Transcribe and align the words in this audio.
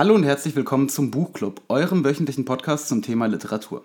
Hallo 0.00 0.14
und 0.14 0.22
herzlich 0.22 0.56
willkommen 0.56 0.88
zum 0.88 1.10
Buchclub, 1.10 1.60
eurem 1.68 2.06
wöchentlichen 2.06 2.46
Podcast 2.46 2.88
zum 2.88 3.02
Thema 3.02 3.26
Literatur. 3.26 3.82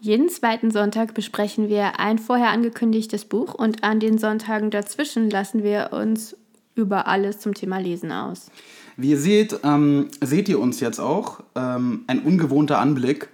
Jeden 0.00 0.28
zweiten 0.28 0.72
Sonntag 0.72 1.14
besprechen 1.14 1.68
wir 1.68 2.00
ein 2.00 2.18
vorher 2.18 2.48
angekündigtes 2.48 3.24
Buch 3.24 3.54
und 3.54 3.84
an 3.84 4.00
den 4.00 4.18
Sonntagen 4.18 4.72
dazwischen 4.72 5.30
lassen 5.30 5.62
wir 5.62 5.90
uns 5.92 6.36
über 6.74 7.06
alles 7.06 7.38
zum 7.38 7.54
Thema 7.54 7.78
Lesen 7.78 8.10
aus. 8.10 8.50
Wie 8.96 9.10
ihr 9.10 9.16
seht, 9.16 9.60
ähm, 9.62 10.08
seht 10.20 10.48
ihr 10.48 10.58
uns 10.58 10.80
jetzt 10.80 10.98
auch. 10.98 11.44
Ähm, 11.54 12.02
ein 12.08 12.24
ungewohnter 12.24 12.80
Anblick. 12.80 13.28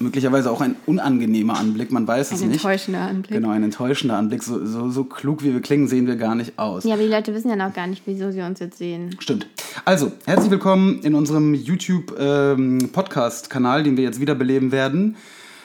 Möglicherweise 0.00 0.48
auch 0.50 0.60
ein 0.60 0.76
unangenehmer 0.86 1.58
Anblick, 1.58 1.90
man 1.90 2.06
weiß 2.06 2.30
es 2.32 2.40
Ein 2.40 2.48
nicht. 2.48 2.56
enttäuschender 2.58 3.00
Anblick. 3.00 3.36
Genau, 3.40 3.50
ein 3.50 3.64
enttäuschender 3.64 4.16
Anblick. 4.16 4.42
So, 4.44 4.64
so, 4.64 4.90
so 4.90 5.02
klug 5.04 5.42
wie 5.42 5.52
wir 5.52 5.60
klingen, 5.60 5.88
sehen 5.88 6.06
wir 6.06 6.14
gar 6.16 6.34
nicht 6.36 6.56
aus. 6.58 6.84
Ja, 6.84 6.94
aber 6.94 7.02
die 7.02 7.08
Leute 7.08 7.34
wissen 7.34 7.48
ja 7.48 7.56
noch 7.56 7.72
gar 7.74 7.86
nicht, 7.88 8.02
wieso 8.06 8.30
sie 8.30 8.40
uns 8.42 8.60
jetzt 8.60 8.78
sehen. 8.78 9.16
Stimmt. 9.18 9.48
Also, 9.84 10.12
herzlich 10.26 10.50
willkommen 10.50 11.00
in 11.02 11.14
unserem 11.14 11.54
YouTube-Podcast-Kanal, 11.54 13.82
den 13.82 13.96
wir 13.96 14.04
jetzt 14.04 14.20
wiederbeleben 14.20 14.70
werden. 14.72 15.16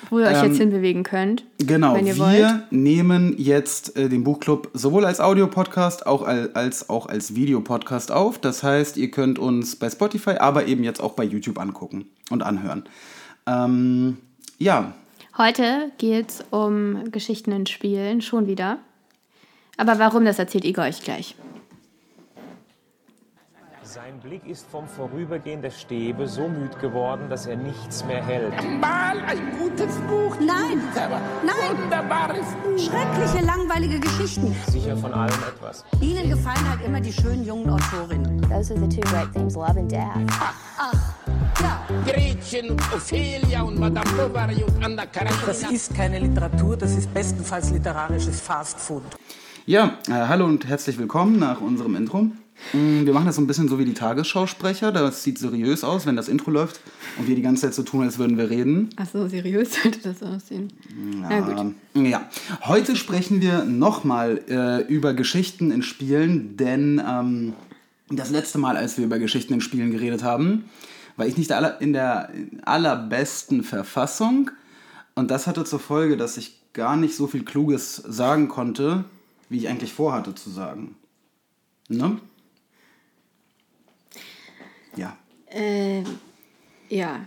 Wo 0.10 0.20
ihr 0.20 0.26
euch 0.28 0.38
Ähm, 0.44 0.50
jetzt 0.50 0.58
hinbewegen 0.58 1.04
könnt. 1.04 1.46
Genau, 1.60 1.96
wenn 1.96 2.06
ihr 2.06 2.18
wir 2.18 2.26
wollt. 2.26 2.72
nehmen 2.72 3.36
jetzt 3.38 3.96
äh, 3.96 4.10
den 4.10 4.26
Buchclub 4.26 4.70
sowohl 4.74 5.06
als 5.06 5.22
Audiopodcast 5.22 6.06
auch 6.06 6.24
als, 6.24 6.54
als 6.56 6.90
auch 6.90 7.06
als 7.08 7.36
Videopodcast 7.36 8.12
auf. 8.12 8.38
Das 8.38 8.64
heißt, 8.64 8.98
ihr 8.98 9.10
könnt 9.12 9.40
uns 9.40 9.78
bei 9.78 9.90
Spotify, 9.90 10.32
aber 10.32 10.66
eben 10.68 10.84
jetzt 10.84 11.02
auch 11.02 11.14
bei 11.14 11.24
YouTube 11.24 11.58
angucken 11.58 12.06
und 12.30 12.44
anhören. 12.44 12.84
Ähm, 13.48 14.18
ja, 14.64 14.94
Heute 15.36 15.92
geht 15.98 16.30
es 16.30 16.46
um 16.52 17.10
Geschichten 17.12 17.52
in 17.52 17.66
Spielen, 17.66 18.22
schon 18.22 18.46
wieder. 18.46 18.78
Aber 19.78 19.98
warum, 19.98 20.26
das 20.26 20.38
erzählt 20.38 20.64
Igor 20.64 20.86
euch 20.86 21.02
gleich. 21.02 21.36
Sein 23.82 24.20
Blick 24.22 24.46
ist 24.46 24.68
vom 24.70 24.88
Vorübergehen 24.88 25.62
der 25.64 25.72
Stäbe 25.72 26.28
so 26.28 26.48
müd 26.48 26.80
geworden, 26.80 27.30
dass 27.30 27.48
er 27.48 27.56
nichts 27.58 28.06
mehr 28.06 28.24
hält. 28.24 28.54
Mal 28.80 29.20
ein 29.26 29.58
gutes 29.60 29.96
Buch. 30.08 30.36
Nein, 30.40 30.82
nein, 31.44 31.78
Wunderbares 31.82 32.46
Buch. 32.64 32.78
schreckliche, 32.78 33.44
langweilige 33.46 34.00
Geschichten. 34.00 34.56
Sicher 34.68 34.96
von 34.98 35.14
allem 35.14 35.34
etwas. 35.48 35.84
Ihnen 36.00 36.30
gefallen 36.30 36.70
halt 36.70 36.86
immer 36.86 37.02
die 37.02 37.14
schönen 37.14 37.44
jungen 37.46 37.70
Autorinnen. 37.72 38.40
Those 38.50 38.74
are 38.74 38.80
the 38.80 38.88
two 38.88 39.02
great 39.10 39.32
themes, 39.34 39.56
love 39.56 39.78
and 39.80 39.92
death. 39.92 40.16
Ja, 40.78 40.92
Gretchen 42.06 42.72
und 42.72 42.82
Ophelia 42.94 43.62
und 43.62 43.80
Madame 43.80 44.10
Bovary 44.12 44.64
und 44.64 44.84
Anna 44.84 45.06
Karenina. 45.06 45.38
Das 45.46 45.64
ist 45.72 45.94
keine 45.96 46.20
Literatur, 46.20 46.76
das 46.78 46.96
ist 46.98 47.14
bestenfalls 47.14 47.70
literarisches 47.72 48.42
Fastfood. 48.42 49.04
ja 49.66 49.98
äh, 50.08 50.12
hallo 50.12 50.46
und 50.46 50.66
herzlich 50.68 50.98
willkommen 50.98 51.38
nach 51.40 51.62
unserem 51.62 51.96
Intro. 51.96 52.24
Mm, 52.74 53.06
Wir 53.06 53.14
machen 53.14 53.26
das 53.28 53.36
so 53.36 53.42
ein 53.42 53.48
bisschen 53.48 53.68
so 53.68 53.78
wie 53.78 53.86
die 53.86 53.94
Tagesschausprecher. 53.94 54.92
Das 54.92 55.24
sieht 55.24 55.38
seriös 55.38 55.84
aus, 55.84 56.06
wenn 56.08 56.16
das 56.16 56.28
Intro 56.28 56.50
läuft 56.50 56.80
und 57.20 57.28
wir 57.28 57.36
die 57.36 57.42
ganze 57.44 57.64
Zeit 57.64 57.74
so 57.76 57.84
tun, 57.84 58.04
als 58.04 58.18
würden 58.18 58.38
wir 58.38 58.50
reden. 58.50 58.90
Ach 58.96 59.08
so, 59.12 59.28
seriös 59.28 59.74
sollte 59.84 60.00
das 60.00 60.24
aussehen. 60.24 60.74
Na 61.22 61.40
gut. 61.40 61.76
Ja, 61.94 62.30
heute 62.64 62.96
sprechen 62.96 63.42
wir 63.42 63.64
nochmal 63.64 64.42
äh, 64.50 64.82
über 64.92 65.14
Geschichten 65.14 65.72
in 65.72 65.84
Spielen, 65.84 66.58
denn 66.58 67.02
ähm, 67.08 67.54
das 68.10 68.32
letzte 68.32 68.58
Mal, 68.58 68.76
als 68.76 68.98
wir 68.98 69.06
über 69.06 69.20
Geschichten 69.20 69.54
in 69.54 69.62
Spielen 69.62 69.92
geredet 69.92 70.24
haben, 70.24 70.66
war 71.16 71.26
ich 71.28 71.38
nicht 71.38 71.52
in 71.80 71.94
der 71.94 72.32
allerbesten 72.64 73.64
Verfassung 73.64 74.52
und 75.16 75.30
das 75.30 75.48
hatte 75.48 75.64
zur 75.64 75.80
Folge, 75.80 76.18
dass 76.18 76.38
ich 76.38 76.60
gar 76.74 76.96
nicht 76.98 77.16
so 77.16 77.28
viel 77.28 77.46
Kluges 77.46 77.96
sagen 77.96 78.48
konnte, 78.48 79.06
wie 79.50 79.58
ich 79.58 79.70
eigentlich 79.70 79.94
vorhatte 79.94 80.34
zu 80.34 80.50
sagen. 80.50 80.96
Ne? 81.88 82.20
Ja. 84.96 85.18
Ähm, 85.50 86.06
ja. 86.90 87.26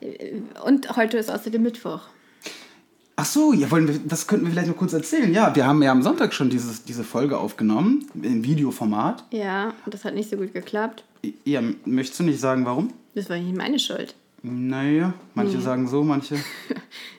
Äh, 0.00 0.40
Und 0.64 0.96
heute 0.96 1.18
ist 1.18 1.30
außerdem 1.30 1.62
Mittwoch. 1.62 2.02
Ach 3.18 3.24
so, 3.24 3.54
ja, 3.54 3.70
wollen 3.70 3.88
wir, 3.88 3.98
das 4.04 4.26
könnten 4.26 4.44
wir 4.44 4.52
vielleicht 4.52 4.68
noch 4.68 4.76
kurz 4.76 4.92
erzählen. 4.92 5.32
Ja, 5.32 5.54
wir 5.56 5.66
haben 5.66 5.82
ja 5.82 5.90
am 5.90 6.02
Sonntag 6.02 6.34
schon 6.34 6.50
dieses, 6.50 6.84
diese 6.84 7.02
Folge 7.02 7.38
aufgenommen, 7.38 8.06
im 8.22 8.44
Videoformat. 8.44 9.24
Ja, 9.30 9.72
und 9.86 9.94
das 9.94 10.04
hat 10.04 10.14
nicht 10.14 10.28
so 10.28 10.36
gut 10.36 10.52
geklappt. 10.52 11.02
Ja, 11.44 11.62
möchtest 11.86 12.20
du 12.20 12.24
nicht 12.24 12.38
sagen, 12.40 12.66
warum? 12.66 12.92
Das 13.14 13.30
war 13.30 13.38
nicht 13.38 13.56
meine 13.56 13.78
Schuld. 13.78 14.14
Naja, 14.42 15.14
manche 15.34 15.60
sagen 15.60 15.88
so, 15.88 16.04
manche. 16.04 16.36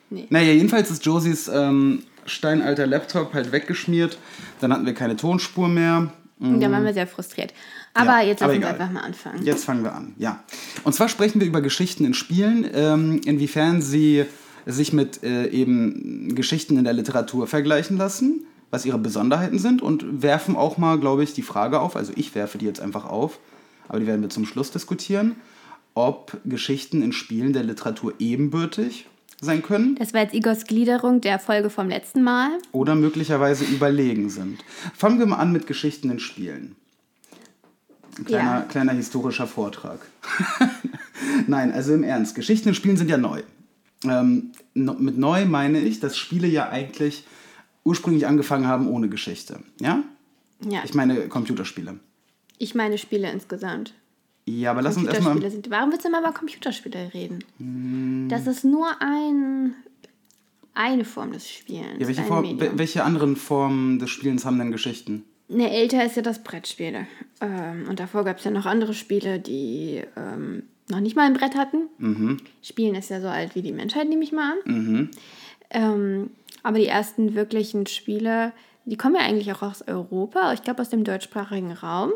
Nee. 0.10 0.26
Naja, 0.30 0.54
jedenfalls 0.54 0.90
ist 0.90 1.06
Josies 1.06 1.50
ähm, 1.54 2.02
steinalter 2.26 2.88
Laptop 2.88 3.34
halt 3.34 3.52
weggeschmiert. 3.52 4.18
Dann 4.62 4.72
hatten 4.72 4.86
wir 4.86 4.94
keine 4.94 5.18
Tonspur 5.18 5.68
mehr. 5.68 6.14
Und 6.40 6.62
da 6.62 6.72
waren 6.72 6.86
wir 6.86 6.94
sehr 6.94 7.08
frustriert. 7.08 7.54
Aber 7.94 8.22
Ja, 8.22 8.22
jetzt 8.22 8.40
lassen 8.40 8.62
wir 8.62 8.70
einfach 8.70 8.90
mal 8.90 9.02
anfangen. 9.02 9.44
Jetzt 9.44 9.66
fangen 9.66 9.84
wir 9.84 9.94
an, 9.94 10.14
ja. 10.18 10.42
Und 10.86 10.94
zwar 10.94 11.10
sprechen 11.10 11.42
wir 11.42 11.48
über 11.48 11.60
Geschichten 11.60 12.06
in 12.06 12.14
Spielen, 12.14 12.66
ähm, 12.74 13.20
inwiefern 13.26 13.82
sie 13.82 14.24
sich 14.68 14.94
mit 14.94 15.24
äh, 15.24 15.48
eben 15.50 16.36
Geschichten 16.36 16.78
in 16.78 16.84
der 16.84 16.94
Literatur 16.94 17.48
vergleichen 17.48 17.98
lassen, 17.98 18.46
was 18.70 18.86
ihre 18.86 18.98
Besonderheiten 19.00 19.60
sind 19.60 19.82
und 19.82 20.22
werfen 20.22 20.56
auch 20.56 20.78
mal, 20.78 21.00
glaube 21.00 21.24
ich, 21.24 21.34
die 21.34 21.42
Frage 21.42 21.80
auf, 21.80 21.96
also 21.96 22.12
ich 22.16 22.36
werfe 22.36 22.58
die 22.58 22.66
jetzt 22.66 22.82
einfach 22.82 23.06
auf, 23.06 23.40
aber 23.88 24.00
die 24.00 24.08
werden 24.08 24.22
wir 24.22 24.30
zum 24.30 24.46
Schluss 24.46 24.72
diskutieren, 24.72 25.36
ob 25.94 26.38
Geschichten 26.46 27.02
in 27.02 27.14
Spielen 27.14 27.54
der 27.54 27.64
Literatur 27.64 28.14
ebenbürtig 28.20 29.08
sein 29.40 29.62
können 29.64 29.96
Das 29.96 30.14
war 30.14 30.22
jetzt 30.22 30.34
Igors 30.34 30.66
Gliederung 30.66 31.22
der 31.22 31.40
Folge 31.40 31.70
vom 31.70 31.88
letzten 31.90 32.24
Mal. 32.24 32.50
oder 32.72 32.96
möglicherweise 32.96 33.64
überlegen 33.66 34.30
sind. 34.30 34.64
Fangen 34.96 35.20
wir 35.20 35.26
mal 35.28 35.38
an 35.38 35.52
mit 35.54 35.66
Geschichten 35.68 36.10
in 36.12 36.20
Spielen. 36.20 36.76
Ein 38.18 38.26
kleiner, 38.26 38.52
Ja. 38.52 38.62
kleiner 38.64 38.94
historischer 38.94 39.48
Vortrag. 39.48 40.00
Nein, 41.48 41.72
also 41.72 41.94
im 41.94 42.04
Ernst, 42.04 42.36
Geschichten 42.36 42.70
in 42.70 42.76
Spielen 42.76 42.98
sind 42.98 43.10
ja 43.10 43.18
neu. 43.18 43.44
Ähm, 44.04 44.52
mit 44.74 45.18
neu 45.18 45.46
meine 45.46 45.80
ich, 45.80 46.00
dass 46.00 46.18
Spiele 46.18 46.48
ja 46.48 46.70
eigentlich 46.70 47.24
ursprünglich 47.84 48.28
angefangen 48.28 48.68
haben 48.68 48.88
ohne 48.88 49.10
Geschichte. 49.10 49.60
Ja? 49.80 50.04
Ja, 50.68 50.82
Ich 50.84 50.94
meine 50.94 51.28
Computerspiele. 51.28 52.00
ich 52.58 52.76
meine 52.76 52.98
Spiele 52.98 53.32
insgesamt. 53.32 53.94
Ja, 54.46 54.72
aber 54.72 54.82
lass 54.82 54.96
uns 54.98 55.08
erstmal. 55.08 55.50
sind. 55.52 55.70
Warum 55.70 55.92
willst 55.92 56.06
du 56.06 56.10
immer 56.10 56.20
über 56.22 56.32
Computerspiele 56.32 57.14
reden? 57.14 57.44
Hm. 57.58 58.28
Das 58.30 58.48
ist 58.48 58.64
nur 58.64 58.88
ein, 59.02 59.74
eine 60.74 61.04
Form 61.04 61.34
des 61.34 61.50
Spielens. 61.50 62.00
Ja, 62.00 62.08
welche, 62.08 62.24
Form, 62.24 62.60
welche 62.60 63.04
anderen 63.04 63.36
Formen 63.36 64.00
des 64.00 64.10
Spielens 64.10 64.46
haben 64.46 64.58
denn 64.58 64.72
Geschichten? 64.72 65.26
Ne, 65.50 65.70
älter 65.72 66.06
ist 66.06 66.16
ja 66.16 66.22
das 66.22 66.44
Brettspiele. 66.44 67.08
Ähm, 67.42 67.88
und 67.90 68.00
davor 68.00 68.24
gab 68.26 68.38
es 68.38 68.44
ja 68.46 68.52
noch 68.52 68.66
andere 68.66 68.94
Spiele, 68.94 69.40
die 69.40 70.02
ähm, 70.16 70.64
noch 70.90 71.00
nicht 71.00 71.16
mal 71.16 71.24
ein 71.26 71.34
Brett 71.34 71.56
hatten. 71.56 71.90
Mhm. 71.98 72.38
Spielen 72.64 72.96
ist 72.96 73.10
ja 73.10 73.20
so 73.22 73.28
alt 73.28 73.56
wie 73.56 73.62
die 73.62 73.72
Menschheit, 73.74 74.08
nehme 74.10 74.24
ich 74.24 74.32
mal 74.32 74.54
an. 74.66 75.10
Ähm, 75.70 76.30
aber 76.64 76.78
die 76.80 76.88
ersten 76.88 77.36
wirklichen 77.36 77.88
Spiele, 77.88 78.54
die 78.86 78.96
kommen 78.98 79.16
ja 79.16 79.22
eigentlich 79.22 79.52
auch 79.52 79.62
aus 79.62 79.82
Europa, 79.88 80.54
ich 80.54 80.62
glaube 80.64 80.82
aus 80.82 80.90
dem 80.90 81.04
deutschsprachigen 81.04 81.72
Raum. 81.74 82.12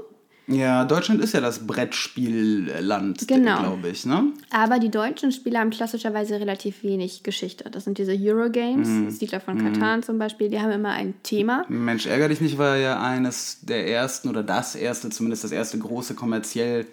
Ja, 0.47 0.83
Deutschland 0.85 1.21
ist 1.23 1.33
ja 1.33 1.39
das 1.39 1.65
Brettspielland, 1.67 3.27
Genau. 3.27 3.59
glaube 3.59 3.89
ich, 3.89 4.05
ne? 4.05 4.33
Aber 4.49 4.79
die 4.79 4.89
deutschen 4.89 5.31
Spiele 5.31 5.59
haben 5.59 5.69
klassischerweise 5.69 6.39
relativ 6.39 6.83
wenig 6.83 7.23
Geschichte. 7.23 7.69
Das 7.69 7.83
sind 7.85 7.97
diese 7.97 8.13
Eurogames, 8.19 8.87
Mhm. 8.87 9.09
Siedler 9.11 9.39
von 9.39 9.57
Katan 9.57 10.03
zum 10.03 10.17
Beispiel, 10.17 10.49
die 10.49 10.59
haben 10.59 10.71
immer 10.71 10.89
ein 10.91 11.13
Thema. 11.23 11.65
Mensch, 11.69 12.05
ärger 12.05 12.27
dich 12.29 12.41
nicht, 12.41 12.57
war 12.57 12.75
ja 12.77 13.01
eines 13.01 13.59
der 13.61 13.87
ersten 13.87 14.29
oder 14.29 14.43
das 14.43 14.75
erste, 14.75 15.09
zumindest 15.09 15.43
das 15.43 15.51
erste 15.51 15.77
große 15.77 16.15
kommerziell 16.15 16.85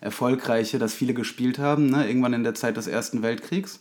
erfolgreiche, 0.00 0.78
das 0.78 0.94
viele 0.94 1.14
gespielt 1.14 1.58
haben, 1.58 1.90
ne? 1.90 2.06
irgendwann 2.08 2.32
in 2.32 2.44
der 2.44 2.54
Zeit 2.54 2.76
des 2.76 2.86
Ersten 2.86 3.22
Weltkriegs. 3.22 3.80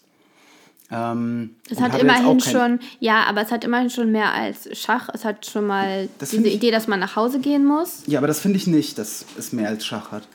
Ähm, 0.91 1.55
Es 1.69 1.79
hat 1.81 1.99
immerhin 1.99 2.39
schon, 2.39 2.79
ja, 2.99 3.23
aber 3.23 3.41
es 3.41 3.51
hat 3.51 3.63
immerhin 3.63 3.89
schon 3.89 4.11
mehr 4.11 4.31
als 4.33 4.69
Schach. 4.77 5.09
Es 5.13 5.25
hat 5.25 5.45
schon 5.47 5.65
mal 5.65 6.07
Das 6.19 6.29
diese 6.29 6.47
ich- 6.47 6.55
Idee, 6.55 6.69
dass 6.71 6.87
man 6.87 6.99
nach 6.99 7.15
Hause 7.15 7.39
gehen 7.39 7.65
muss. 7.65 8.03
Ja, 8.05 8.19
aber 8.19 8.27
das 8.27 8.39
finde 8.39 8.57
ich 8.57 8.67
nicht, 8.67 8.97
dass 8.99 9.25
es 9.37 9.51
mehr 9.51 9.67
als 9.69 9.83
Schach 9.85 10.11
hat. 10.11 10.27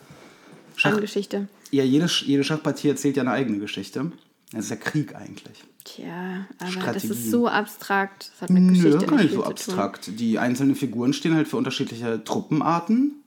Schach, 0.74 0.94
An 0.94 1.00
Geschichte. 1.00 1.46
ja, 1.70 1.84
jede, 1.84 2.06
jede 2.06 2.42
Schachpartie 2.42 2.88
erzählt 2.88 3.16
ja 3.16 3.22
eine 3.22 3.30
eigene 3.32 3.58
Geschichte. 3.58 4.10
Das 4.52 4.64
ist 4.64 4.70
ja 4.70 4.76
Krieg 4.76 5.14
eigentlich. 5.14 5.62
Tja, 5.84 6.46
aber 6.58 6.64
das 6.66 6.72
Strategien. 6.72 7.10
ist 7.12 7.30
so 7.30 7.46
abstrakt. 7.46 8.30
Das 8.32 8.42
hat 8.42 8.50
mit 8.50 8.62
Nö, 8.64 8.72
Geschichte 8.82 9.06
gar 9.06 9.22
nicht 9.22 9.32
so 9.34 9.44
abstrakt. 9.44 10.10
Die 10.18 10.38
einzelnen 10.40 10.74
Figuren 10.74 11.12
stehen 11.12 11.34
halt 11.36 11.46
für 11.46 11.56
unterschiedliche 11.58 12.24
Truppenarten. 12.24 13.19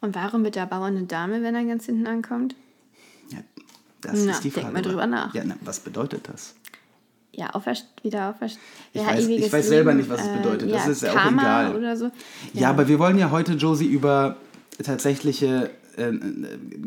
Und 0.00 0.14
warum 0.14 0.42
mit 0.42 0.54
der 0.54 0.66
Bauern 0.66 0.96
eine 0.96 1.06
Dame, 1.06 1.42
wenn 1.42 1.54
er 1.54 1.64
ganz 1.64 1.86
hinten 1.86 2.06
ankommt? 2.06 2.54
Ja, 3.30 3.38
das 4.00 4.24
Na, 4.24 4.32
ist 4.32 4.44
die 4.44 4.50
denk 4.50 4.66
Frage. 4.66 4.74
mal 4.74 4.82
drüber 4.82 5.06
nach. 5.06 5.34
Ja, 5.34 5.42
na, 5.44 5.56
was 5.62 5.80
bedeutet 5.80 6.28
das? 6.30 6.54
Ja, 7.32 7.50
auferst 7.50 7.86
wieder 8.02 8.30
auferst. 8.30 8.58
Ich 8.92 9.00
ja, 9.02 9.08
weiß- 9.08 9.28
ich 9.28 9.52
weiß 9.52 9.68
selber 9.68 9.92
Leben, 9.92 10.08
nicht, 10.08 10.10
was 10.10 10.22
es 10.22 10.28
äh, 10.28 10.36
bedeutet. 10.38 10.72
Das 10.72 10.86
ja, 10.86 10.90
ist 10.92 11.02
ja 11.02 11.12
auch 11.12 11.32
egal. 11.32 11.76
oder 11.76 11.96
so. 11.96 12.10
Ja. 12.52 12.70
aber 12.70 12.88
wir 12.88 12.98
wollen 12.98 13.18
ja 13.18 13.30
heute, 13.30 13.52
Josie, 13.52 13.86
über 13.86 14.36
tatsächliche 14.82 15.70
äh, 15.96 16.08
äh, 16.10 16.18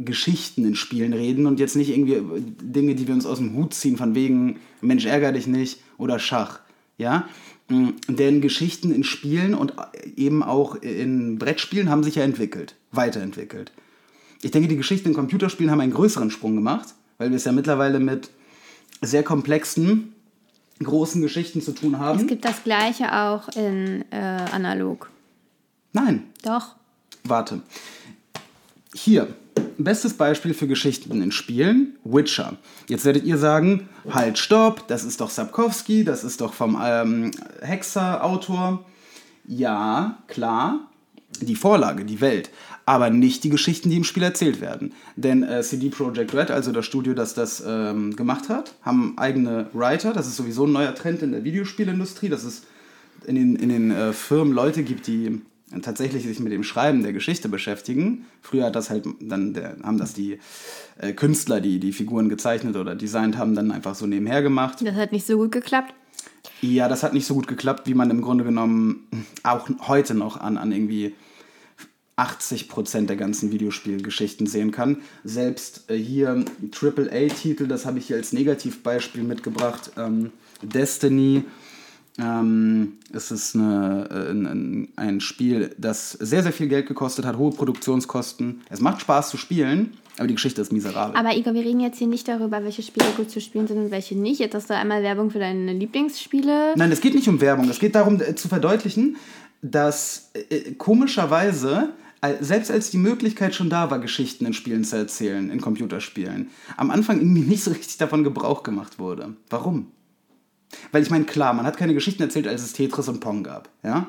Geschichten 0.03 0.65
in 0.65 0.75
Spielen 0.75 1.13
reden 1.13 1.45
und 1.45 1.59
jetzt 1.59 1.75
nicht 1.75 1.89
irgendwie 1.89 2.13
äh, 2.13 2.41
Dinge, 2.61 2.95
die 2.95 3.07
wir 3.07 3.13
uns 3.13 3.25
aus 3.25 3.37
dem 3.37 3.53
Hut 3.55 3.73
ziehen, 3.73 3.97
von 3.97 4.15
wegen 4.15 4.59
Mensch, 4.81 5.05
ärger 5.05 5.31
dich 5.33 5.47
nicht 5.47 5.81
oder 5.97 6.17
Schach. 6.19 6.59
Ja? 6.97 7.27
Mm, 7.69 7.89
Denn 8.07 8.41
Geschichten 8.41 8.91
in 8.91 9.03
Spielen 9.03 9.53
und 9.53 9.73
eben 10.15 10.43
auch 10.43 10.75
in 10.75 11.37
Brettspielen 11.39 11.89
haben 11.89 12.03
sich 12.03 12.15
ja 12.15 12.23
entwickelt, 12.23 12.75
weiterentwickelt. 12.91 13.71
Ich 14.41 14.51
denke, 14.51 14.67
die 14.67 14.77
Geschichten 14.77 15.09
in 15.09 15.13
Computerspielen 15.13 15.71
haben 15.71 15.81
einen 15.81 15.93
größeren 15.93 16.31
Sprung 16.31 16.55
gemacht, 16.55 16.89
weil 17.17 17.29
wir 17.29 17.38
es 17.38 17.45
ja 17.45 17.51
mittlerweile 17.51 17.99
mit 17.99 18.29
sehr 19.01 19.23
komplexen, 19.23 20.13
großen 20.83 21.21
Geschichten 21.21 21.61
zu 21.61 21.73
tun 21.73 21.99
haben. 21.99 22.19
Es 22.19 22.27
gibt 22.27 22.45
das 22.45 22.63
gleiche 22.63 23.13
auch 23.15 23.49
in 23.49 24.03
äh, 24.11 24.15
analog. 24.15 25.09
Nein, 25.93 26.23
Doch. 26.43 26.75
warte. 27.23 27.61
Hier, 28.94 29.27
bestes 29.77 30.13
Beispiel 30.13 30.53
für 30.53 30.67
Geschichten 30.67 31.21
in 31.21 31.31
Spielen, 31.31 31.97
Witcher. 32.03 32.57
Jetzt 32.87 33.05
werdet 33.05 33.25
ihr 33.25 33.37
sagen, 33.37 33.89
halt, 34.09 34.37
stopp, 34.37 34.87
das 34.87 35.03
ist 35.03 35.21
doch 35.21 35.29
Sapkowski, 35.29 36.03
das 36.03 36.23
ist 36.23 36.41
doch 36.41 36.53
vom 36.53 36.81
ähm, 36.83 37.31
Hexer-Autor. 37.61 38.83
Ja, 39.45 40.19
klar, 40.27 40.90
die 41.39 41.56
Vorlage, 41.56 42.06
die 42.06 42.22
Welt, 42.22 42.50
aber 42.86 43.10
nicht 43.10 43.44
die 43.44 43.50
Geschichten, 43.50 43.89
die 43.89 43.98
im 43.98 44.04
Spiel 44.04 44.24
erzählt 44.24 44.62
werden. 44.62 44.94
Denn 45.16 45.44
äh, 45.44 45.62
CD 45.62 45.89
Projekt 45.89 46.33
Red, 46.33 46.51
also 46.51 46.72
das 46.72 46.86
Studio, 46.86 47.13
das 47.13 47.33
das 47.33 47.63
ähm, 47.66 48.16
gemacht 48.16 48.50
hat, 48.50 48.75
haben 48.81 49.18
eigene 49.18 49.68
Writer. 49.74 50.13
Das 50.13 50.28
ist 50.28 50.36
sowieso 50.36 50.66
ein 50.66 50.72
neuer 50.72 50.95
Trend 50.95 51.22
in 51.22 51.31
der 51.31 51.44
Videospielindustrie, 51.44 52.30
dass 52.30 52.44
es 52.44 52.63
in 53.25 53.36
den, 53.36 53.56
in 53.56 53.69
den 53.69 53.92
äh, 53.92 54.13
Firmen 54.13 54.54
Leute 54.54 54.83
gibt, 54.83 55.07
die 55.07 55.42
tatsächlich 55.81 56.24
sich 56.24 56.39
mit 56.39 56.51
dem 56.51 56.63
Schreiben 56.63 57.04
der 57.04 57.13
Geschichte 57.13 57.48
beschäftigen. 57.48 58.25
Früher 58.42 58.66
hat 58.66 58.75
das 58.75 58.89
halt 58.89 59.06
dann 59.22 59.54
der, 59.54 59.78
haben 59.83 59.98
das 59.98 60.13
die 60.13 60.39
äh, 61.00 61.13
Künstler, 61.13 61.62
die 61.62 61.80
die 61.80 61.94
Figuren 61.94 62.28
gezeichnet 62.28 62.75
oder 62.75 62.95
designt 62.95 63.38
haben, 63.38 63.56
dann 63.56 63.72
einfach 63.72 63.95
so 63.95 64.06
nebenher 64.06 64.42
gemacht. 64.42 64.80
Das 64.81 64.95
hat 64.95 65.12
nicht 65.12 65.25
so 65.25 65.38
gut 65.38 65.51
geklappt. 65.51 65.94
Ja, 66.61 66.87
das 66.87 67.01
hat 67.03 67.13
nicht 67.13 67.25
so 67.25 67.33
gut 67.33 67.47
geklappt, 67.47 67.87
wie 67.87 67.95
man 67.95 68.11
im 68.11 68.21
Grunde 68.21 68.43
genommen 68.43 69.07
auch 69.43 69.67
heute 69.87 70.13
noch 70.13 70.39
an, 70.39 70.57
an 70.57 70.71
irgendwie 70.71 71.15
80% 72.17 73.07
der 73.07 73.15
ganzen 73.15 73.51
Videospielgeschichten 73.51 74.45
sehen 74.45 74.71
kann. 74.71 74.97
Selbst 75.23 75.89
äh, 75.89 75.97
hier 75.97 76.45
AAA-Titel, 76.79 77.67
das 77.67 77.85
habe 77.85 77.97
ich 77.97 78.07
hier 78.07 78.17
als 78.17 78.31
Negativbeispiel 78.31 79.23
mitgebracht. 79.23 79.91
Ähm, 79.97 80.31
Destiny. 80.61 81.43
Ähm, 82.17 82.93
es 83.13 83.31
ist 83.31 83.55
eine, 83.55 84.07
äh, 84.11 84.31
ein, 84.31 84.89
ein 84.95 85.21
Spiel, 85.21 85.73
das 85.77 86.11
sehr, 86.11 86.43
sehr 86.43 86.51
viel 86.51 86.67
Geld 86.67 86.87
gekostet 86.87 87.25
hat, 87.25 87.37
hohe 87.37 87.51
Produktionskosten. 87.51 88.61
Es 88.69 88.81
macht 88.81 89.01
Spaß 89.01 89.29
zu 89.29 89.37
spielen, 89.37 89.93
aber 90.17 90.27
die 90.27 90.35
Geschichte 90.35 90.61
ist 90.61 90.73
miserabel. 90.73 91.15
Aber 91.15 91.35
Igor, 91.35 91.53
wir 91.53 91.63
reden 91.63 91.79
jetzt 91.79 91.97
hier 91.97 92.07
nicht 92.07 92.27
darüber, 92.27 92.63
welche 92.63 92.83
Spiele 92.83 93.07
gut 93.15 93.31
zu 93.31 93.39
spielen 93.39 93.67
sind 93.67 93.77
und 93.77 93.91
welche 93.91 94.17
nicht. 94.17 94.39
Jetzt 94.39 94.55
hast 94.55 94.69
du 94.69 94.75
einmal 94.75 95.03
Werbung 95.03 95.31
für 95.31 95.39
deine 95.39 95.73
Lieblingsspiele. 95.73 96.73
Nein, 96.75 96.91
es 96.91 97.01
geht 97.01 97.15
nicht 97.15 97.27
um 97.29 97.39
Werbung. 97.39 97.69
Es 97.69 97.79
geht 97.79 97.95
darum 97.95 98.19
äh, 98.19 98.35
zu 98.35 98.49
verdeutlichen, 98.49 99.15
dass 99.61 100.31
äh, 100.33 100.73
komischerweise, 100.73 101.93
äh, 102.21 102.33
selbst 102.41 102.71
als 102.71 102.91
die 102.91 102.97
Möglichkeit 102.97 103.55
schon 103.55 103.69
da 103.69 103.89
war, 103.89 103.99
Geschichten 103.99 104.45
in 104.45 104.53
Spielen 104.53 104.83
zu 104.83 104.97
erzählen, 104.97 105.49
in 105.49 105.61
Computerspielen, 105.61 106.49
am 106.75 106.91
Anfang 106.91 107.19
irgendwie 107.19 107.41
nicht 107.47 107.63
so 107.63 107.71
richtig 107.71 107.97
davon 107.97 108.25
Gebrauch 108.25 108.63
gemacht 108.63 108.99
wurde. 108.99 109.35
Warum? 109.49 109.87
Weil 110.91 111.03
ich 111.03 111.09
meine, 111.09 111.25
klar, 111.25 111.53
man 111.53 111.65
hat 111.65 111.77
keine 111.77 111.94
Geschichten 111.94 112.23
erzählt, 112.23 112.47
als 112.47 112.63
es 112.63 112.73
Tetris 112.73 113.07
und 113.07 113.19
Pong 113.19 113.44
gab, 113.44 113.69
ja? 113.83 114.07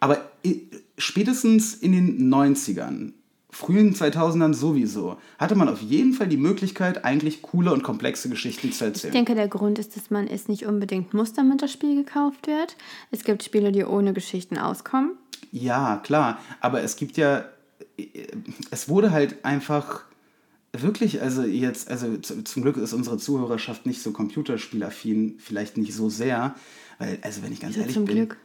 Aber 0.00 0.20
spätestens 0.96 1.74
in 1.74 1.92
den 1.92 2.32
90ern, 2.32 3.12
frühen 3.50 3.94
2000ern 3.94 4.54
sowieso, 4.54 5.18
hatte 5.38 5.54
man 5.56 5.68
auf 5.68 5.80
jeden 5.80 6.12
Fall 6.12 6.28
die 6.28 6.36
Möglichkeit, 6.36 7.04
eigentlich 7.04 7.42
coole 7.42 7.72
und 7.72 7.82
komplexe 7.82 8.28
Geschichten 8.28 8.70
zu 8.72 8.84
Ich 8.84 8.88
erzählen. 8.90 9.12
denke, 9.12 9.34
der 9.34 9.48
Grund 9.48 9.78
ist, 9.78 9.96
dass 9.96 10.10
man 10.10 10.28
es 10.28 10.48
nicht 10.48 10.66
unbedingt 10.66 11.14
muss, 11.14 11.32
damit 11.32 11.62
das 11.62 11.72
Spiel 11.72 11.96
gekauft 11.96 12.46
wird. 12.46 12.76
Es 13.10 13.24
gibt 13.24 13.42
Spiele, 13.42 13.72
die 13.72 13.84
ohne 13.84 14.12
Geschichten 14.12 14.58
auskommen. 14.58 15.12
Ja, 15.50 16.00
klar, 16.04 16.38
aber 16.60 16.82
es 16.82 16.96
gibt 16.96 17.16
ja, 17.16 17.44
es 18.70 18.88
wurde 18.88 19.10
halt 19.10 19.44
einfach 19.44 20.02
wirklich, 20.72 21.20
also 21.22 21.42
jetzt, 21.42 21.90
also 21.90 22.16
zum 22.18 22.62
Glück 22.62 22.76
ist 22.76 22.92
unsere 22.92 23.18
Zuhörerschaft 23.18 23.86
nicht 23.86 24.02
so 24.02 24.12
computerspielaffin, 24.12 25.36
vielleicht 25.38 25.76
nicht 25.76 25.94
so 25.94 26.08
sehr, 26.10 26.54
weil, 26.98 27.18
also 27.22 27.42
wenn 27.42 27.52
ich 27.52 27.60
ganz 27.60 27.74
So 27.74 27.80
ehrlich 27.80 27.94
zum 27.94 28.04
bin, 28.04 28.16
Glück. 28.16 28.36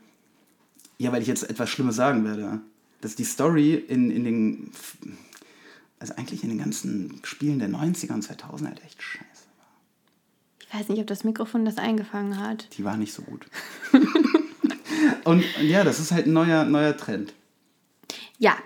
ja, 0.98 1.12
weil 1.12 1.22
ich 1.22 1.28
jetzt 1.28 1.50
etwas 1.50 1.70
Schlimmes 1.70 1.96
sagen 1.96 2.24
werde, 2.26 2.62
dass 3.02 3.16
die 3.16 3.26
Story 3.26 3.74
in, 3.76 4.10
in 4.12 4.24
den, 4.24 4.72
also 6.00 6.16
eigentlich 6.16 6.44
in 6.44 6.50
den 6.50 6.60
ganzen 6.60 7.20
Spielen 7.24 7.60
der 7.60 7.70
90er 7.70 8.14
und 8.14 8.24
2000er 8.26 8.68
halt 8.68 8.84
echt 8.86 9.02
scheiße 9.02 9.26
war. 9.58 9.68
Ich 10.62 10.74
weiß 10.74 10.90
nicht, 10.90 11.00
ob 11.02 11.08
das 11.08 11.24
Mikrofon 11.26 11.66
das 11.66 11.78
eingefangen 11.78 12.40
hat. 12.40 12.68
Die 12.78 12.84
war 12.86 12.96
nicht 12.98 13.14
so 13.14 13.22
gut. 13.24 13.46
und 15.26 15.44
ja, 15.62 15.84
das 15.84 16.00
ist 16.00 16.12
halt 16.12 16.28
ein 16.28 16.34
neuer, 16.34 16.64
neuer 16.64 16.96
Trend. 16.96 17.34
Ja, 18.40 18.58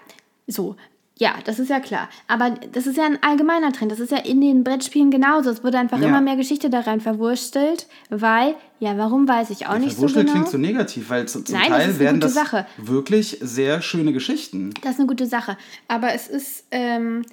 so. 0.46 0.76
Ja, 1.20 1.34
das 1.46 1.58
ist 1.58 1.70
ja 1.70 1.80
klar. 1.80 2.10
Aber 2.28 2.52
das 2.74 2.86
ist 2.86 2.96
ja 2.96 3.06
ein 3.06 3.22
allgemeiner 3.24 3.72
Trend. 3.74 3.92
Das 3.92 4.00
ist 4.00 4.12
ja 4.12 4.20
in 4.20 4.40
den 4.40 4.64
Brettspielen 4.64 5.10
genauso. 5.10 5.50
Es 5.50 5.64
wurde 5.64 5.80
einfach 5.80 6.00
Ja. 6.00 6.10
immer 6.10 6.22
mehr 6.22 6.36
Geschichte 6.36 6.70
da 6.70 6.82
rein 6.82 7.02
verwurstelt, 7.02 7.88
weil, 8.10 8.54
ja, 8.80 8.98
warum 9.00 9.28
weiß 9.28 9.50
ich 9.50 9.66
auch 9.66 9.80
nicht 9.80 9.90
so 9.92 9.96
Verwurstelt 9.96 10.28
genau. 10.28 10.34
klingt 10.40 10.50
so 10.52 10.58
negativ, 10.60 11.10
weil 11.10 11.28
zu, 11.28 11.44
zum 11.44 11.56
Nein, 11.56 11.70
das 11.70 11.78
Teil 11.80 11.90
eine 11.90 12.00
werden 12.00 12.20
das 12.20 12.34
Sache. 12.36 12.68
wirklich 12.78 13.38
sehr 13.42 13.82
schöne 13.82 14.14
Geschichten. 14.14 14.74
Das 14.84 14.92
ist 14.94 15.00
eine 15.00 15.08
gute 15.08 15.26
Sache. 15.26 15.58
Aber 15.88 16.14
es 16.14 16.28
ist, 16.28 16.66
ähm, 16.70 17.24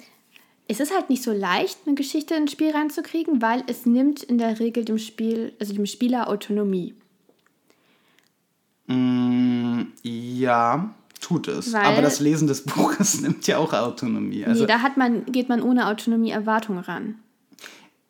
es 0.67 0.79
ist 0.79 0.91
halt 0.91 1.11
nicht 1.11 1.21
so 1.21 1.31
leicht, 1.31 1.77
eine 1.85 1.93
Geschichte 1.93 2.33
ins 2.33 2.53
Spiel 2.53 2.71
reinzukriegen, 2.71 3.39
weil 3.43 3.63
es 3.67 3.85
nimmt 3.85 4.23
in 4.23 4.39
der 4.39 4.59
Regel 4.59 4.83
dem 4.83 4.97
Spiel, 4.97 5.53
also 5.59 5.73
dem 5.75 5.85
Spieler 5.85 6.27
Autonomie. 6.27 6.95
Mm, 8.87 9.81
ja, 10.03 10.89
tut 11.25 11.47
es. 11.47 11.73
Weil- 11.73 11.85
Aber 11.85 12.01
das 12.01 12.19
Lesen 12.19 12.47
des 12.47 12.61
Buches 12.65 13.21
nimmt 13.21 13.47
ja 13.47 13.57
auch 13.57 13.73
Autonomie. 13.73 14.45
Also, 14.45 14.61
nee, 14.61 14.67
da 14.67 14.79
hat 14.81 14.95
man, 14.97 15.25
geht 15.25 15.49
man 15.49 15.61
ohne 15.61 15.87
Autonomie 15.87 16.29
Erwartungen 16.31 16.79
ran. 16.79 17.15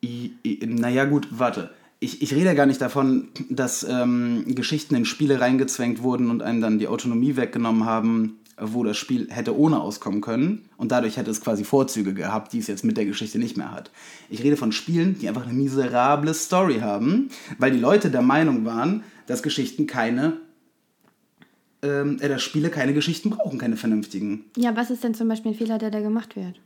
i- 0.04 0.34
i- 0.46 0.60
naja, 0.68 1.06
gut, 1.06 1.28
warte. 1.32 1.72
Ich, 2.00 2.22
ich 2.22 2.34
rede 2.34 2.46
ja 2.48 2.54
gar 2.54 2.66
nicht 2.66 2.82
davon, 2.82 3.30
dass 3.50 3.86
ähm, 3.90 4.44
Geschichten 4.50 4.96
in 4.96 5.06
Spiele 5.06 5.40
reingezwängt 5.40 6.04
wurden 6.04 6.30
und 6.30 6.44
einem 6.44 6.62
dann 6.62 6.78
die 6.78 6.88
Autonomie 6.88 7.36
weggenommen 7.38 7.86
haben, 7.86 8.38
wo 8.62 8.84
das 8.84 8.98
Spiel 8.98 9.28
hätte 9.32 9.58
ohne 9.58 9.80
auskommen 9.80 10.22
können. 10.22 10.66
Und 10.78 10.92
dadurch 10.92 11.18
hätte 11.18 11.32
es 11.32 11.42
quasi 11.42 11.64
Vorzüge 11.64 12.14
gehabt, 12.14 12.54
die 12.54 12.60
es 12.60 12.68
jetzt 12.68 12.84
mit 12.84 12.98
der 12.98 13.06
Geschichte 13.06 13.40
nicht 13.40 13.58
mehr 13.58 13.72
hat. 13.72 13.92
Ich 14.30 14.44
rede 14.44 14.58
von 14.58 14.72
Spielen, 14.72 15.18
die 15.20 15.28
einfach 15.30 15.46
eine 15.46 15.54
miserable 15.54 16.34
Story 16.34 16.80
haben, 16.80 17.30
weil 17.58 17.72
die 17.72 17.80
Leute 17.80 18.12
der 18.12 18.22
Meinung 18.22 18.66
waren, 18.66 19.04
dass 19.26 19.42
Geschichten 19.42 19.88
keine, 19.88 20.34
ähm, 21.86 22.18
äh, 22.20 22.28
dass 22.28 22.42
Spiele 22.42 22.70
keine 22.70 22.94
Geschichten 22.94 23.30
brauchen, 23.30 23.60
keine 23.60 23.78
vernünftigen. 23.78 24.46
Ja, 24.58 24.76
was 24.76 24.90
ist 24.90 25.04
denn 25.04 25.14
zum 25.14 25.28
Beispiel 25.28 25.52
ein 25.52 25.58
Fehler, 25.58 25.78
der 25.78 25.92
da 25.92 26.00
gemacht 26.00 26.36
wird? 26.36 26.60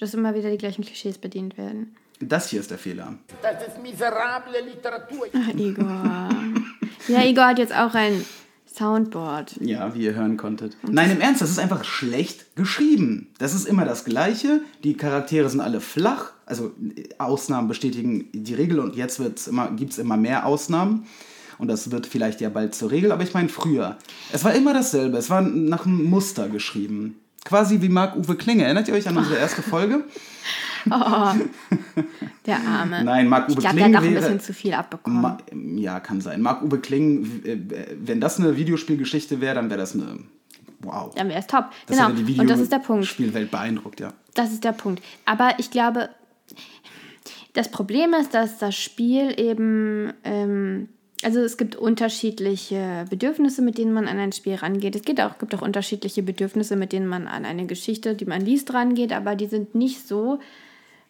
Dass 0.00 0.14
immer 0.14 0.34
wieder 0.34 0.50
die 0.50 0.58
gleichen 0.58 0.84
Klischees 0.84 1.18
bedient 1.18 1.56
werden. 1.56 1.94
Das 2.20 2.48
hier 2.48 2.60
ist 2.60 2.70
der 2.70 2.78
Fehler. 2.78 3.14
Das 3.42 3.68
ist 3.68 3.82
miserable 3.82 4.60
Literatur. 4.60 5.26
Ach, 5.32 5.54
Igor. 5.54 6.30
ja, 7.08 7.24
Igor 7.24 7.46
hat 7.48 7.58
jetzt 7.58 7.74
auch 7.74 7.94
ein 7.94 8.24
Soundboard. 8.66 9.56
Ja, 9.60 9.94
wie 9.94 10.04
ihr 10.04 10.14
hören 10.14 10.36
konntet. 10.36 10.76
Nein, 10.88 11.10
im 11.10 11.20
Ernst, 11.20 11.42
das 11.42 11.50
ist 11.50 11.58
einfach 11.58 11.84
schlecht 11.84 12.56
geschrieben. 12.56 13.28
Das 13.38 13.54
ist 13.54 13.66
immer 13.66 13.84
das 13.84 14.04
Gleiche. 14.04 14.62
Die 14.82 14.96
Charaktere 14.96 15.48
sind 15.48 15.60
alle 15.60 15.80
flach. 15.80 16.32
Also 16.46 16.72
äh, 16.96 17.08
Ausnahmen 17.18 17.68
bestätigen 17.68 18.28
die 18.32 18.54
Regel 18.54 18.80
und 18.80 18.96
jetzt 18.96 19.20
wird's 19.20 19.46
immer, 19.46 19.70
gibt 19.72 19.92
es 19.92 19.98
immer 19.98 20.16
mehr 20.16 20.46
Ausnahmen. 20.46 21.06
Und 21.58 21.68
das 21.68 21.90
wird 21.90 22.06
vielleicht 22.06 22.40
ja 22.40 22.48
bald 22.48 22.74
zur 22.74 22.90
Regel. 22.90 23.12
Aber 23.12 23.22
ich 23.22 23.34
meine 23.34 23.48
früher. 23.48 23.96
Es 24.32 24.44
war 24.44 24.54
immer 24.54 24.74
dasselbe. 24.74 25.16
Es 25.18 25.30
war 25.30 25.42
nach 25.42 25.86
einem 25.86 26.04
Muster 26.04 26.48
geschrieben. 26.48 27.16
Quasi 27.44 27.80
wie 27.82 27.88
Marc-Uwe 27.88 28.36
Klinge. 28.36 28.64
Erinnert 28.64 28.88
ihr 28.88 28.94
euch 28.94 29.06
an 29.06 29.16
unsere 29.16 29.38
erste 29.38 29.62
Folge? 29.62 30.04
Der 32.46 32.60
Arme. 32.60 33.04
Nein, 33.04 33.28
Marc-Uwe 33.28 33.52
Ich 33.52 33.58
glaube, 33.58 33.76
der 33.76 33.86
hat 33.86 33.96
auch 33.96 34.02
ein 34.02 34.14
bisschen 34.14 34.40
zu 34.40 34.52
viel 34.52 34.74
abbekommen. 34.74 35.20
Ma 35.20 35.38
ja, 35.76 36.00
kann 36.00 36.20
sein. 36.20 36.42
Marc-Uwe 36.42 36.78
Kling, 36.78 37.42
äh, 37.44 37.58
wenn 38.00 38.20
das 38.20 38.38
eine 38.38 38.56
Videospielgeschichte 38.56 39.40
wäre, 39.40 39.54
dann 39.54 39.70
wäre 39.70 39.80
das 39.80 39.94
eine. 39.94 40.18
Wow. 40.80 41.14
Dann 41.14 41.28
wäre 41.28 41.40
es 41.40 41.46
top. 41.46 41.70
Das 41.86 41.96
genau. 41.96 42.10
die 42.10 42.38
Und 42.38 42.48
das 42.48 42.60
ist 42.60 42.72
der 42.72 42.78
Punkt. 42.78 43.02
Videospielwelt 43.02 43.50
beeindruckt, 43.50 44.00
ja. 44.00 44.12
Das 44.34 44.52
ist 44.52 44.64
der 44.64 44.72
Punkt. 44.72 45.02
Aber 45.24 45.54
ich 45.58 45.70
glaube, 45.70 46.10
das 47.54 47.70
Problem 47.70 48.14
ist, 48.14 48.34
dass 48.34 48.58
das 48.58 48.76
Spiel 48.76 49.32
eben, 49.38 50.12
ähm, 50.24 50.88
also 51.22 51.40
es 51.40 51.56
gibt 51.56 51.76
unterschiedliche 51.76 53.06
Bedürfnisse, 53.08 53.62
mit 53.62 53.78
denen 53.78 53.92
man 53.92 54.08
an 54.08 54.18
ein 54.18 54.32
Spiel 54.32 54.56
rangeht. 54.56 54.96
Es 54.96 55.02
gibt 55.02 55.20
auch, 55.20 55.38
gibt 55.38 55.54
auch 55.54 55.62
unterschiedliche 55.62 56.22
Bedürfnisse, 56.22 56.76
mit 56.76 56.92
denen 56.92 57.06
man 57.06 57.26
an 57.28 57.44
eine 57.44 57.66
Geschichte, 57.66 58.14
die 58.14 58.26
man 58.26 58.42
liest, 58.42 58.74
rangeht, 58.74 59.12
aber 59.12 59.34
die 59.34 59.46
sind 59.46 59.74
nicht 59.74 60.06
so 60.06 60.40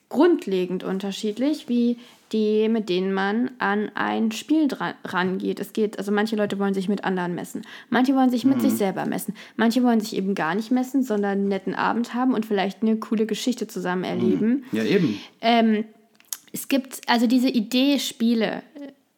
grundlegend 0.09 0.85
unterschiedlich 0.85 1.69
wie 1.69 1.99
die, 2.33 2.69
mit 2.69 2.89
denen 2.89 3.13
man 3.13 3.51
an 3.59 3.91
ein 3.95 4.33
Spiel 4.33 4.69
dran, 4.69 4.95
rangeht. 5.05 5.61
Es 5.61 5.73
geht, 5.73 5.99
also 5.99 6.13
manche 6.13 6.37
Leute 6.37 6.59
wollen 6.59 6.75
sich 6.75 6.89
mit 6.89 7.05
anderen 7.05 7.35
messen, 7.35 7.63
manche 7.91 8.15
wollen 8.15 8.31
sich 8.31 8.45
mit 8.45 8.61
sich 8.61 8.73
selber 8.73 9.07
messen, 9.07 9.35
manche 9.57 9.83
wollen 9.83 10.01
sich 10.01 10.17
eben 10.17 10.35
gar 10.35 10.55
nicht 10.55 10.71
messen, 10.71 11.03
sondern 11.03 11.33
einen 11.33 11.49
netten 11.49 11.75
Abend 11.75 12.15
haben 12.15 12.35
und 12.35 12.45
vielleicht 12.47 12.83
eine 12.83 12.97
coole 12.97 13.27
Geschichte 13.27 13.67
zusammen 13.67 14.05
erleben. 14.05 14.65
Ja, 14.73 14.85
eben. 14.85 15.19
Ähm, 15.41 15.85
es 16.53 16.69
gibt 16.69 17.01
also 17.09 17.27
diese 17.27 17.49
Idee, 17.49 17.99
Spiele, 17.99 18.63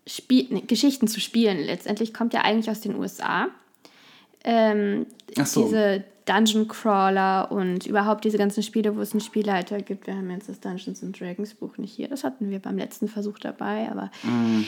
Spiel, 0.06 0.46
nee, 0.50 0.62
Geschichten 0.66 1.08
zu 1.08 1.20
spielen, 1.20 1.58
letztendlich 1.58 2.14
kommt 2.14 2.32
ja 2.34 2.42
eigentlich 2.42 2.70
aus 2.70 2.80
den 2.80 2.94
USA. 2.96 3.48
Ähm, 4.44 5.06
so. 5.44 5.64
Diese 5.64 6.04
Dungeon 6.26 6.66
Crawler 6.66 7.50
und 7.52 7.86
überhaupt 7.86 8.24
diese 8.24 8.36
ganzen 8.38 8.62
Spiele, 8.62 8.96
wo 8.96 9.00
es 9.00 9.12
einen 9.12 9.20
Spielleiter 9.20 9.78
gibt. 9.80 10.06
Wir 10.08 10.14
haben 10.16 10.28
jetzt 10.30 10.48
das 10.48 10.58
Dungeons 10.58 11.02
and 11.02 11.18
Dragons 11.20 11.54
Buch 11.54 11.78
nicht 11.78 11.94
hier. 11.94 12.08
Das 12.08 12.24
hatten 12.24 12.50
wir 12.50 12.58
beim 12.58 12.76
letzten 12.76 13.06
Versuch 13.08 13.38
dabei, 13.38 13.88
aber 13.90 14.10
ähm, 14.24 14.64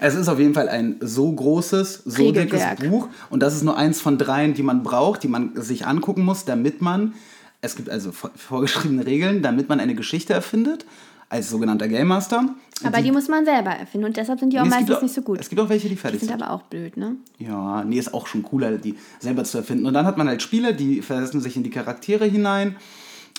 Es 0.00 0.14
ist 0.16 0.28
auf 0.28 0.38
jeden 0.40 0.54
Fall 0.54 0.68
ein 0.68 0.96
so 1.00 1.30
großes, 1.30 2.02
so 2.04 2.32
dickes 2.32 2.60
Regelwerk. 2.60 2.90
Buch. 2.90 3.08
Und 3.30 3.40
das 3.40 3.54
ist 3.54 3.62
nur 3.62 3.76
eins 3.76 4.00
von 4.00 4.18
dreien, 4.18 4.54
die 4.54 4.64
man 4.64 4.82
braucht, 4.82 5.22
die 5.22 5.28
man 5.28 5.60
sich 5.60 5.86
angucken 5.86 6.24
muss, 6.24 6.44
damit 6.44 6.82
man, 6.82 7.14
es 7.60 7.76
gibt 7.76 7.88
also 7.88 8.10
vor- 8.10 8.32
vorgeschriebene 8.34 9.06
Regeln, 9.06 9.42
damit 9.42 9.68
man 9.68 9.78
eine 9.78 9.94
Geschichte 9.94 10.32
erfindet, 10.32 10.86
als 11.28 11.50
sogenannter 11.50 11.86
Game 11.86 12.08
Master. 12.08 12.48
Aber 12.84 13.00
die, 13.02 13.10
muss 13.12 13.28
man 13.28 13.44
selber 13.44 13.70
erfinden 13.70 14.06
und 14.06 14.16
deshalb 14.16 14.38
sind 14.40 14.52
die 14.52 14.58
auch 14.60 14.64
Nee, 14.64 14.70
meistens 14.70 14.96
auch- 14.96 15.02
nicht 15.02 15.14
so 15.14 15.22
gut. 15.22 15.40
Es 15.40 15.48
gibt 15.48 15.60
auch 15.60 15.68
welche, 15.68 15.88
die 15.88 15.94
Die 15.94 16.00
fertig 16.00 16.20
sind 16.20 16.28
sind. 16.30 16.42
aber 16.42 16.52
auch 16.52 16.62
blöd, 16.62 16.96
ne? 16.96 17.16
Ja, 17.38 17.82
nee, 17.84 17.98
ist 17.98 18.12
auch 18.12 18.26
schon 18.26 18.42
cooler, 18.42 18.72
die 18.78 18.96
selber 19.18 19.44
zu 19.44 19.58
erfinden. 19.58 19.86
Und 19.86 19.94
dann 19.94 20.04
hat 20.06 20.18
man 20.18 20.28
halt 20.28 20.42
Spieler, 20.42 20.72
die 20.72 21.00
versetzen 21.02 21.40
sich 21.40 21.56
in 21.56 21.62
die 21.62 21.70
Charaktere 21.70 22.26
hinein 22.26 22.76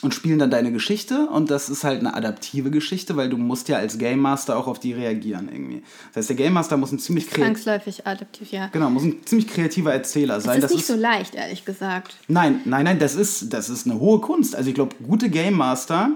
und 0.03 0.13
spielen 0.13 0.37
dann 0.37 0.51
deine 0.51 0.71
Geschichte. 0.71 1.27
Und 1.27 1.49
das 1.49 1.69
ist 1.69 1.83
halt 1.83 1.99
eine 2.01 2.13
adaptive 2.13 2.69
Geschichte, 2.71 3.15
weil 3.15 3.29
du 3.29 3.37
musst 3.37 3.67
ja 3.67 3.77
als 3.77 3.97
Game 3.97 4.19
Master 4.19 4.55
auch 4.57 4.67
auf 4.67 4.79
die 4.79 4.93
reagieren 4.93 5.49
irgendwie. 5.51 5.81
Das 6.13 6.17
heißt, 6.21 6.29
der 6.29 6.35
Game 6.35 6.53
Master 6.53 6.77
muss 6.77 6.91
ein 6.91 6.99
ziemlich 6.99 7.25
kreativer, 7.27 7.45
Zwangsläufig 7.47 8.05
adaptiv, 8.05 8.51
ja. 8.51 8.67
genau, 8.67 8.89
muss 8.91 9.03
ein 9.03 9.17
ziemlich 9.25 9.47
kreativer 9.47 9.91
Erzähler 9.93 10.39
sein. 10.41 10.61
Das 10.61 10.69
ist 10.71 10.77
nicht 10.77 10.85
so 10.87 10.95
leicht, 10.95 11.33
ehrlich 11.35 11.65
gesagt. 11.65 12.15
Nein, 12.27 12.61
nein, 12.65 12.83
nein, 12.85 12.99
das 12.99 13.15
ist, 13.15 13.51
das 13.53 13.69
ist 13.69 13.87
eine 13.87 13.99
hohe 13.99 14.19
Kunst. 14.21 14.55
Also 14.55 14.69
ich 14.69 14.75
glaube, 14.75 14.95
gute 15.03 15.29
Game 15.29 15.55
Master, 15.55 16.11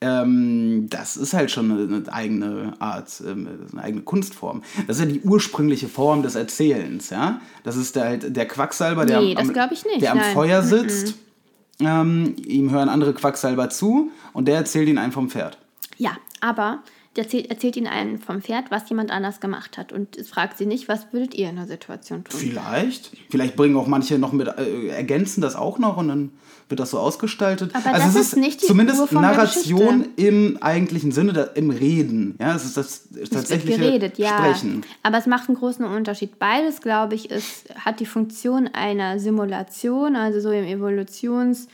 ähm, 0.00 0.86
das 0.90 1.16
ist 1.16 1.34
halt 1.34 1.50
schon 1.50 1.70
eine, 1.70 1.82
eine 1.82 2.12
eigene 2.12 2.72
Art, 2.78 3.22
ähm, 3.26 3.48
eine 3.72 3.82
eigene 3.82 4.02
Kunstform. 4.02 4.62
Das 4.86 4.98
ist 4.98 5.04
ja 5.04 5.10
die 5.10 5.20
ursprüngliche 5.20 5.88
Form 5.88 6.22
des 6.22 6.34
Erzählens, 6.34 7.10
ja. 7.10 7.40
Das 7.64 7.76
ist 7.76 7.96
der, 7.96 8.04
halt 8.04 8.36
der 8.36 8.46
Quacksalber, 8.46 9.06
der, 9.06 9.20
Nee, 9.20 9.36
am, 9.36 9.46
das 9.46 9.52
glaub 9.52 9.72
ich 9.72 9.84
nicht, 9.84 10.02
der 10.02 10.12
am 10.12 10.18
nein. 10.18 10.34
Feuer 10.34 10.62
sitzt. 10.62 11.14
Ähm, 11.80 12.34
ihm 12.44 12.72
hören 12.72 12.88
andere 12.88 13.14
Quacksalber 13.14 13.70
zu 13.70 14.10
und 14.32 14.48
der 14.48 14.56
erzählt 14.56 14.88
ihnen 14.88 14.98
einen 14.98 15.12
vom 15.12 15.30
Pferd. 15.30 15.58
Ja, 15.96 16.10
aber 16.40 16.80
erzählt, 17.18 17.50
erzählt 17.50 17.76
ihnen 17.76 17.86
einen 17.86 18.18
vom 18.18 18.42
Pferd, 18.42 18.70
was 18.70 18.88
jemand 18.88 19.10
anders 19.10 19.40
gemacht 19.40 19.76
hat. 19.78 19.92
Und 19.92 20.16
fragt 20.26 20.58
sie 20.58 20.66
nicht, 20.66 20.88
was 20.88 21.12
würdet 21.12 21.34
ihr 21.34 21.50
in 21.50 21.56
der 21.56 21.66
Situation 21.66 22.24
tun? 22.24 22.38
Vielleicht. 22.38 23.12
Vielleicht 23.30 23.56
bringen 23.56 23.76
auch 23.76 23.86
manche 23.86 24.18
noch 24.18 24.32
mit, 24.32 24.48
äh, 24.48 24.88
ergänzen 24.88 25.40
das 25.40 25.56
auch 25.56 25.78
noch 25.78 25.96
und 25.96 26.08
dann 26.08 26.30
wird 26.68 26.80
das 26.80 26.90
so 26.90 26.98
ausgestaltet. 26.98 27.74
Aber 27.74 27.94
also 27.94 28.06
das 28.06 28.14
es 28.14 28.32
ist 28.32 28.36
nicht 28.36 28.62
die 28.62 28.66
zumindest 28.66 29.10
der 29.10 29.20
Narration 29.20 30.08
im 30.16 30.58
eigentlichen 30.60 31.12
Sinne, 31.12 31.32
da, 31.32 31.44
im 31.44 31.70
Reden. 31.70 32.36
Ja, 32.40 32.54
es 32.54 32.64
ist 32.64 32.76
das 32.76 33.08
tatsächliche 33.30 33.78
geredet, 33.78 34.18
ja. 34.18 34.36
Sprechen. 34.36 34.84
Aber 35.02 35.18
es 35.18 35.26
macht 35.26 35.48
einen 35.48 35.56
großen 35.56 35.84
Unterschied. 35.84 36.38
Beides, 36.38 36.80
glaube 36.80 37.14
ich, 37.14 37.30
ist, 37.30 37.74
hat 37.74 38.00
die 38.00 38.06
Funktion 38.06 38.68
einer 38.68 39.18
Simulation, 39.18 40.16
also 40.16 40.40
so 40.40 40.50
im 40.50 40.64
Evolutions- 40.64 41.68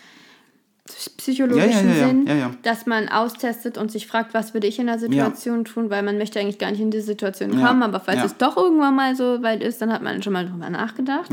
psychologischen 1.16 1.88
Ja, 1.88 1.94
ja, 1.94 2.08
Sinn, 2.08 2.26
dass 2.62 2.84
man 2.84 3.08
austestet 3.08 3.78
und 3.78 3.90
sich 3.90 4.06
fragt, 4.06 4.34
was 4.34 4.52
würde 4.52 4.66
ich 4.66 4.78
in 4.78 4.86
der 4.86 4.98
Situation 4.98 5.64
tun, 5.64 5.88
weil 5.88 6.02
man 6.02 6.18
möchte 6.18 6.38
eigentlich 6.38 6.58
gar 6.58 6.70
nicht 6.70 6.80
in 6.80 6.90
diese 6.90 7.06
Situation 7.06 7.52
kommen, 7.68 7.82
aber 7.82 8.00
falls 8.00 8.18
es 8.26 8.36
doch 8.36 8.56
irgendwann 8.58 8.94
mal 8.94 9.16
so 9.16 9.42
weit 9.42 9.62
ist, 9.62 9.80
dann 9.80 9.90
hat 9.92 10.02
man 10.02 10.22
schon 10.22 10.34
mal 10.34 10.46
drüber 10.46 10.68
nachgedacht. 10.68 11.30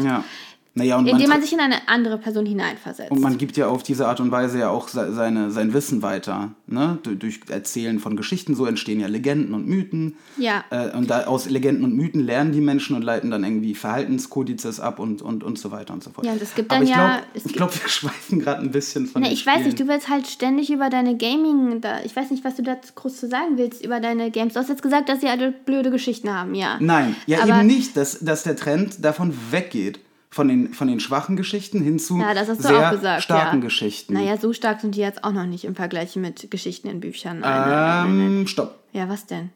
Ja. 0.74 0.82
Naja, 0.84 0.98
und 0.98 1.06
Indem 1.08 1.28
man, 1.28 1.38
man 1.38 1.42
sich 1.42 1.52
in 1.52 1.60
eine 1.60 1.88
andere 1.90 2.18
Person 2.18 2.46
hineinversetzt. 2.46 3.12
und 3.12 3.20
man 3.20 3.38
gibt 3.38 3.58
ja 3.58 3.68
auf 3.68 3.84
diese 3.84 4.08
Art 4.08 4.22
und 4.22 4.32
Weise 4.32 4.58
ja 4.60 4.70
auch 4.70 4.88
se- 4.88 5.14
seine, 5.14 5.52
sein 5.52 5.74
Wissen 5.74 6.02
weiter. 6.02 6.52
Ne? 6.66 6.98
Du- 7.04 7.16
Durch 7.16 7.42
Erzählen 7.50 8.00
von 8.00 8.16
Geschichten, 8.16 8.56
so 8.56 8.66
entstehen 8.66 9.02
ja 9.02 9.08
Legenden 9.08 9.54
und 9.54 9.68
Mythen. 9.68 10.16
Ja. 10.38 10.64
Äh, 10.70 10.96
und 10.96 11.10
da, 11.10 11.26
aus 11.26 11.50
Legenden 11.50 11.84
und 11.84 11.94
Mythen 11.94 12.26
lernen 12.26 12.54
die 12.54 12.62
Menschen 12.62 12.96
und 12.96 13.02
leiten 13.02 13.30
dann 13.32 13.44
irgendwie 13.44 13.76
Verhaltenskodizes 13.76 14.80
ab 14.80 15.00
und, 15.00 15.22
und, 15.22 15.44
und 15.44 15.58
so 15.60 15.72
weiter 15.72 15.94
und 15.94 16.04
so 16.04 16.10
fort. 16.12 16.26
Ja, 16.26 16.32
und 16.34 16.42
es 16.42 16.56
gibt 16.56 16.72
Aber 16.72 16.80
dann 16.80 16.84
ich 16.88 16.90
ja- 16.92 17.18
glaub- 17.34 17.46
Ich 17.46 17.54
glaube, 17.54 17.74
wir 17.74 17.90
schweifen 17.90 18.40
gerade 18.40 18.62
ein 18.62 18.72
bisschen 18.72 19.08
von 19.08 19.24
den 19.24 19.32
ich 19.34 19.46
weiß 19.46 19.64
nicht, 19.66 19.74
Spielen. 19.74 19.88
du 19.88 19.94
willst 19.94 20.10
halt 20.10 20.28
ständig 20.28 20.72
über 20.72 20.90
deine 20.90 21.18
Gaming, 21.18 21.82
da, 21.82 22.02
ich 22.04 22.16
weiß 22.16 22.32
nicht, 22.32 22.44
was 22.46 22.56
du 22.56 22.64
da 22.64 22.78
groß 22.96 23.18
zu 23.20 23.28
sagen 23.28 23.58
willst 23.58 23.84
über 23.84 24.00
deine 24.00 24.32
Games. 24.32 24.54
Du 24.54 24.60
hast 24.60 24.70
jetzt 24.70 24.84
gesagt, 24.84 25.10
dass 25.10 25.20
sie 25.22 25.28
alle 25.28 25.52
blöde 25.52 25.92
Geschichten 25.92 26.34
haben, 26.34 26.56
ja. 26.56 26.78
Nein, 26.80 27.16
ja 27.28 27.42
Aber- 27.44 27.58
eben 27.60 27.68
nicht, 27.68 27.98
dass, 27.98 28.20
dass 28.20 28.44
der 28.44 28.56
Trend 28.56 29.04
davon 29.04 29.34
weggeht. 29.52 30.00
Von 30.34 30.48
den, 30.48 30.74
von 30.74 30.88
den 30.88 31.02
schwachen 31.02 31.36
Geschichten 31.36 31.82
hin 31.82 32.00
zu 32.00 32.18
Ja, 32.18 32.34
sehr 32.46 32.92
gesagt. 32.92 33.24
starken 33.24 33.58
ja. 33.58 33.66
Geschichten. 33.66 34.14
Naja, 34.14 34.38
so 34.38 34.54
stark 34.54 34.80
sind 34.80 34.96
die 34.96 35.02
jetzt 35.02 35.26
auch 35.26 35.34
noch 35.34 35.46
nicht 35.46 35.66
im 35.66 35.76
Vergleich 35.76 36.16
mit 36.16 36.50
Geschichten 36.50 36.88
in 36.88 37.02
Büchern. 37.02 37.42
Nein, 37.42 37.60
nein, 37.60 37.70
nein, 37.70 38.18
nein, 38.18 38.38
ähm, 38.40 38.48
stopp. 38.48 38.80
Ja, 38.94 39.10
was 39.10 39.26
denn? 39.26 39.50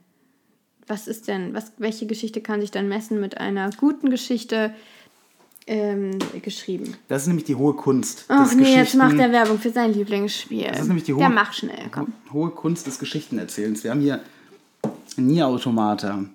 Was 0.86 1.08
ist 1.08 1.30
denn? 1.30 1.54
Was, 1.54 1.72
welche 1.78 2.06
Geschichte 2.08 2.42
kann 2.42 2.60
sich 2.60 2.72
dann 2.72 2.90
messen 2.90 3.22
mit 3.22 3.38
einer 3.38 3.70
guten 3.72 4.10
Geschichte 4.10 4.74
ähm, 5.66 6.20
geschrieben? 6.42 6.96
Das 7.08 7.22
ist 7.24 7.28
nämlich 7.30 7.46
die 7.46 7.56
hohe 7.56 7.74
Kunst 7.74 8.26
Ach 8.28 8.54
nee, 8.54 8.76
jetzt 8.76 8.96
macht 8.96 9.18
er 9.18 9.32
Werbung 9.32 9.58
für 9.58 9.72
sein 9.72 9.94
Lieblingsspiel. 9.94 10.68
Das 10.68 10.82
ist 10.82 10.88
nämlich 10.88 11.06
die 11.06 11.14
hohe, 11.14 11.22
Der 11.22 11.30
mach 11.30 11.54
schnell, 11.54 11.90
komm. 11.92 12.14
hohe 12.34 12.52
Kunst 12.52 12.86
des 12.86 13.00
Geschichtenerzählens. 13.00 13.84
Wir 13.84 13.92
haben 13.92 14.02
hier 14.02 14.20
Nier 15.18 15.48
Automata. 15.48 16.26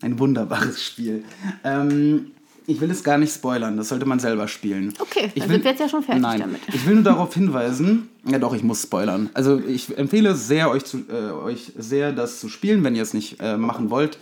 Ein 0.00 0.18
wunderbares 0.18 0.82
Spiel. 0.82 1.24
Ähm, 1.62 2.32
ich 2.66 2.80
will 2.80 2.90
es 2.90 3.04
gar 3.04 3.18
nicht 3.18 3.34
spoilern, 3.34 3.76
das 3.76 3.88
sollte 3.88 4.06
man 4.06 4.18
selber 4.18 4.48
spielen. 4.48 4.92
Okay, 4.98 5.30
ich 5.34 5.42
dann 5.42 5.50
sind 5.50 5.64
wir 5.64 5.70
jetzt 5.70 5.80
ja 5.80 5.88
schon 5.88 6.02
fertig 6.02 6.22
nein, 6.22 6.40
damit. 6.40 6.60
Ich 6.68 6.86
will 6.86 6.94
nur 6.94 7.04
darauf 7.04 7.34
hinweisen, 7.34 8.08
ja 8.24 8.38
doch, 8.38 8.54
ich 8.54 8.62
muss 8.62 8.82
spoilern. 8.82 9.30
Also 9.34 9.58
ich 9.58 9.96
empfehle 9.96 10.34
sehr, 10.34 10.70
euch, 10.70 10.84
zu, 10.84 10.98
äh, 11.08 11.32
euch 11.32 11.72
sehr, 11.76 12.12
das 12.12 12.40
zu 12.40 12.48
spielen, 12.48 12.84
wenn 12.84 12.94
ihr 12.94 13.02
es 13.02 13.14
nicht 13.14 13.40
äh, 13.40 13.56
machen 13.56 13.90
wollt. 13.90 14.18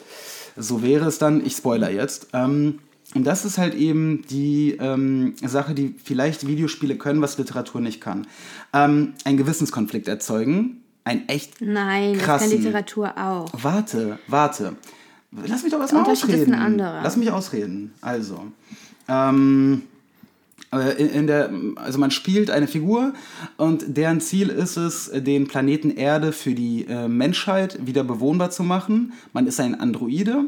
So 0.57 0.83
wäre 0.83 1.07
es 1.07 1.19
dann. 1.19 1.45
Ich 1.45 1.55
spoiler 1.55 1.91
jetzt. 1.91 2.29
Ähm, 2.33 2.81
und 3.15 3.27
das 3.27 3.45
ist 3.45 3.59
halt 3.59 3.75
eben 3.75 4.23
die 4.31 4.77
ähm, 4.81 5.35
Sache, 5.43 5.75
die 5.75 5.95
vielleicht 6.03 6.47
Videospiele 6.47 6.97
können, 6.97 7.21
was 7.23 7.39
Literatur 7.39 7.81
nicht 7.81 8.01
kann. 8.01 8.27
Ähm, 8.73 9.15
einen 9.25 9.37
Gewissenskonflikt 9.37 10.07
erzeugen. 10.07 10.83
Ein 11.03 11.29
echt 11.29 11.61
Nein, 11.61 12.15
das 12.15 12.23
krassen. 12.23 12.51
kann 12.51 12.59
Literatur 12.59 13.19
auch. 13.19 13.49
Warte, 13.53 14.19
warte. 14.29 14.77
Lass 15.33 15.63
mich 15.63 15.73
doch 15.73 15.79
was 15.79 15.91
Der 15.91 15.99
mal 16.01 16.05
Unterschied 16.05 16.31
ist 16.31 16.43
ausreden. 16.43 16.79
Lass 16.79 17.17
mich 17.17 17.31
ausreden. 17.31 17.93
Also, 18.01 18.47
ähm, 19.09 19.83
äh, 20.73 21.03
in, 21.03 21.09
in 21.11 21.27
der, 21.27 21.51
also 21.77 21.99
man 21.99 22.11
spielt 22.11 22.51
eine 22.51 22.67
Figur 22.67 23.13
und 23.57 23.97
deren 23.97 24.21
Ziel 24.21 24.49
ist 24.49 24.77
es, 24.77 25.11
den 25.13 25.47
Planeten 25.47 25.91
Erde 25.91 26.33
für 26.33 26.55
die 26.55 26.87
äh, 26.89 27.09
Menschheit 27.09 27.87
wieder 27.87 28.05
bewohnbar 28.05 28.51
zu 28.51 28.63
machen. 28.63 29.13
Man 29.33 29.47
ist 29.47 29.61
ein 29.61 29.75
Androide 29.75 30.47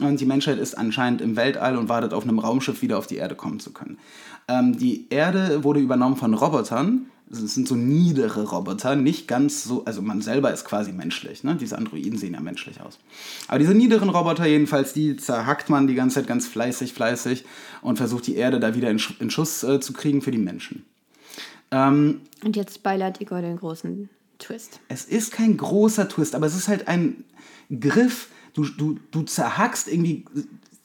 und 0.00 0.20
die 0.20 0.26
Menschheit 0.26 0.58
ist 0.58 0.76
anscheinend 0.76 1.20
im 1.20 1.36
Weltall 1.36 1.76
und 1.76 1.88
wartet 1.88 2.14
auf 2.14 2.24
einem 2.24 2.38
Raumschiff 2.38 2.82
wieder 2.82 2.98
auf 2.98 3.06
die 3.06 3.16
Erde 3.16 3.34
kommen 3.34 3.60
zu 3.60 3.72
können. 3.72 3.98
Ähm, 4.46 4.76
die 4.76 5.06
Erde 5.10 5.64
wurde 5.64 5.80
übernommen 5.80 6.16
von 6.16 6.34
Robotern. 6.34 7.06
Es 7.30 7.54
sind 7.54 7.68
so 7.68 7.74
niedere 7.74 8.44
Roboter, 8.44 8.96
nicht 8.96 9.28
ganz 9.28 9.64
so, 9.64 9.84
also 9.84 10.00
man 10.00 10.22
selber 10.22 10.52
ist 10.52 10.64
quasi 10.64 10.92
menschlich, 10.92 11.44
ne? 11.44 11.56
Diese 11.56 11.76
Androiden 11.76 12.18
sehen 12.18 12.32
ja 12.34 12.40
menschlich 12.40 12.80
aus. 12.80 12.98
Aber 13.48 13.58
diese 13.58 13.74
niederen 13.74 14.08
Roboter 14.08 14.46
jedenfalls, 14.46 14.94
die 14.94 15.16
zerhackt 15.16 15.68
man 15.68 15.86
die 15.86 15.94
ganze 15.94 16.16
Zeit 16.16 16.26
ganz 16.26 16.46
fleißig, 16.46 16.94
fleißig 16.94 17.44
und 17.82 17.96
versucht 17.98 18.26
die 18.26 18.36
Erde 18.36 18.60
da 18.60 18.74
wieder 18.74 18.90
in, 18.90 18.98
Sch 18.98 19.14
in 19.20 19.30
Schuss 19.30 19.62
äh, 19.62 19.78
zu 19.80 19.92
kriegen 19.92 20.22
für 20.22 20.30
die 20.30 20.38
Menschen. 20.38 20.84
Ähm, 21.70 22.22
Und 22.42 22.56
jetzt 22.56 22.76
spoilert 22.76 23.20
Igor 23.20 23.42
den 23.42 23.56
großen 23.56 24.08
Twist. 24.38 24.80
es 24.88 25.04
ist 25.04 25.32
kein 25.32 25.56
großer 25.56 26.08
Twist, 26.08 26.34
aber 26.34 26.46
es 26.46 26.56
ist 26.56 26.68
halt 26.68 26.88
ein 26.88 27.24
Griff. 27.78 28.28
Du, 28.54 28.64
du, 28.64 28.98
du 29.10 29.22
zerhackst 29.22 29.88
irgendwie 29.88 30.24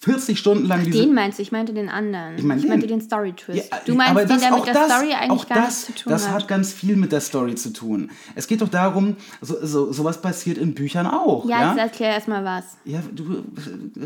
40 0.03 0.37
Stunden 0.37 0.65
lang 0.65 0.83
diese. 0.83 0.99
Den 0.99 1.13
meinst 1.13 1.37
du? 1.39 1.43
Ich 1.43 1.51
meinte 1.53 1.73
den 1.73 1.87
anderen. 1.87 2.37
Ich, 2.37 2.43
mein 2.43 2.59
den. 2.59 2.69
meinte 2.69 2.87
den 2.87 2.99
Story-Twist. 2.99 3.71
Ja, 3.71 3.79
du 3.85 3.95
meinst 3.95 4.11
aber 4.11 4.19
den, 4.21 4.29
das- 4.29 4.41
der 4.41 4.51
mit 4.55 4.65
der 4.67 4.73
das- 4.73 4.91
Story 4.91 5.13
eigentlich 5.13 5.47
gar 5.47 5.57
das, 5.57 5.65
nichts 5.67 5.85
zu 5.85 5.93
tun 6.03 6.11
Das 6.11 6.27
hat. 6.27 6.33
hat 6.33 6.47
ganz 6.49 6.73
viel 6.73 6.95
mit 6.97 7.11
der 7.13 7.21
Story 7.21 7.55
zu 7.55 7.71
tun. 7.71 8.11
Es 8.35 8.47
geht 8.47 8.61
doch 8.61 8.67
darum, 8.69 9.15
so, 9.41 9.65
so, 9.65 9.93
sowas 9.93 10.21
passiert 10.21 10.57
in 10.57 10.73
Büchern 10.73 11.07
auch. 11.07 11.45
ja, 11.47 11.61
Ja, 11.61 11.69
jetzt 11.69 11.79
erklär 11.79 12.09
erstmal 12.09 12.43
was. 12.43 12.65
ja, 12.83 13.01
du 13.13 13.43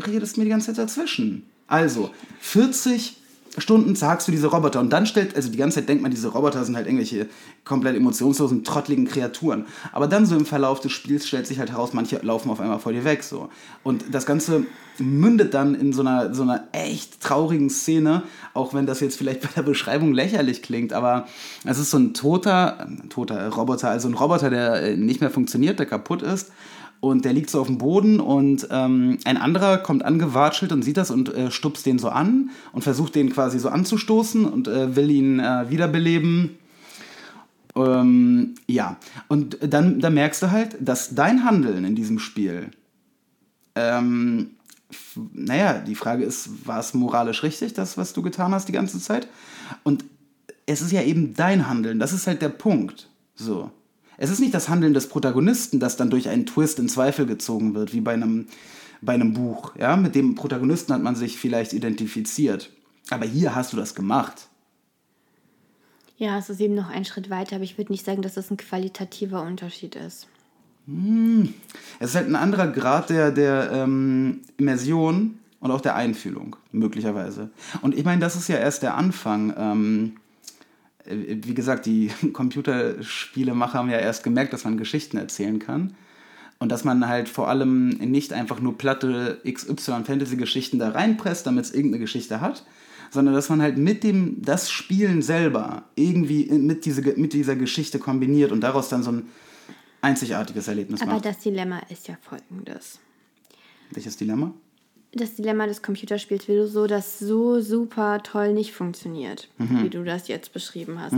redest 0.06 0.38
mir 0.38 0.44
die 0.44 0.50
ganze 0.50 0.68
Zeit 0.68 0.78
dazwischen. 0.78 1.42
Also, 1.66 2.10
40 2.40 3.16
Stunden 3.56 3.96
zerhackst 3.96 4.28
du 4.28 4.32
diese 4.32 4.48
Roboter 4.48 4.80
und 4.80 4.90
dann 4.90 5.06
stellt, 5.06 5.34
also 5.34 5.50
die 5.50 5.56
ganze 5.56 5.76
Zeit 5.76 5.88
denkt 5.88 6.02
man, 6.02 6.10
diese 6.10 6.28
Roboter 6.28 6.64
sind 6.64 6.76
halt 6.76 6.86
irgendwelche 6.86 7.28
komplett 7.64 7.96
emotionslosen, 7.96 8.64
trottligen 8.64 9.06
Kreaturen. 9.06 9.66
Aber 9.92 10.06
dann 10.06 10.26
so 10.26 10.36
im 10.36 10.46
Verlauf 10.46 10.80
des 10.80 10.92
Spiels 10.92 11.26
stellt 11.26 11.46
sich 11.46 11.58
halt 11.58 11.70
heraus, 11.70 11.92
manche 11.92 12.18
laufen 12.18 12.50
auf 12.50 12.60
einmal 12.60 12.78
vor 12.78 12.92
dir 12.92 13.04
weg 13.04 13.22
so. 13.22 13.48
Und 13.82 14.04
das 14.12 14.26
Ganze 14.26 14.66
mündet 14.98 15.54
dann 15.54 15.74
in 15.74 15.92
so 15.92 16.02
einer, 16.02 16.34
so 16.34 16.42
einer 16.42 16.68
echt 16.72 17.20
traurigen 17.20 17.70
Szene, 17.70 18.24
auch 18.54 18.74
wenn 18.74 18.86
das 18.86 19.00
jetzt 19.00 19.16
vielleicht 19.16 19.42
bei 19.42 19.48
der 19.54 19.62
Beschreibung 19.62 20.12
lächerlich 20.12 20.62
klingt, 20.62 20.92
aber 20.92 21.26
es 21.64 21.78
ist 21.78 21.90
so 21.90 21.98
ein 21.98 22.14
toter, 22.14 22.80
ein 22.80 23.08
toter 23.08 23.48
Roboter, 23.48 23.90
also 23.90 24.08
ein 24.08 24.14
Roboter, 24.14 24.50
der 24.50 24.82
äh, 24.82 24.96
nicht 24.96 25.20
mehr 25.20 25.30
funktioniert, 25.30 25.78
der 25.78 25.86
kaputt 25.86 26.22
ist 26.22 26.50
und 27.00 27.24
der 27.24 27.32
liegt 27.32 27.50
so 27.50 27.60
auf 27.60 27.68
dem 27.68 27.78
Boden 27.78 28.20
und 28.20 28.68
ähm, 28.70 29.18
ein 29.24 29.36
anderer 29.36 29.78
kommt 29.78 30.04
angewatschelt 30.04 30.72
und 30.72 30.82
sieht 30.82 30.96
das 30.96 31.10
und 31.10 31.32
äh, 31.32 31.50
stupst 31.50 31.86
den 31.86 31.98
so 31.98 32.08
an 32.08 32.50
und 32.72 32.82
versucht 32.82 33.14
den 33.14 33.32
quasi 33.32 33.58
so 33.58 33.68
anzustoßen 33.68 34.44
und 34.44 34.68
äh, 34.68 34.96
will 34.96 35.10
ihn 35.10 35.38
äh, 35.38 35.70
wiederbeleben. 35.70 36.58
Ähm, 37.76 38.54
ja, 38.66 38.96
und 39.28 39.58
dann, 39.60 40.00
dann 40.00 40.14
merkst 40.14 40.42
du 40.42 40.50
halt, 40.50 40.76
dass 40.80 41.14
dein 41.14 41.44
Handeln 41.44 41.84
in 41.84 41.94
diesem 41.94 42.18
Spiel, 42.18 42.70
ähm, 43.74 44.50
naja, 45.32 45.74
die 45.74 45.94
Frage 45.94 46.24
ist, 46.24 46.66
war 46.66 46.80
es 46.80 46.94
moralisch 46.94 47.42
richtig, 47.42 47.74
das, 47.74 47.96
was 47.96 48.12
du 48.12 48.22
getan 48.22 48.52
hast 48.52 48.68
die 48.68 48.72
ganze 48.72 48.98
Zeit? 49.00 49.28
Und 49.84 50.04
es 50.66 50.80
ist 50.80 50.92
ja 50.92 51.02
eben 51.02 51.34
dein 51.34 51.68
Handeln. 51.68 51.98
Das 51.98 52.12
ist 52.12 52.26
halt 52.26 52.42
der 52.42 52.50
Punkt. 52.50 53.08
So. 53.34 53.70
Es 54.18 54.30
ist 54.30 54.40
nicht 54.40 54.52
das 54.52 54.68
Handeln 54.68 54.94
des 54.94 55.08
Protagonisten, 55.08 55.80
das 55.80 55.96
dann 55.96 56.10
durch 56.10 56.28
einen 56.28 56.44
Twist 56.44 56.78
in 56.78 56.88
Zweifel 56.88 57.24
gezogen 57.24 57.74
wird, 57.74 57.94
wie 57.94 58.00
bei 58.00 58.12
einem, 58.12 58.48
bei 59.00 59.14
einem 59.14 59.32
Buch. 59.32 59.74
Ja? 59.76 59.96
Mit 59.96 60.14
dem 60.16 60.34
Protagonisten 60.34 60.92
hat 60.92 61.02
man 61.02 61.14
sich 61.14 61.38
vielleicht 61.38 61.72
identifiziert. 61.72 62.70
Aber 63.10 63.24
hier 63.24 63.54
hast 63.54 63.72
du 63.72 63.76
das 63.76 63.94
gemacht. 63.94 64.48
Ja, 66.18 66.36
es 66.36 66.50
ist 66.50 66.60
eben 66.60 66.74
noch 66.74 66.90
ein 66.90 67.04
Schritt 67.04 67.30
weiter, 67.30 67.56
aber 67.56 67.64
ich 67.64 67.78
würde 67.78 67.92
nicht 67.92 68.04
sagen, 68.04 68.22
dass 68.22 68.34
das 68.34 68.50
ein 68.50 68.56
qualitativer 68.56 69.40
Unterschied 69.42 69.94
ist. 69.94 70.26
Es 72.00 72.10
ist 72.10 72.16
halt 72.16 72.28
ein 72.28 72.34
anderer 72.34 72.66
Grad 72.66 73.10
der, 73.10 73.30
der 73.30 73.70
ähm, 73.72 74.40
Immersion 74.56 75.38
und 75.60 75.70
auch 75.70 75.80
der 75.80 75.94
Einfühlung, 75.94 76.56
möglicherweise. 76.72 77.50
Und 77.82 77.96
ich 77.96 78.04
meine, 78.04 78.20
das 78.20 78.34
ist 78.34 78.48
ja 78.48 78.56
erst 78.56 78.82
der 78.82 78.96
Anfang. 78.96 79.54
Ähm, 79.56 80.12
äh, 80.16 80.27
wie 81.10 81.54
gesagt, 81.54 81.86
die 81.86 82.10
Computerspielemacher 82.32 83.78
haben 83.78 83.90
ja 83.90 83.98
erst 83.98 84.24
gemerkt, 84.24 84.52
dass 84.52 84.64
man 84.64 84.76
Geschichten 84.76 85.16
erzählen 85.16 85.58
kann. 85.58 85.94
Und 86.60 86.72
dass 86.72 86.82
man 86.82 87.06
halt 87.06 87.28
vor 87.28 87.48
allem 87.48 87.90
nicht 87.90 88.32
einfach 88.32 88.60
nur 88.60 88.76
platte 88.76 89.40
XY-Fantasy-Geschichten 89.48 90.80
da 90.80 90.90
reinpresst, 90.90 91.46
damit 91.46 91.66
es 91.66 91.72
irgendeine 91.72 92.00
Geschichte 92.00 92.40
hat, 92.40 92.64
sondern 93.10 93.34
dass 93.34 93.48
man 93.48 93.62
halt 93.62 93.78
mit 93.78 94.02
dem, 94.02 94.42
das 94.42 94.68
Spielen 94.68 95.22
selber 95.22 95.84
irgendwie 95.94 96.46
mit, 96.46 96.84
diese, 96.84 97.02
mit 97.16 97.32
dieser 97.32 97.54
Geschichte 97.54 98.00
kombiniert 98.00 98.50
und 98.50 98.60
daraus 98.60 98.88
dann 98.88 99.04
so 99.04 99.12
ein 99.12 99.28
einzigartiges 100.00 100.66
Erlebnis 100.66 101.00
Aber 101.00 101.12
macht. 101.12 101.26
das 101.26 101.38
Dilemma 101.38 101.78
ist 101.90 102.08
ja 102.08 102.16
folgendes. 102.20 102.98
Welches 103.92 104.16
Dilemma? 104.16 104.52
Das 105.12 105.34
Dilemma 105.34 105.66
des 105.66 105.82
Computerspiels 105.82 106.48
will 106.48 106.66
so, 106.66 106.86
das 106.86 107.18
so 107.18 107.60
super 107.60 108.22
toll 108.22 108.52
nicht 108.52 108.72
funktioniert, 108.72 109.48
wie 109.56 109.88
du 109.88 110.04
das 110.04 110.28
jetzt 110.28 110.52
beschrieben 110.52 111.00
hast. 111.00 111.14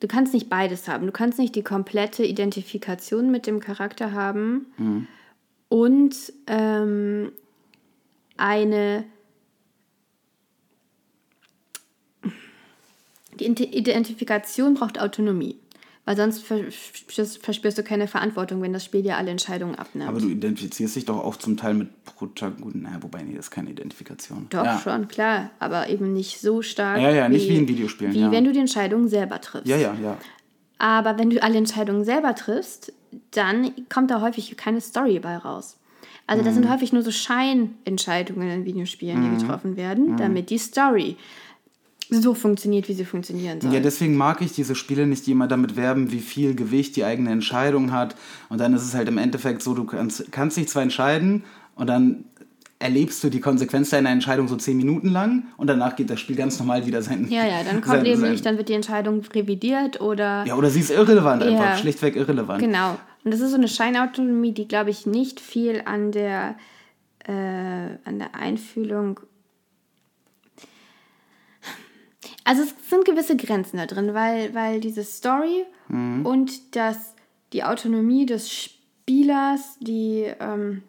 Du 0.00 0.08
kannst 0.08 0.32
nicht 0.32 0.48
beides 0.48 0.88
haben. 0.88 1.04
Du 1.06 1.12
kannst 1.12 1.38
nicht 1.38 1.54
die 1.54 1.62
komplette 1.62 2.24
Identifikation 2.24 3.30
mit 3.30 3.46
dem 3.46 3.60
Charakter 3.60 4.12
haben 4.12 5.06
und 5.68 6.16
ähm, 6.46 7.32
eine 8.38 9.04
die 13.38 13.46
Ide- 13.46 13.64
Identifikation 13.64 14.74
braucht 14.74 14.98
Autonomie, 15.00 15.56
weil 16.10 16.16
sonst 16.16 16.42
verspürst, 16.42 17.38
verspürst 17.40 17.78
du 17.78 17.84
keine 17.84 18.08
Verantwortung, 18.08 18.60
wenn 18.62 18.72
das 18.72 18.84
Spiel 18.84 19.02
dir 19.02 19.16
alle 19.16 19.30
Entscheidungen 19.30 19.76
abnimmt. 19.76 20.08
Aber 20.08 20.18
du 20.18 20.26
identifizierst 20.28 20.96
dich 20.96 21.04
doch 21.04 21.22
auch 21.22 21.36
zum 21.36 21.56
Teil 21.56 21.74
mit 21.74 22.04
Protagonisten. 22.04 22.82
Naja, 22.82 22.96
wobei, 23.00 23.22
nee, 23.22 23.36
das 23.36 23.46
ist 23.46 23.50
keine 23.52 23.70
Identifikation. 23.70 24.46
Doch, 24.50 24.64
ja. 24.64 24.80
schon, 24.80 25.06
klar. 25.06 25.50
Aber 25.60 25.88
eben 25.88 26.12
nicht 26.12 26.40
so 26.40 26.62
stark. 26.62 27.00
Ja, 27.00 27.10
ja, 27.12 27.28
nicht 27.28 27.48
wie 27.48 27.56
in 27.58 27.68
Videospielen, 27.68 28.12
Wie 28.12 28.22
ja. 28.22 28.32
wenn 28.32 28.42
du 28.44 28.50
die 28.50 28.58
Entscheidungen 28.58 29.08
selber 29.08 29.40
triffst. 29.40 29.68
Ja, 29.68 29.76
ja, 29.76 29.94
ja. 30.02 30.16
Aber 30.78 31.16
wenn 31.16 31.30
du 31.30 31.40
alle 31.40 31.58
Entscheidungen 31.58 32.04
selber 32.04 32.34
triffst, 32.34 32.92
dann 33.30 33.70
kommt 33.88 34.10
da 34.10 34.20
häufig 34.20 34.56
keine 34.56 34.80
Story 34.80 35.20
bei 35.20 35.36
raus. 35.36 35.78
Also 36.26 36.42
das 36.42 36.54
sind 36.54 36.64
Mhm. 36.64 36.70
häufig 36.72 36.92
nur 36.92 37.02
so 37.02 37.12
Scheinentscheidungen 37.12 38.50
in 38.50 38.64
Videospielen, 38.64 39.22
die 39.22 39.40
getroffen 39.40 39.76
werden, 39.76 40.14
Mhm. 40.14 40.16
damit 40.16 40.50
die 40.50 40.58
Story 40.58 41.16
so 42.10 42.34
funktioniert, 42.34 42.88
wie 42.88 42.94
sie 42.94 43.04
funktionieren 43.04 43.60
soll. 43.60 43.72
Ja, 43.72 43.80
deswegen 43.80 44.16
mag 44.16 44.40
ich 44.42 44.52
diese 44.52 44.74
Spiele 44.74 45.06
nicht, 45.06 45.26
die 45.26 45.32
immer 45.32 45.46
damit 45.48 45.76
werben, 45.76 46.10
wie 46.12 46.20
viel 46.20 46.54
Gewicht 46.54 46.96
die 46.96 47.04
eigene 47.04 47.30
Entscheidung 47.30 47.92
hat. 47.92 48.16
Und 48.48 48.60
dann 48.60 48.74
ist 48.74 48.82
es 48.82 48.94
halt 48.94 49.08
im 49.08 49.18
Endeffekt 49.18 49.62
so, 49.62 49.74
du 49.74 49.84
kannst, 49.84 50.30
kannst 50.32 50.56
dich 50.56 50.68
zwar 50.68 50.82
entscheiden 50.82 51.44
und 51.76 51.88
dann 51.88 52.24
erlebst 52.78 53.22
du 53.22 53.28
die 53.28 53.40
Konsequenz 53.40 53.90
deiner 53.90 54.08
Entscheidung 54.08 54.48
so 54.48 54.56
zehn 54.56 54.76
Minuten 54.76 55.08
lang 55.08 55.44
und 55.58 55.66
danach 55.66 55.96
geht 55.96 56.08
das 56.08 56.18
Spiel 56.18 56.34
ganz 56.34 56.58
normal 56.58 56.86
wieder 56.86 57.02
sein. 57.02 57.26
ja, 57.28 57.46
ja, 57.46 57.62
dann 57.62 57.80
kommt 57.82 57.96
sein, 57.98 58.06
eben 58.06 58.22
nicht, 58.30 58.44
dann 58.46 58.56
wird 58.56 58.70
die 58.70 58.72
Entscheidung 58.72 59.22
revidiert 59.34 60.00
oder 60.00 60.44
Ja, 60.46 60.54
oder 60.56 60.70
sie 60.70 60.80
ist 60.80 60.90
irrelevant 60.90 61.42
einfach, 61.42 61.62
Ja. 61.62 61.76
schlichtweg 61.76 62.16
irrelevant. 62.16 62.60
Genau. 62.60 62.96
Und 63.22 63.34
das 63.34 63.40
ist 63.40 63.50
so 63.50 63.56
eine 63.56 63.68
Scheinautonomie, 63.68 64.52
die, 64.52 64.66
glaube 64.66 64.88
ich, 64.88 65.04
nicht 65.04 65.40
viel 65.40 65.82
an 65.84 66.10
der, 66.10 66.54
äh, 67.26 67.32
an 67.32 68.18
der 68.18 68.34
Einfühlung. 68.34 69.20
Also 72.44 72.62
es 72.62 72.74
sind 72.88 73.04
gewisse 73.04 73.36
Grenzen 73.36 73.76
da 73.76 73.86
drin, 73.86 74.14
weil, 74.14 74.54
weil 74.54 74.80
diese 74.80 75.04
Story 75.04 75.64
und 75.88 76.76
das, 76.76 76.96
die 77.52 77.64
Autonomie 77.64 78.24
des 78.26 78.50
Spielers, 78.52 79.76
die 79.80 80.26
ähm, 80.38 80.82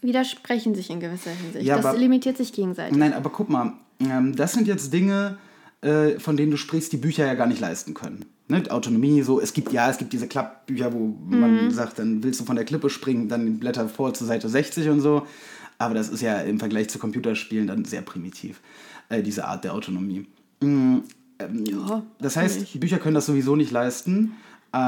widersprechen 0.00 0.74
sich 0.74 0.90
in 0.90 1.00
gewisser 1.00 1.30
Hinsicht. 1.30 1.64
Ja, 1.64 1.76
das 1.76 1.86
aber- 1.86 1.98
limitiert 1.98 2.36
sich 2.36 2.52
gegenseitig. 2.52 2.96
Nein, 2.96 3.12
aber 3.12 3.30
guck 3.30 3.48
mal, 3.48 3.74
ähm, 4.00 4.34
das 4.34 4.52
sind 4.52 4.66
jetzt 4.66 4.92
Dinge, 4.92 5.38
äh, 5.82 6.18
von 6.18 6.36
denen 6.36 6.50
du 6.50 6.56
sprichst, 6.56 6.92
die 6.92 6.96
Bücher 6.96 7.26
ja 7.26 7.34
gar 7.34 7.46
nicht 7.46 7.60
leisten 7.60 7.94
können. 7.94 8.24
Ne? 8.48 8.64
Autonomie, 8.70 9.22
so, 9.22 9.40
es 9.40 9.52
gibt 9.52 9.72
ja, 9.72 9.88
es 9.88 9.98
gibt 9.98 10.12
diese 10.12 10.26
Klappbücher, 10.26 10.92
wo 10.92 11.16
man 11.24 11.70
sagt, 11.70 11.98
dann 12.00 12.22
willst 12.24 12.40
du 12.40 12.44
von 12.44 12.56
der 12.56 12.64
Klippe 12.64 12.90
springen, 12.90 13.28
dann 13.28 13.58
blätter 13.58 13.88
vor 13.88 14.12
zur 14.14 14.26
Seite 14.26 14.48
60 14.48 14.88
und 14.88 15.00
so. 15.00 15.26
Aber 15.78 15.94
das 15.94 16.08
ist 16.08 16.20
ja 16.22 16.40
im 16.40 16.58
Vergleich 16.58 16.88
zu 16.90 16.98
Computerspielen 16.98 17.66
dann 17.66 17.84
sehr 17.84 18.02
primitiv, 18.02 18.60
äh, 19.08 19.22
diese 19.22 19.44
Art 19.46 19.64
der 19.64 19.74
Autonomie. 19.74 20.26
Mm, 20.62 21.02
ähm, 21.38 21.64
das 22.18 22.36
heißt, 22.36 22.60
natürlich. 22.60 22.80
Bücher 22.80 22.98
können 22.98 23.14
das 23.14 23.26
sowieso 23.26 23.56
nicht 23.56 23.70
leisten. 23.70 24.32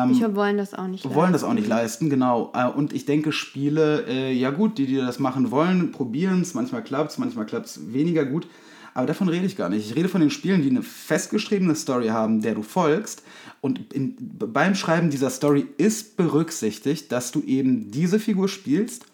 Bücher 0.07 0.35
wollen 0.35 0.57
das 0.57 0.73
auch 0.73 0.87
nicht. 0.87 1.05
wollen 1.05 1.33
das 1.33 1.43
leisten. 1.43 1.45
auch 1.45 1.55
nicht 1.55 1.69
leisten, 1.69 2.09
genau. 2.09 2.51
Äh, 2.55 2.69
Und 2.69 2.95
ich 2.95 3.05
denke, 3.05 3.33
Spiele, 3.33 4.07
äh, 4.09 4.33
ja 4.33 4.49
gut, 4.51 4.79
die, 4.79 4.87
die 4.87 4.97
das 4.97 5.19
machen 5.19 5.51
wollen, 5.51 5.93
probieren 5.93 6.41
es. 6.41 6.55
Manchmal 6.55 6.83
klappt 6.83 7.11
es, 7.11 7.19
manchmal 7.19 7.45
klappt 7.45 7.67
es 7.67 7.93
weniger 7.93 8.25
gut. 8.25 8.47
Aber 8.95 9.07
davon 9.07 9.29
rede 9.29 9.45
ich 9.45 9.57
gar 9.57 9.69
nicht. 9.69 9.91
Ich 9.91 9.97
rede 9.97 10.09
von 10.09 10.21
den 10.21 10.31
Spielen, 10.31 10.63
die 10.63 10.71
eine 10.71 10.83
festgeschriebene 10.83 11.75
Story 11.75 12.09
haben, 12.09 12.41
der 12.41 12.55
du 12.55 12.63
folgst. 12.63 13.25
Und 13.61 13.93
in, 13.93 14.17
beim 14.19 14.75
Schreiben 14.77 15.11
dieser 15.11 15.31
Story 15.31 15.67
ist 15.77 16.17
berücksichtigt, 16.17 17.11
dass 17.11 17.33
du 17.33 17.43
eben 17.43 17.91
diese 17.91 18.21
Figur 18.21 18.49
spielst, 18.49 19.05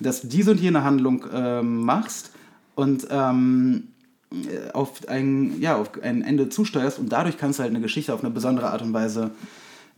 dass 0.00 0.22
diese 0.22 0.52
und 0.52 0.60
jene 0.60 0.84
Handlung 0.84 1.24
ähm, 1.32 1.82
machst 1.82 2.32
und 2.74 3.08
ähm, 3.10 3.88
äh, 3.88 3.99
auf, 4.72 5.08
ein, 5.08 5.60
ja, 5.60 5.76
auf 5.76 5.90
ein 6.02 6.22
Ende 6.22 6.48
zusteuerst 6.48 6.98
und 6.98 7.10
dadurch 7.10 7.36
kannst 7.36 7.58
du 7.58 7.62
halt 7.62 7.74
eine 7.74 7.80
Geschichte 7.82 8.14
auf 8.14 8.22
eine 8.22 8.30
besondere 8.30 8.70
Art 8.70 8.82
und 8.82 8.92
Weise 8.92 9.32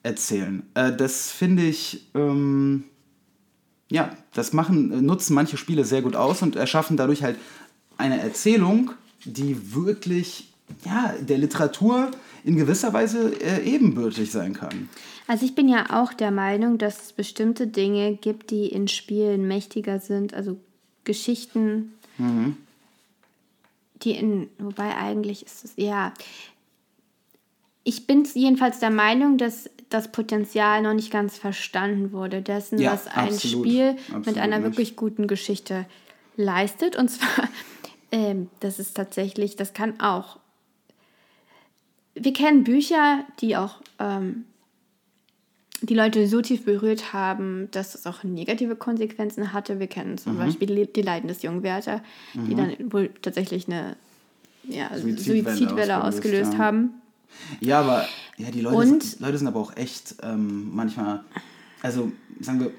erzählen. 0.02 0.62
Äh, 0.74 0.92
das 0.92 1.30
finde 1.30 1.64
ich, 1.64 2.06
ähm, 2.14 2.84
ja, 3.90 4.10
das 4.34 4.52
machen, 4.52 4.90
äh, 4.90 5.02
nutzen 5.02 5.34
manche 5.34 5.56
Spiele 5.56 5.84
sehr 5.84 6.02
gut 6.02 6.16
aus 6.16 6.42
und 6.42 6.56
erschaffen 6.56 6.96
dadurch 6.96 7.22
halt 7.22 7.36
eine 7.98 8.20
Erzählung, 8.20 8.92
die 9.24 9.74
wirklich, 9.74 10.52
ja, 10.84 11.14
der 11.20 11.38
Literatur 11.38 12.10
in 12.44 12.56
gewisser 12.56 12.92
Weise 12.92 13.32
äh, 13.40 13.62
ebenbürtig 13.64 14.32
sein 14.32 14.54
kann. 14.54 14.88
Also 15.26 15.44
ich 15.44 15.54
bin 15.54 15.68
ja 15.68 16.02
auch 16.02 16.12
der 16.12 16.30
Meinung, 16.30 16.78
dass 16.78 17.02
es 17.04 17.12
bestimmte 17.12 17.66
Dinge 17.66 18.16
gibt, 18.16 18.50
die 18.50 18.66
in 18.66 18.88
Spielen 18.88 19.46
mächtiger 19.46 20.00
sind, 20.00 20.34
also 20.34 20.58
Geschichten, 21.04 21.92
die 24.02 24.12
in, 24.12 24.48
wobei 24.58 24.96
eigentlich 24.96 25.44
ist 25.44 25.64
es, 25.64 25.72
ja, 25.76 26.12
ich 27.84 28.06
bin 28.06 28.24
jedenfalls 28.34 28.78
der 28.78 28.90
Meinung, 28.90 29.38
dass 29.38 29.68
das 29.88 30.10
Potenzial 30.12 30.82
noch 30.82 30.94
nicht 30.94 31.10
ganz 31.10 31.36
verstanden 31.38 32.12
wurde, 32.12 32.42
dessen, 32.42 32.78
Ja, 32.78 32.92
was 32.92 33.06
ein 33.08 33.28
absolut. 33.28 33.66
Spiel 33.66 33.92
mit 33.92 34.14
Absolut 34.14 34.38
einer 34.38 34.58
nicht. 34.58 34.68
wirklich 34.68 34.96
guten 34.96 35.26
Geschichte 35.26 35.86
leistet. 36.36 36.96
Und 36.96 37.08
zwar, 37.10 37.48
ähm, 38.12 38.48
das 38.60 38.78
ist 38.78 38.94
tatsächlich, 38.94 39.56
das 39.56 39.72
kann 39.74 40.00
auch 40.00 40.38
wir 42.14 42.32
kennen 42.32 42.64
Bücher, 42.64 43.24
die 43.40 43.56
auch 43.56 43.80
ähm, 43.98 44.44
die 45.82 45.94
Leute 45.94 46.26
so 46.28 46.40
tief 46.42 46.64
berührt 46.64 47.12
haben, 47.12 47.68
dass 47.72 47.94
es 47.94 48.06
auch 48.06 48.22
negative 48.24 48.76
Konsequenzen 48.76 49.52
hatte. 49.52 49.80
Wir 49.80 49.86
kennen 49.88 50.12
Mhm. 50.12 50.18
zum 50.18 50.38
Beispiel 50.38 50.86
die, 50.86 51.02
Leiden 51.02 51.28
des 51.28 51.42
jungen 51.42 51.62
Werther, 51.62 52.02
die 52.34 52.54
dann 52.54 52.72
wohl 52.92 53.10
tatsächlich 53.22 53.66
eine 53.66 53.96
ja, 54.64 54.88
Suizidwelle 54.96 55.42
Suizidwelle, 55.56 56.04
ausgelöst, 56.04 56.06
ausgelöst 56.18 56.52
ja. 56.54 56.58
haben. 56.58 56.90
Ja, 57.60 57.80
aber 57.80 58.06
ja, 58.36 58.50
die 58.50 58.60
Leute, 58.60 58.76
Und- 58.76 59.02
sind, 59.02 59.20
Leute 59.20 59.38
sind 59.38 59.46
aber 59.48 59.58
auch 59.60 59.76
echt 59.76 60.16
ähm, 60.22 60.70
manchmal, 60.74 61.24
also 61.82 62.12
sagen 62.40 62.60
wir, 62.60 62.70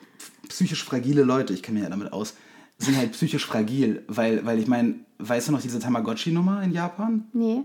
psychisch 0.47 0.83
fragile 0.83 1.23
Leute, 1.23 1.53
ich 1.53 1.61
kenne 1.63 1.79
mich 1.79 1.83
ja 1.83 1.89
damit 1.89 2.13
aus, 2.13 2.35
sind 2.77 2.95
halt 2.97 3.11
psychisch 3.13 3.45
fragil, 3.45 4.03
weil, 4.07 4.45
weil 4.45 4.59
ich 4.59 4.67
meine, 4.67 4.95
weißt 5.19 5.47
du 5.47 5.51
noch 5.51 5.61
diese 5.61 5.79
Tamagotchi-Nummer 5.79 6.63
in 6.63 6.71
Japan? 6.71 7.25
Nee. 7.33 7.61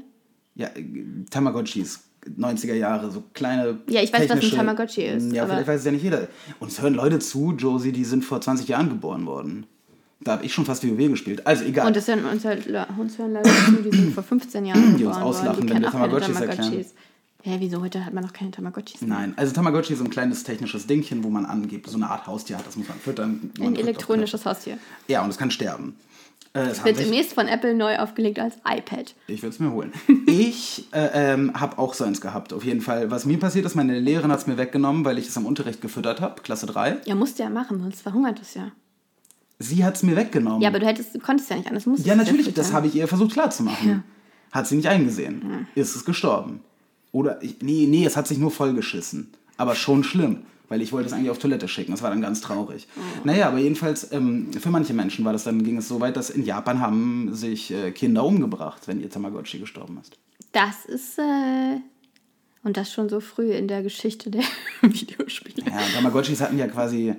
Ja, 0.55 0.68
äh, 0.68 0.85
Tamagotchis, 1.31 2.01
90er 2.38 2.75
Jahre, 2.75 3.11
so 3.11 3.23
kleine. 3.33 3.79
Ja, 3.88 4.03
ich 4.03 4.12
weiß, 4.12 4.29
was 4.29 4.43
ein 4.43 4.51
Tamagotchi 4.51 5.03
ist, 5.05 5.33
Ja, 5.33 5.47
vielleicht 5.47 5.69
weiß 5.69 5.81
es 5.81 5.87
ja 5.87 5.93
nicht 5.93 6.03
jeder. 6.03 6.29
Und 6.61 6.71
es 6.71 6.81
hören 6.81 6.95
Leute 6.95 7.19
zu, 7.19 7.53
Josie, 7.53 7.93
die 7.93 8.05
sind 8.05 8.25
vor 8.25 8.41
20 8.41 8.69
Jahren 8.69 8.88
geboren 8.88 9.27
worden. 9.27 9.67
Da 10.21 10.33
habe 10.33 10.45
ich 10.45 10.53
schon 10.53 10.64
fast 10.64 10.85
WoW 10.87 10.97
gespielt. 11.11 11.47
Also 11.47 11.64
egal. 11.64 11.87
Und 11.87 11.97
das 11.97 12.09
hören 12.09 12.25
uns, 12.25 12.45
halt, 12.45 12.67
uns 12.99 13.19
hören 13.19 13.35
Leute 13.35 13.51
zu, 13.51 13.73
die 13.83 13.97
sind 13.97 14.14
vor 14.14 14.25
15 14.25 14.67
Jahren 14.67 14.97
Die 14.97 15.05
uns 15.05 15.14
geboren 15.14 15.23
auslachen, 15.23 15.47
worden. 15.49 15.67
Die 15.67 15.75
wenn 15.75 15.83
wir 15.83 15.91
keine 15.91 16.09
Tamagotchis 16.09 16.41
erklären. 16.41 16.59
Tamagotchis. 16.59 16.95
Hä, 17.45 17.57
wieso? 17.61 17.81
Heute 17.81 18.05
hat 18.05 18.12
man 18.12 18.25
noch 18.25 18.33
keine 18.33 18.51
Tamagotchis. 18.51 19.01
mehr. 19.01 19.17
Nein, 19.17 19.35
also 19.37 19.55
Tamagotchi 19.55 19.93
ist 19.93 20.01
so 20.01 20.05
ein 20.05 20.11
kleines 20.11 20.43
technisches 20.43 20.87
Dingchen, 20.88 21.23
wo 21.23 21.31
man 21.31 21.47
angibt, 21.47 21.88
so 21.88 21.97
eine 21.97 22.11
Art 22.11 22.27
Haustier 22.27 22.59
hat, 22.59 22.67
das 22.67 22.77
muss 22.77 22.88
man 22.88 22.99
füttern. 22.99 23.53
Man 23.59 23.69
Ein 23.69 23.77
elektronisches 23.77 24.45
Haustier. 24.45 24.79
Ja, 25.07 25.23
und 25.23 25.31
es 25.31 25.38
kann 25.38 25.51
sterben. 25.53 25.95
Äh, 26.55 26.61
es 26.61 26.85
wird 26.85 26.99
demnächst 26.99 27.35
von 27.35 27.47
Apple 27.47 27.75
neu 27.75 27.99
aufgelegt 27.99 28.39
als 28.39 28.57
iPad. 28.67 29.15
Ich 29.27 29.43
würde 29.43 29.55
es 29.55 29.61
mir 29.61 29.71
holen. 29.71 29.93
Ich 30.27 30.87
äh, 30.93 31.33
ähm, 31.33 31.53
habe 31.59 31.79
auch 31.79 31.95
so 31.95 32.05
eins 32.05 32.21
gehabt, 32.21 32.53
auf 32.53 32.65
jeden 32.65 32.81
Fall. 32.81 33.11
Was 33.11 33.25
mir 33.25 33.39
passiert 33.39 33.65
ist, 33.65 33.75
meine 33.75 33.99
Lehrerin 33.99 34.31
hat 34.31 34.41
es 34.41 34.47
mir 34.47 34.59
weggenommen, 34.59 35.05
weil 35.05 35.19
ich 35.19 35.29
es 35.29 35.37
am 35.37 35.47
Unterricht 35.47 35.81
gefüttert 35.81 36.21
habe, 36.21 36.43
Klasse 36.43 36.67
3. 36.67 36.99
Ja, 37.05 37.15
musst 37.15 37.39
du 37.39 37.43
ja 37.43 37.51
machen, 37.51 37.81
sonst 37.81 38.03
verhungert 38.03 38.41
es 38.41 38.55
ja. 38.55 38.73
Sie 39.59 39.85
hat 39.85 39.97
es 39.97 40.03
mir 40.03 40.17
weggenommen. 40.17 40.61
Ja, 40.61 40.69
aber 40.69 40.79
du 40.79 40.87
hättest, 40.87 41.15
du 41.15 41.19
konntest 41.19 41.51
ja 41.51 41.57
nicht 41.57 41.69
anders. 41.69 41.87
Musstest 41.87 42.07
Ja, 42.07 42.15
natürlich, 42.15 42.53
das 42.55 42.73
habe 42.73 42.87
ich 42.87 42.95
ihr 42.95 43.09
versucht 43.09 43.33
klarzumachen. 43.33 44.05
Hat 44.53 44.67
sie 44.67 44.77
nicht 44.77 44.89
eingesehen. 44.89 45.67
Ist 45.75 45.97
es 45.97 46.05
gestorben. 46.05 46.61
Oder, 47.13 47.43
ich, 47.43 47.57
nee, 47.63 47.87
nee, 47.89 48.05
es 48.05 48.17
hat 48.17 48.27
sich 48.27 48.39
nur 48.39 48.51
vollgeschissen. 48.51 49.33
Aber 49.57 49.75
schon 49.75 50.05
schlimm, 50.05 50.43
weil 50.69 50.83
ich 50.83 50.93
wollte 50.93 51.09
es 51.09 51.13
eigentlich 51.13 51.31
auf 51.31 51.39
Toilette 51.39 51.69
schicken. 51.69 51.93
Das 51.93 52.03
war 52.03 52.11
dann 52.11 52.21
ganz 52.21 52.41
traurig. 52.41 52.87
Naja, 53.25 53.49
aber 53.49 53.59
jedenfalls, 53.59 54.13
ähm, 54.13 54.53
für 54.53 54.71
manche 54.71 54.95
Menschen 54.95 55.25
war 55.25 55.33
das 55.33 55.45
dann, 55.45 55.63
ging 55.63 55.79
es 55.79 55.89
so 55.89 56.01
weit, 56.01 56.17
dass 56.17 56.31
in 56.31 56.45
Japan 56.45 56.81
haben 56.81 57.35
sich 57.35 57.73
äh, 57.73 57.91
Kinder 57.93 58.25
umgebracht, 58.25 58.87
wenn 58.87 59.01
ihr 59.01 59.11
Tamagotchi 59.11 59.59
gestorben 59.59 59.99
ist. 60.01 60.19
Das 60.53 60.85
ist, 60.85 61.19
äh, 61.19 61.81
und 62.63 62.77
das 62.77 62.93
schon 62.93 63.09
so 63.09 63.21
früh 63.21 63.53
in 63.53 63.69
der 63.69 63.83
Geschichte 63.83 64.31
der 64.31 64.45
Videospiele. 64.83 65.71
Ja, 65.71 65.81
Tamagotchis 65.95 66.41
hatten 66.41 66.59
ja 66.59 66.69
quasi, 66.69 67.15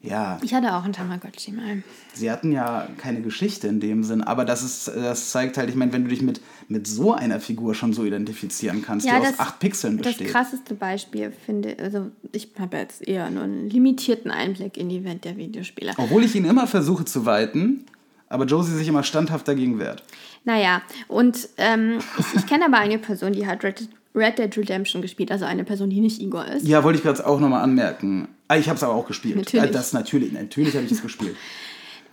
ja, 0.00 0.38
Ich 0.42 0.54
hatte 0.54 0.74
auch 0.74 0.84
einen 0.84 0.92
Tamagotchi 0.92 1.50
mal. 1.52 1.82
sie 2.14 2.30
hatten 2.30 2.52
ja 2.52 2.86
keine 2.98 3.20
Geschichte 3.20 3.66
in 3.66 3.80
dem 3.80 4.04
Sinn, 4.04 4.22
aber 4.22 4.44
das, 4.44 4.62
ist, 4.62 4.88
das 4.88 5.30
zeigt 5.30 5.58
halt, 5.58 5.68
ich 5.68 5.74
meine, 5.74 5.92
wenn 5.92 6.04
du 6.04 6.10
dich 6.10 6.22
mit, 6.22 6.40
mit 6.68 6.86
so 6.86 7.14
einer 7.14 7.40
Figur 7.40 7.74
schon 7.74 7.92
so 7.92 8.04
identifizieren 8.04 8.82
kannst, 8.82 9.06
die 9.06 9.10
aus 9.10 9.38
acht 9.38 9.58
Pixeln 9.58 9.98
das 9.98 10.06
besteht. 10.06 10.28
krasseste 10.28 10.74
Beispiel 10.74 11.32
finde, 11.44 11.76
also 11.82 12.10
ich 12.30 12.52
habe 12.60 12.76
jetzt 12.76 13.06
eher 13.08 13.28
nur 13.30 13.42
einen 13.42 13.68
limitierten 13.68 14.30
Einblick 14.30 14.76
in 14.76 14.88
die 14.88 15.04
Welt 15.04 15.24
der 15.24 15.36
Videospiele. 15.36 15.94
Obwohl 15.96 16.22
ich 16.22 16.34
ihn 16.36 16.44
immer 16.44 16.68
versuche 16.68 17.04
zu 17.04 17.26
weiten, 17.26 17.84
aber 18.28 18.44
Josie 18.44 18.74
sich 18.76 18.86
immer 18.86 19.02
standhaft 19.02 19.48
dagegen 19.48 19.80
wehrt. 19.80 20.04
Naja, 20.44 20.82
und 21.08 21.48
ähm, 21.56 21.98
ich, 22.18 22.34
ich 22.36 22.46
kenne 22.46 22.66
aber 22.66 22.78
eine 22.78 22.98
Person, 22.98 23.32
die 23.32 23.46
hat 23.46 23.64
Red, 23.64 23.88
Red 24.14 24.38
Dead 24.38 24.56
Redemption 24.56 25.02
gespielt, 25.02 25.32
also 25.32 25.44
eine 25.44 25.64
Person, 25.64 25.90
die 25.90 26.00
nicht 26.00 26.20
Igor 26.22 26.46
ist. 26.46 26.66
Ja, 26.66 26.84
wollte 26.84 26.98
ich 26.98 27.04
gerade 27.04 27.26
auch 27.26 27.40
nochmal 27.40 27.62
anmerken. 27.62 28.28
Ah, 28.48 28.56
ich 28.56 28.68
habe 28.68 28.76
es 28.76 28.82
aber 28.82 28.94
auch 28.94 29.06
gespielt. 29.06 29.36
Natürlich. 29.36 29.70
Das 29.70 29.92
natürlich, 29.92 30.32
natürlich 30.32 30.74
habe 30.74 30.84
ich 30.86 30.92
es 30.92 31.02
gespielt. 31.08 31.36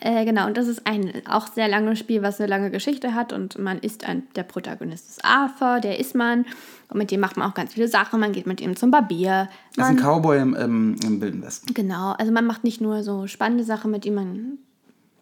Äh, 0.02 0.26
genau, 0.26 0.46
und 0.46 0.58
das 0.58 0.68
ist 0.68 0.86
ein 0.86 1.22
auch 1.26 1.48
sehr 1.48 1.70
langes 1.70 1.98
Spiel, 2.00 2.22
was 2.22 2.40
eine 2.40 2.50
lange 2.50 2.70
Geschichte 2.70 3.16
hat 3.16 3.32
und 3.32 3.58
man 3.58 3.80
ist 3.80 4.04
ein, 4.06 4.24
der 4.36 4.44
Protagonist 4.44 5.10
ist 5.10 5.26
Arthur, 5.26 5.80
der 5.80 6.00
ist 6.00 6.14
man 6.16 6.46
und 6.90 6.98
mit 6.98 7.12
dem 7.12 7.22
macht 7.22 7.38
man 7.38 7.50
auch 7.50 7.56
ganz 7.56 7.74
viele 7.74 7.88
Sachen, 7.88 8.20
man 8.20 8.34
geht 8.34 8.46
mit 8.46 8.60
ihm 8.60 8.76
zum 8.76 8.92
Barbier. 8.92 9.48
Das 9.76 9.86
ist 9.88 9.90
ein 9.92 9.96
Man, 9.96 10.04
Cowboy 10.04 10.40
im, 10.42 10.54
im, 10.54 10.96
im 11.02 11.22
Wilden 11.22 11.42
Westen. 11.42 11.74
genau, 11.74 12.12
also 12.12 12.32
man 12.34 12.46
macht 12.46 12.66
nicht 12.66 12.82
nur 12.82 13.04
so 13.04 13.26
spannende 13.28 13.64
Sachen 13.64 13.90
mit 13.90 14.06
ihm, 14.06 14.16
man 14.16 14.58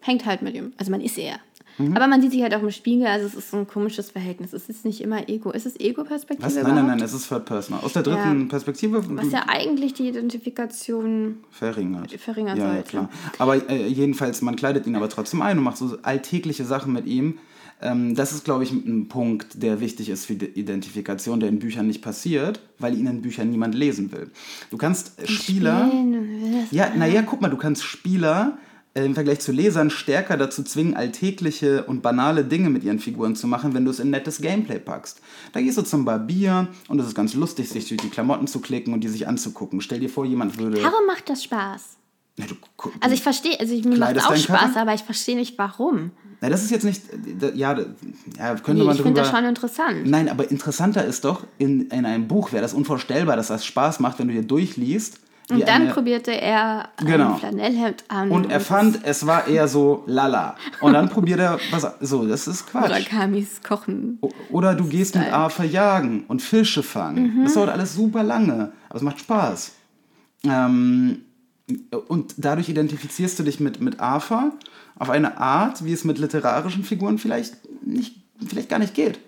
hängt 0.02 0.26
halt 0.26 0.42
mit 0.42 0.56
ihm, 0.56 0.74
also 0.78 0.90
man 0.92 1.02
ist 1.02 1.20
er. 1.20 1.36
Mhm. 1.78 1.96
Aber 1.96 2.08
man 2.08 2.22
sieht 2.22 2.32
sich 2.32 2.42
halt 2.44 2.54
auch 2.56 2.62
im 2.62 2.70
Spiegel, 2.72 3.08
also 3.08 3.26
es 3.26 3.34
ist 3.36 3.52
so 3.52 3.58
ein 3.58 3.68
komisches 3.68 4.12
Verhältnis. 4.12 4.54
Es 4.54 4.70
ist 4.70 4.86
nicht 4.86 5.02
immer 5.02 5.28
Ego. 5.30 5.52
Ist 5.52 5.66
es 5.66 5.80
Ego-Perspektive? 5.80 6.48
Nein, 6.50 6.62
überhaupt? 6.62 6.76
nein, 6.78 6.88
nein, 6.98 7.02
es 7.06 7.14
ist 7.14 7.28
Third 7.30 7.46
Person. 7.46 7.78
Aus 7.82 7.94
der 7.94 8.04
dritten 8.04 8.42
Ja. 8.42 8.48
Perspektive 8.48 9.04
Was 9.18 9.32
ja 9.32 9.46
eigentlich 9.48 9.94
die 9.94 10.08
Identifikation 10.08 11.38
verringert. 11.50 12.12
verringern 12.14 12.58
ja, 12.58 12.66
Ja, 12.68 12.74
sollte. 12.74 12.90
klar. 12.90 13.10
Aber 13.40 13.70
äh, 13.70 13.88
jedenfalls, 13.88 14.42
man 14.42 14.56
kleidet 14.56 14.88
ihn 14.88 14.96
aber 14.96 15.10
trotzdem 15.10 15.42
ein 15.42 15.58
und 15.58 15.64
macht 15.64 15.78
so 15.78 15.98
alltägliche 16.04 16.66
Sachen 16.66 16.94
mit 16.94 17.06
ihm. 17.06 17.40
Ähm, 17.82 18.16
das 18.16 18.32
ist, 18.32 18.46
glaube 18.46 18.64
ich, 18.64 18.72
ein 18.72 19.08
Punkt, 19.10 19.62
der 19.62 19.80
wichtig 19.82 20.10
ist 20.10 20.26
für 20.26 20.36
die 20.36 20.46
Identifikation, 20.46 21.40
der 21.40 21.50
in 21.50 21.60
Büchern 21.60 21.88
nicht 21.88 22.02
passiert, 22.02 22.62
weil 22.80 22.98
ihn 22.98 23.08
in 23.08 23.22
Büchern 23.22 23.50
niemand 23.50 23.76
lesen 23.76 24.12
will. 24.12 24.32
Du 24.70 24.78
kannst 24.78 25.14
Spieler. 25.30 25.92
Ja, 26.72 26.92
naja, 26.96 27.24
guck 27.24 27.42
mal, 27.42 27.50
du 27.50 27.58
kannst 27.58 27.84
Spieler 27.84 28.58
im 28.96 29.16
Vergleich 29.16 29.40
zu 29.40 29.52
Lesern 29.52 29.90
stärker 29.90 30.38
dazu 30.38 30.62
zwingen, 30.64 30.94
alltägliche 30.96 31.84
und 31.86 32.02
banale 32.04 32.46
Dinge 32.46 32.70
mit 32.70 32.84
ihren 32.84 33.00
Figuren 33.00 33.36
zu 33.36 33.48
machen, 33.48 33.74
wenn 33.74 33.86
du 33.86 33.92
es 33.92 34.00
in 34.00 34.12
nettes 34.12 34.40
Gameplay 34.40 34.78
packst. 34.80 35.20
Da 35.52 35.62
gehst 35.62 35.78
du 35.78 35.82
zum 35.82 36.06
Barbier 36.06 36.68
und 36.88 37.00
es 37.00 37.08
ist 37.08 37.16
ganz 37.16 37.34
lustig, 37.34 37.70
sich 37.70 37.88
durch 37.88 38.00
die 38.02 38.10
Klamotten 38.10 38.46
zu 38.48 38.60
klicken 38.60 38.94
und 38.94 39.02
die 39.04 39.08
sich 39.08 39.28
anzugucken. 39.28 39.82
Stell 39.82 40.00
dir 40.00 40.10
vor, 40.10 40.26
jemand 40.26 40.60
würde. 40.60 40.78
Warum 40.84 41.08
macht 41.08 41.28
das 41.30 41.44
Spaß? 41.44 41.98
Ja, 42.38 42.46
du, 42.46 42.56
gu- 42.78 42.90
Also 43.00 43.16
ich 43.16 43.22
verstehe, 43.24 43.60
also 43.60 43.74
ich, 43.74 43.84
mir 43.84 43.92
macht 43.98 44.14
Kleidest 44.14 44.28
auch 44.28 44.36
Spaß, 44.36 44.76
aber 44.76 44.94
ich 44.94 45.02
verstehe 45.04 45.36
nicht 45.36 45.58
warum. 45.58 46.12
Na, 46.42 46.50
das 46.50 46.64
ist 46.64 46.72
jetzt 46.72 46.84
nicht. 46.84 47.02
äh, 47.42 47.52
Ja, 47.56 47.78
ja 48.38 48.56
könnte 48.56 48.74
Nee, 48.82 48.84
man 48.86 48.96
ich 48.96 49.02
finde 49.02 49.22
drüber. 49.22 49.22
das 49.22 49.30
schon 49.32 49.46
interessant. 49.46 50.06
Nein, 50.06 50.30
aber 50.30 50.50
interessanter 50.52 51.06
ist 51.06 51.26
doch, 51.26 51.46
in, 51.58 51.88
in 51.90 52.06
einem 52.06 52.28
Buch 52.28 52.52
wäre 52.52 52.62
das 52.62 52.74
unvorstellbar, 52.74 53.38
dass 53.38 53.48
das 53.48 53.66
Spaß 53.66 54.00
macht, 54.02 54.20
wenn 54.20 54.28
du 54.28 54.34
dir 54.34 54.44
durchliest. 54.44 55.20
Und 55.50 55.68
dann 55.68 55.84
eine- 55.84 55.92
probierte 55.94 56.32
er 56.32 56.90
Genau. 57.06 57.34
ein 57.34 57.40
Flanellhemd 57.40 58.04
an. 58.08 58.32
Und 58.32 58.50
er 58.52 58.60
fand, 58.62 59.00
es 59.04 59.26
war 59.28 59.48
eher 59.48 59.68
so 59.68 60.04
lala. 60.08 60.56
Und 60.80 60.94
dann 60.94 61.10
probiert 61.10 61.40
er 61.40 61.60
was. 61.72 61.86
So, 62.00 62.26
das 62.26 62.48
ist 62.48 62.68
Quatsch. 62.68 62.90
Murakami's 62.90 63.62
Kochen. 63.62 64.18
O- 64.22 64.30
Oder 64.52 64.74
du 64.76 64.86
gehst 64.86 65.16
mit 65.16 65.32
Arthur 65.32 65.66
jagen 65.66 66.24
und 66.28 66.42
Fische 66.42 66.82
fangen. 66.82 67.38
Mhm. 67.40 67.44
Das 67.44 67.54
dauert 67.56 67.70
alles 67.70 67.94
super 67.94 68.24
lange, 68.24 68.72
aber 68.88 68.96
es 68.98 69.02
macht 69.02 69.20
Spaß. 69.20 69.74
Ähm, 70.46 71.22
und 72.08 72.36
dadurch 72.38 72.70
identifizierst 72.70 73.40
du 73.40 73.44
dich 73.44 73.60
mit, 73.60 73.80
mit 73.82 74.00
Arthur 74.00 74.52
auf 75.00 75.10
eine 75.10 75.38
Art, 75.38 75.84
wie 75.86 75.94
es 75.94 76.04
mit 76.04 76.18
literarischen 76.20 76.84
Figuren 76.84 77.18
vielleicht, 77.18 77.56
nicht, 77.86 78.16
vielleicht 78.48 78.70
gar 78.70 78.80
nicht 78.80 78.94
geht. 78.94 79.20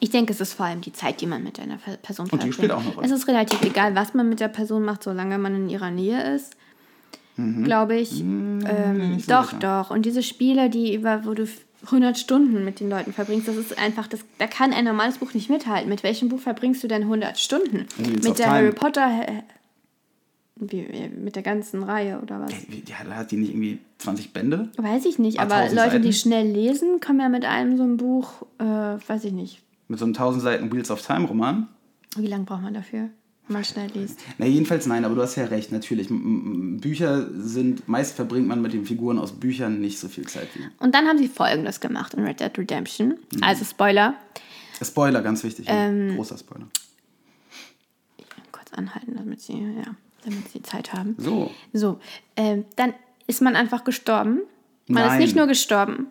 Ich 0.00 0.10
denke, 0.10 0.32
es 0.32 0.40
ist 0.40 0.52
vor 0.54 0.66
allem 0.66 0.80
die 0.80 0.92
Zeit, 0.92 1.20
die 1.20 1.26
man 1.26 1.42
mit 1.42 1.58
einer 1.58 1.78
Person 2.02 2.24
Und 2.24 2.32
die 2.32 2.36
verbringt. 2.36 2.54
spielt 2.54 2.72
auch 2.72 2.80
eine 2.80 2.90
Rolle. 2.90 3.06
Es 3.06 3.12
ist 3.12 3.26
relativ 3.28 3.60
egal, 3.62 3.94
was 3.96 4.14
man 4.14 4.28
mit 4.28 4.38
der 4.40 4.48
Person 4.48 4.84
macht, 4.84 5.02
solange 5.02 5.38
man 5.38 5.54
in 5.56 5.68
ihrer 5.68 5.90
Nähe 5.90 6.34
ist. 6.34 6.56
Glaube 7.36 7.96
ich. 7.96 8.20
ähm, 8.20 8.58
Mhm. 8.58 9.10
nicht 9.14 9.26
so 9.26 9.32
doch, 9.34 9.50
sicher. 9.50 9.58
doch. 9.60 9.90
Und 9.90 10.04
diese 10.06 10.22
Spiele, 10.24 10.70
die 10.70 10.92
über, 10.94 11.24
wo 11.24 11.34
du 11.34 11.46
100 11.86 12.18
Stunden 12.18 12.64
mit 12.64 12.80
den 12.80 12.90
Leuten 12.90 13.12
verbringst, 13.12 13.46
das 13.46 13.54
ist 13.56 13.78
einfach, 13.78 14.08
das, 14.08 14.20
da 14.38 14.48
kann 14.48 14.72
ein 14.72 14.84
normales 14.84 15.18
Buch 15.18 15.34
nicht 15.34 15.48
mithalten. 15.48 15.88
Mit 15.88 16.02
welchem 16.02 16.28
Buch 16.28 16.40
verbringst 16.40 16.82
du 16.82 16.88
denn 16.88 17.02
100 17.02 17.38
Stunden? 17.38 17.86
Mit 17.98 18.24
der 18.24 18.34
Time. 18.34 18.48
Harry 18.48 18.72
Potter, 18.72 19.10
wie, 20.56 20.88
mit 21.16 21.36
der 21.36 21.44
ganzen 21.44 21.84
Reihe 21.84 22.20
oder 22.20 22.40
was? 22.40 22.50
Ja, 22.88 22.96
da 23.08 23.14
hat 23.14 23.30
die 23.30 23.36
nicht 23.36 23.50
irgendwie 23.50 23.78
20 23.98 24.32
Bände? 24.32 24.70
Weiß 24.76 25.04
ich 25.04 25.20
nicht, 25.20 25.38
Ah, 25.38 25.42
aber 25.42 25.54
1000 25.56 25.76
Leute, 25.80 26.00
die 26.00 26.12
Seiten? 26.12 26.12
schnell 26.14 26.46
lesen, 26.48 27.00
kommen 27.00 27.20
ja 27.20 27.28
mit 27.28 27.44
einem 27.44 27.76
so 27.76 27.84
einem 27.84 27.96
Buch, 27.96 28.42
äh, 28.58 28.64
weiß 28.64 29.24
ich 29.24 29.32
nicht. 29.32 29.62
Mit 29.88 29.98
so 29.98 30.04
einem 30.04 30.14
1000 30.14 30.42
Seiten 30.42 30.72
Wheels 30.72 30.90
of 30.90 31.04
Time 31.04 31.26
Roman? 31.26 31.68
Wie 32.16 32.26
lange 32.26 32.44
braucht 32.44 32.62
man 32.62 32.74
dafür, 32.74 33.08
man 33.48 33.64
schnell 33.64 33.90
liest? 33.92 34.20
Na, 34.38 34.46
jedenfalls 34.46 34.86
nein, 34.86 35.04
aber 35.04 35.14
du 35.14 35.22
hast 35.22 35.36
ja 35.36 35.44
recht, 35.44 35.72
natürlich. 35.72 36.08
Bücher 36.10 37.28
sind, 37.32 37.88
meist 37.88 38.14
verbringt 38.16 38.46
man 38.46 38.60
mit 38.60 38.72
den 38.72 38.84
Figuren 38.84 39.18
aus 39.18 39.32
Büchern 39.32 39.80
nicht 39.80 39.98
so 39.98 40.08
viel 40.08 40.26
Zeit 40.26 40.48
wie. 40.54 40.60
Und 40.78 40.94
dann 40.94 41.06
haben 41.06 41.18
sie 41.18 41.28
Folgendes 41.28 41.80
gemacht 41.80 42.14
in 42.14 42.24
Red 42.24 42.40
Dead 42.40 42.56
Redemption. 42.58 43.18
Mhm. 43.34 43.42
Also 43.42 43.64
Spoiler, 43.64 44.14
Spoiler, 44.82 45.22
ganz 45.22 45.42
wichtig. 45.42 45.66
Ähm, 45.68 46.14
Großer 46.16 46.38
Spoiler. 46.38 46.68
kurz 48.52 48.72
anhalten, 48.72 49.16
damit 49.16 49.40
sie, 49.40 49.58
ja, 49.58 49.94
damit 50.24 50.48
sie 50.50 50.62
Zeit 50.62 50.92
haben. 50.92 51.14
So. 51.18 51.50
So, 51.72 51.98
ähm, 52.36 52.64
dann 52.76 52.94
ist 53.26 53.42
man 53.42 53.56
einfach 53.56 53.84
gestorben. 53.84 54.40
Man 54.86 55.04
Nein. 55.04 55.18
ist 55.18 55.26
nicht 55.26 55.36
nur 55.36 55.46
gestorben. 55.46 56.06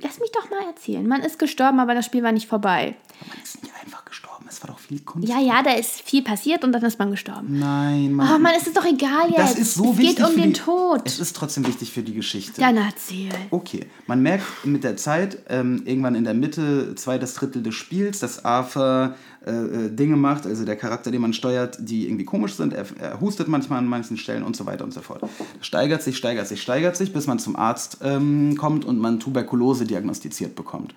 Lass 0.00 0.20
mich 0.20 0.30
doch 0.32 0.48
mal 0.48 0.64
erzählen. 0.64 1.06
Man 1.06 1.22
ist 1.22 1.38
gestorben, 1.38 1.80
aber 1.80 1.94
das 1.94 2.06
Spiel 2.06 2.22
war 2.22 2.32
nicht 2.32 2.46
vorbei. 2.48 2.94
Man 3.28 3.42
ist 3.42 3.62
nicht 3.62 3.74
einfach 3.82 4.04
gestorben. 4.04 4.27
Es 4.48 4.62
war 4.62 4.70
doch 4.70 4.78
viel 4.78 5.00
Kunst. 5.00 5.28
Ja, 5.28 5.40
ja, 5.40 5.62
da 5.62 5.72
ist 5.72 6.02
viel 6.02 6.22
passiert 6.22 6.64
und 6.64 6.72
dann 6.72 6.82
ist 6.82 6.98
man 6.98 7.10
gestorben. 7.10 7.58
Nein, 7.58 8.12
man. 8.12 8.34
Oh 8.34 8.38
Mann, 8.38 8.52
es 8.56 8.66
ist 8.66 8.76
doch 8.76 8.84
egal 8.84 9.28
jetzt. 9.28 9.38
das 9.38 9.58
ist 9.58 9.74
so 9.74 9.92
es 9.92 9.98
wichtig. 9.98 10.16
geht 10.16 10.26
um 10.26 10.36
den 10.36 10.52
die, 10.52 10.60
Tod. 10.60 11.02
Es 11.04 11.18
ist 11.18 11.34
trotzdem 11.34 11.66
wichtig 11.66 11.92
für 11.92 12.02
die 12.02 12.14
Geschichte. 12.14 12.60
Dann 12.60 12.76
erzähl. 12.76 13.30
Okay, 13.50 13.86
man 14.06 14.22
merkt 14.22 14.44
mit 14.64 14.84
der 14.84 14.96
Zeit, 14.96 15.38
ähm, 15.48 15.82
irgendwann 15.84 16.14
in 16.14 16.24
der 16.24 16.34
Mitte, 16.34 16.94
zweites 16.94 17.34
Drittel 17.34 17.62
des 17.62 17.74
Spiels, 17.74 18.20
dass 18.20 18.44
Arthur 18.44 19.14
äh, 19.46 19.50
äh, 19.50 19.90
Dinge 19.90 20.16
macht, 20.16 20.46
also 20.46 20.64
der 20.64 20.76
Charakter, 20.76 21.10
den 21.10 21.22
man 21.22 21.32
steuert, 21.32 21.78
die 21.80 22.06
irgendwie 22.06 22.24
komisch 22.24 22.54
sind. 22.54 22.72
Er, 22.72 22.84
er 23.00 23.20
hustet 23.20 23.48
manchmal 23.48 23.78
an 23.78 23.86
manchen 23.86 24.16
Stellen 24.16 24.42
und 24.42 24.56
so 24.56 24.66
weiter 24.66 24.84
und 24.84 24.92
so 24.92 25.00
fort. 25.00 25.22
Steigert 25.60 26.02
sich, 26.02 26.16
steigert 26.16 26.48
sich, 26.48 26.60
steigert 26.60 26.96
sich, 26.96 27.12
bis 27.12 27.26
man 27.26 27.38
zum 27.38 27.56
Arzt 27.56 27.98
ähm, 28.02 28.56
kommt 28.56 28.84
und 28.84 28.98
man 28.98 29.20
Tuberkulose 29.20 29.84
diagnostiziert 29.84 30.54
bekommt. 30.54 30.94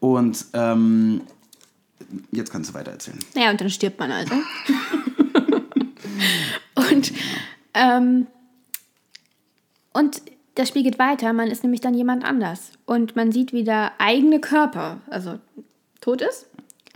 Und 0.00 0.46
ähm, 0.52 1.22
jetzt 2.32 2.50
kannst 2.50 2.70
du 2.70 2.74
weiter 2.74 2.92
erzählen. 2.92 3.18
Naja, 3.34 3.50
und 3.50 3.60
dann 3.60 3.70
stirbt 3.70 3.98
man 3.98 4.10
also. 4.10 4.34
und, 6.74 7.12
ähm, 7.74 8.26
und 9.92 10.22
das 10.54 10.68
Spiel 10.68 10.82
geht 10.82 10.98
weiter. 10.98 11.32
Man 11.32 11.48
ist 11.48 11.62
nämlich 11.62 11.80
dann 11.80 11.94
jemand 11.94 12.24
anders. 12.24 12.72
Und 12.84 13.16
man 13.16 13.32
sieht, 13.32 13.52
wie 13.52 13.64
der 13.64 13.92
eigene 13.98 14.40
Körper, 14.40 14.98
also 15.08 15.38
tot 16.00 16.22
ist. 16.22 16.46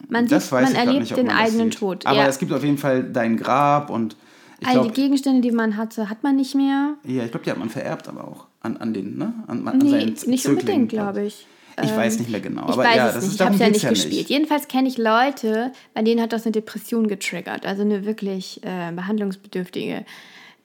Man, 0.08 0.28
sieht, 0.28 0.50
man 0.50 0.74
erlebt 0.74 1.00
nicht, 1.00 1.16
den 1.16 1.26
man 1.26 1.36
eigenen 1.36 1.70
sieht. 1.70 1.78
Tod. 1.78 2.06
Aber 2.06 2.18
ja. 2.18 2.26
es 2.26 2.38
gibt 2.38 2.52
auf 2.52 2.64
jeden 2.64 2.78
Fall 2.78 3.04
dein 3.04 3.36
Grab 3.36 3.90
und 3.90 4.16
All 4.64 4.74
die 4.74 4.80
glaube, 4.80 4.92
Gegenstände, 4.92 5.40
die 5.40 5.50
man 5.50 5.76
hatte, 5.76 6.08
hat 6.08 6.22
man 6.22 6.36
nicht 6.36 6.54
mehr. 6.54 6.94
ja, 7.04 7.24
ich 7.24 7.30
glaube, 7.30 7.44
die 7.44 7.50
hat 7.50 7.58
man 7.58 7.68
vererbt, 7.68 8.08
aber 8.08 8.24
auch 8.24 8.46
an, 8.60 8.76
an 8.76 8.94
den, 8.94 9.18
ne? 9.18 9.34
An, 9.46 9.66
an 9.66 9.78
Nee, 9.78 10.14
nicht 10.26 10.46
unbedingt, 10.46 10.88
glaub 10.88 11.14
glaube 11.14 11.26
ich. 11.26 11.46
Ich 11.82 11.90
Ähm, 11.90 11.96
weiß 11.96 12.18
nicht 12.18 12.30
mehr 12.30 12.40
genau. 12.40 12.64
Ich 12.66 12.72
aber 12.72 12.84
weiß 12.84 12.96
ja, 12.96 13.08
es 13.08 13.14
das 13.14 13.22
nicht, 13.24 13.32
ist 13.32 13.40
ich 13.40 13.46
habe 13.46 13.54
es 13.54 13.60
ja 13.60 13.68
nicht 13.70 13.88
gespielt. 13.88 14.28
Jedenfalls 14.28 14.68
kenne 14.68 14.88
ich 14.88 14.98
Leute, 14.98 15.72
bei 15.94 16.02
denen 16.02 16.20
hat 16.20 16.32
das 16.32 16.44
eine 16.44 16.52
Depression 16.52 17.08
getriggert, 17.08 17.64
also 17.66 17.82
eine 17.82 18.04
wirklich 18.04 18.60
äh, 18.64 18.92
behandlungsbedürftige 18.92 20.04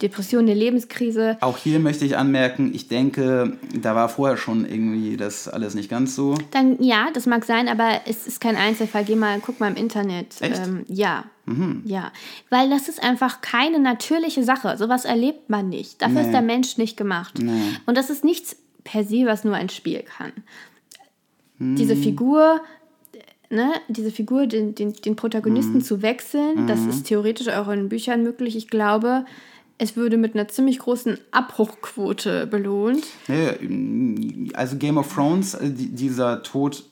Depression, 0.01 0.41
eine 0.43 0.53
Lebenskrise. 0.53 1.37
Auch 1.41 1.57
hier 1.57 1.79
möchte 1.79 2.05
ich 2.05 2.17
anmerken, 2.17 2.71
ich 2.75 2.87
denke, 2.87 3.57
da 3.81 3.95
war 3.95 4.09
vorher 4.09 4.37
schon 4.37 4.63
irgendwie 4.69 5.17
das 5.17 5.47
alles 5.47 5.73
nicht 5.73 5.89
ganz 5.89 6.15
so. 6.15 6.35
Dann, 6.51 6.81
ja, 6.83 7.07
das 7.13 7.25
mag 7.25 7.43
sein, 7.45 7.67
aber 7.67 8.01
es 8.05 8.27
ist 8.27 8.39
kein 8.39 8.55
Einzelfall. 8.57 9.05
Geh 9.05 9.15
mal, 9.15 9.39
guck 9.43 9.59
mal 9.59 9.69
im 9.71 9.75
Internet. 9.75 10.35
Echt? 10.39 10.67
Mhm. 10.67 10.77
Ähm, 10.79 10.85
ja. 10.87 11.23
Ja. 11.85 12.11
Weil 12.49 12.69
das 12.69 12.89
ist 12.89 13.01
einfach 13.01 13.39
keine 13.41 13.79
natürliche 13.79 14.43
Sache. 14.43 14.77
Sowas 14.77 15.05
erlebt 15.05 15.49
man 15.49 15.69
nicht. 15.69 16.01
Dafür 16.01 16.19
Nee. 16.19 16.27
ist 16.27 16.31
der 16.33 16.41
Mensch 16.41 16.77
nicht 16.77 16.97
gemacht. 16.97 17.39
Nee. 17.41 17.51
Und 17.85 17.97
das 17.97 18.09
ist 18.09 18.23
nichts 18.25 18.57
per 18.83 19.03
se, 19.05 19.25
was 19.25 19.45
nur 19.45 19.55
ein 19.55 19.69
Spiel 19.69 20.03
kann. 20.03 20.33
Hm. 21.59 21.75
Diese 21.75 21.95
Figur, 21.95 22.61
ne, 23.49 23.71
diese 23.87 24.11
Figur, 24.11 24.47
den, 24.47 24.75
den, 24.75 24.93
den 24.93 25.15
Protagonisten 25.15 25.75
Hm. 25.75 25.81
zu 25.81 26.01
wechseln, 26.01 26.67
das 26.67 26.85
ist 26.85 27.05
theoretisch 27.07 27.49
auch 27.49 27.67
in 27.69 27.89
Büchern 27.89 28.23
möglich. 28.23 28.55
Ich 28.55 28.67
glaube, 28.67 29.25
es 29.77 29.95
würde 29.95 30.17
mit 30.17 30.33
einer 30.33 30.47
ziemlich 30.47 30.79
großen 30.79 31.17
Abbruchquote 31.31 32.47
belohnt. 32.47 33.05
Also 34.53 34.77
Game 34.77 34.97
of 34.97 35.13
Thrones, 35.13 35.53
äh, 35.53 35.69
die, 35.69 35.89
dieser 35.89 36.41
Tod, 36.43 36.83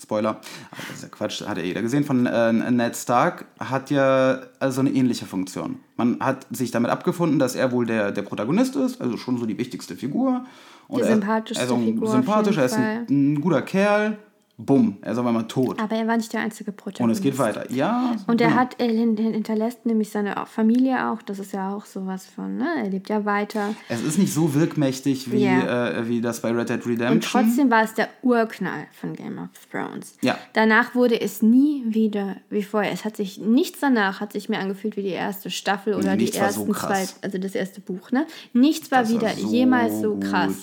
Spoiler, 0.00 0.40
das 0.70 0.96
ist 0.96 1.02
ja 1.02 1.08
Quatsch, 1.08 1.42
hat 1.42 1.58
ja 1.58 1.64
jeder 1.64 1.82
gesehen, 1.82 2.04
von 2.04 2.24
äh, 2.26 2.52
Ned 2.52 2.96
Stark, 2.96 3.46
hat 3.58 3.90
ja 3.90 4.38
also 4.60 4.80
eine 4.80 4.90
ähnliche 4.90 5.26
Funktion. 5.26 5.80
Man 5.96 6.20
hat 6.20 6.46
sich 6.50 6.70
damit 6.70 6.90
abgefunden, 6.90 7.38
dass 7.40 7.56
er 7.56 7.72
wohl 7.72 7.84
der, 7.84 8.12
der 8.12 8.22
Protagonist 8.22 8.76
ist, 8.76 9.00
also 9.00 9.16
schon 9.16 9.38
so 9.38 9.46
die 9.46 9.58
wichtigste 9.58 9.96
Figur. 9.96 10.44
Und 10.86 11.00
Die 11.00 11.04
sympathischste 11.04 11.64
er 11.64 11.72
auch 11.72 11.80
Figur 11.80 12.08
Sympathisch, 12.08 12.56
er 12.56 12.64
ist 12.64 12.74
ein, 12.74 13.06
ein 13.08 13.40
guter 13.40 13.62
Kerl, 13.62 14.18
bumm, 14.60 14.98
er 15.02 15.12
ist 15.12 15.18
auf 15.18 15.26
einmal 15.26 15.46
tot. 15.46 15.80
Aber 15.80 15.94
er 15.94 16.08
war 16.08 16.16
nicht 16.16 16.32
der 16.32 16.40
einzige 16.40 16.72
Protagonist. 16.72 17.00
Und 17.04 17.10
es 17.12 17.20
geht 17.32 17.38
weiter. 17.38 17.70
Ja. 17.70 18.16
Und 18.26 18.40
er 18.40 18.48
genau. 18.48 18.60
hat, 18.60 18.74
er 18.80 18.88
hin- 18.88 19.16
hinterlässt 19.16 19.86
nämlich 19.86 20.10
seine 20.10 20.34
Familie 20.46 21.10
auch. 21.10 21.22
Das 21.22 21.38
ist 21.38 21.52
ja 21.52 21.72
auch 21.72 21.86
sowas 21.86 22.26
von, 22.26 22.56
ne? 22.56 22.66
Er 22.78 22.90
lebt 22.90 23.08
ja 23.08 23.24
weiter. 23.24 23.74
Es 23.88 24.02
ist 24.02 24.18
nicht 24.18 24.34
so 24.34 24.54
wirkmächtig 24.54 25.30
wie, 25.30 25.44
Ja. 25.44 25.90
äh, 25.90 26.08
wie 26.08 26.20
das 26.20 26.42
bei 26.42 26.50
Red 26.50 26.70
Dead 26.70 26.84
Redemption. 26.84 27.12
Und 27.12 27.24
trotzdem 27.24 27.70
war 27.70 27.84
es 27.84 27.94
der 27.94 28.08
Urknall 28.22 28.88
von 29.00 29.12
Game 29.14 29.38
of 29.38 29.48
Thrones. 29.70 30.16
Ja. 30.22 30.36
Danach 30.54 30.94
wurde 30.96 31.20
es 31.20 31.40
nie 31.40 31.84
wieder 31.86 32.36
wie 32.50 32.64
vorher. 32.64 32.90
Es 32.92 33.04
hat 33.04 33.16
sich 33.16 33.38
nichts 33.38 33.78
danach 33.78 34.20
hat 34.20 34.32
sich 34.32 34.48
mehr 34.48 34.58
angefühlt 34.58 34.96
wie 34.96 35.02
die 35.02 35.08
erste 35.10 35.50
Staffel 35.50 35.94
oder 35.94 36.16
Nichts 36.16 36.34
die 36.36 36.42
war 36.42 36.50
so 36.52 36.62
ersten 36.62 36.72
krass. 36.72 37.14
zwei, 37.14 37.24
also 37.26 37.38
das 37.38 37.54
erste 37.54 37.80
Buch, 37.80 38.10
ne? 38.10 38.26
Nichts 38.54 38.90
war 38.90 39.02
Das 39.02 39.12
war 39.14 39.20
wieder 39.20 39.30
so 39.36 39.48
jemals 39.52 40.00
so 40.00 40.14
gut. 40.14 40.24
krass. 40.24 40.54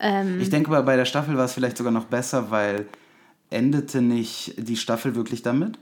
Ähm, 0.00 0.40
Ich 0.40 0.50
denke 0.50 0.68
aber 0.70 0.82
bei 0.82 0.96
der 0.96 1.04
Staffel 1.04 1.36
war 1.36 1.44
es 1.44 1.52
vielleicht 1.52 1.76
sogar 1.76 1.92
noch 1.92 2.06
besser, 2.06 2.50
weil 2.50 2.86
endete 3.50 4.00
nicht 4.02 4.54
die 4.56 4.76
Staffel 4.76 5.14
wirklich 5.14 5.42
damit? 5.42 5.78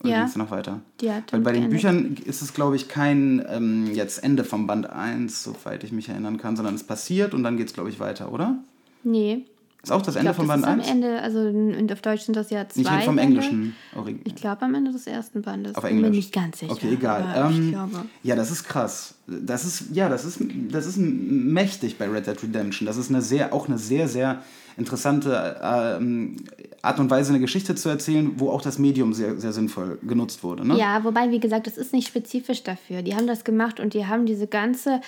Oder 0.00 0.10
Ja. 0.10 0.18
ging 0.20 0.28
es 0.28 0.36
noch 0.36 0.50
weiter? 0.50 0.80
Hat 1.06 1.32
Weil 1.32 1.40
bei 1.40 1.52
den 1.52 1.62
damit 1.62 1.70
Büchern 1.70 2.16
ist 2.24 2.42
es, 2.42 2.54
glaube 2.54 2.74
ich, 2.76 2.88
kein 2.88 3.44
ähm, 3.48 3.86
jetzt 3.94 4.24
Ende 4.24 4.42
vom 4.44 4.66
Band 4.66 4.90
1, 4.90 5.44
soweit 5.44 5.84
ich 5.84 5.92
mich 5.92 6.08
erinnern 6.08 6.38
kann, 6.38 6.56
sondern 6.56 6.74
es 6.74 6.82
passiert 6.84 7.34
und 7.34 7.42
dann 7.44 7.56
geht 7.56 7.68
es, 7.68 7.72
glaube 7.74 7.88
ich, 7.90 8.00
weiter, 8.00 8.32
oder? 8.32 8.56
Nee. 9.04 9.44
Ist 9.84 9.90
auch 9.90 10.00
das 10.02 10.14
Ich 10.14 10.20
Ende 10.20 10.32
glaube, 10.32 10.48
vom 10.48 10.62
Band 10.62 10.62
ist 10.82 10.88
1? 10.88 10.88
am 10.90 10.96
Ende, 10.96 11.20
also 11.22 11.40
in- 11.48 11.90
auf 11.92 12.00
Deutsch 12.02 12.22
sind 12.22 12.36
das 12.36 12.50
ja 12.50 12.68
zwei 12.68 12.96
Nicht 12.96 13.04
vom. 13.04 13.18
Englischen. 13.18 13.74
Orig- 13.96 14.20
Ich 14.24 14.36
glaube 14.36 14.62
am 14.62 14.74
Ende 14.76 14.92
des 14.92 15.08
ersten 15.08 15.42
Bandes. 15.42 15.74
Auf 15.74 15.82
Bin 15.82 15.96
mir 16.00 16.06
Englisch. 16.06 16.16
nicht 16.26 16.32
ganz 16.32 16.60
sicher. 16.60 16.70
Okay, 16.72 16.92
egal. 16.94 17.50
Ähm, 17.52 17.74
ja, 18.22 18.36
das 18.36 18.52
ist 18.52 18.62
krass. 18.64 19.14
Das 19.26 19.64
ist, 19.64 19.86
ja, 19.92 20.08
das 20.08 20.24
ist, 20.24 20.38
das 20.70 20.86
ist 20.86 20.98
mächtig 20.98 21.98
bei 21.98 22.08
Red 22.08 22.28
Dead 22.28 22.40
Redemption. 22.44 22.86
Das 22.86 22.96
ist 22.96 23.10
eine 23.10 23.22
sehr, 23.22 23.52
auch 23.52 23.66
eine 23.68 23.76
sehr, 23.78 24.06
sehr 24.08 24.42
interessante 24.76 25.60
ähm, 25.62 26.36
Art 26.82 26.98
und 26.98 27.10
Weise, 27.10 27.30
eine 27.30 27.40
Geschichte 27.40 27.74
zu 27.74 27.88
erzählen, 27.88 28.32
wo 28.36 28.50
auch 28.50 28.60
das 28.62 28.78
Medium 28.78 29.12
sehr, 29.12 29.38
sehr 29.38 29.52
sinnvoll 29.52 29.98
genutzt 30.02 30.42
wurde. 30.42 30.66
Ne? 30.66 30.76
Ja, 30.78 31.04
wobei, 31.04 31.30
wie 31.30 31.38
gesagt, 31.40 31.66
das 31.66 31.76
ist 31.76 31.92
nicht 31.92 32.08
spezifisch 32.08 32.62
dafür. 32.64 33.02
Die 33.02 33.14
haben 33.14 33.26
das 33.26 33.44
gemacht 33.44 33.78
und 33.80 33.94
die 33.94 34.06
haben 34.06 34.26
diese 34.26 34.46
ganze 34.48 35.00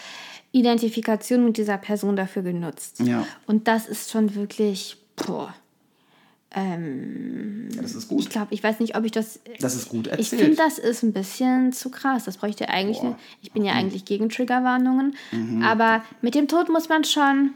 Identifikation 0.53 1.45
mit 1.45 1.57
dieser 1.57 1.79
Person 1.79 2.15
dafür 2.17 2.43
genutzt. 2.43 3.01
Ja. 3.01 3.27
Und 3.47 3.67
das 3.67 3.87
ist 3.87 4.11
schon 4.13 4.35
wirklich, 4.37 4.97
boah. 5.17 5.53
Ähm, 6.57 7.69
Ja, 7.75 7.83
das 7.83 7.95
ist 7.97 8.05
ich 8.05 8.09
gut. 8.09 8.31
glaube, 8.31 8.55
ich 8.55 8.63
weiß 8.63 8.79
nicht, 8.79 8.97
ob 8.97 9.05
ich 9.05 9.11
das. 9.11 9.41
Das 9.59 9.75
ist 9.75 9.89
gut 9.89 10.07
Ich 10.07 10.13
erzählt. 10.13 10.43
finde, 10.43 10.57
das 10.57 10.79
ist 10.79 11.03
ein 11.03 11.13
bisschen 11.13 11.73
zu 11.73 11.91
krass. 11.91 12.25
Das 12.25 12.37
bräuchte 12.37 12.69
eigentlich. 12.69 13.03
Mhm. 13.03 13.09
Ne, 13.11 13.17
ich 13.43 13.51
bin 13.53 13.65
ja 13.65 13.73
eigentlich 13.73 14.05
gegen 14.05 14.29
Triggerwarnungen. 14.29 15.17
Aber 15.65 16.05
mit 16.23 16.37
dem 16.37 16.47
Tod 16.47 16.69
muss 16.69 16.89
man 16.89 17.03
schon. 17.05 17.51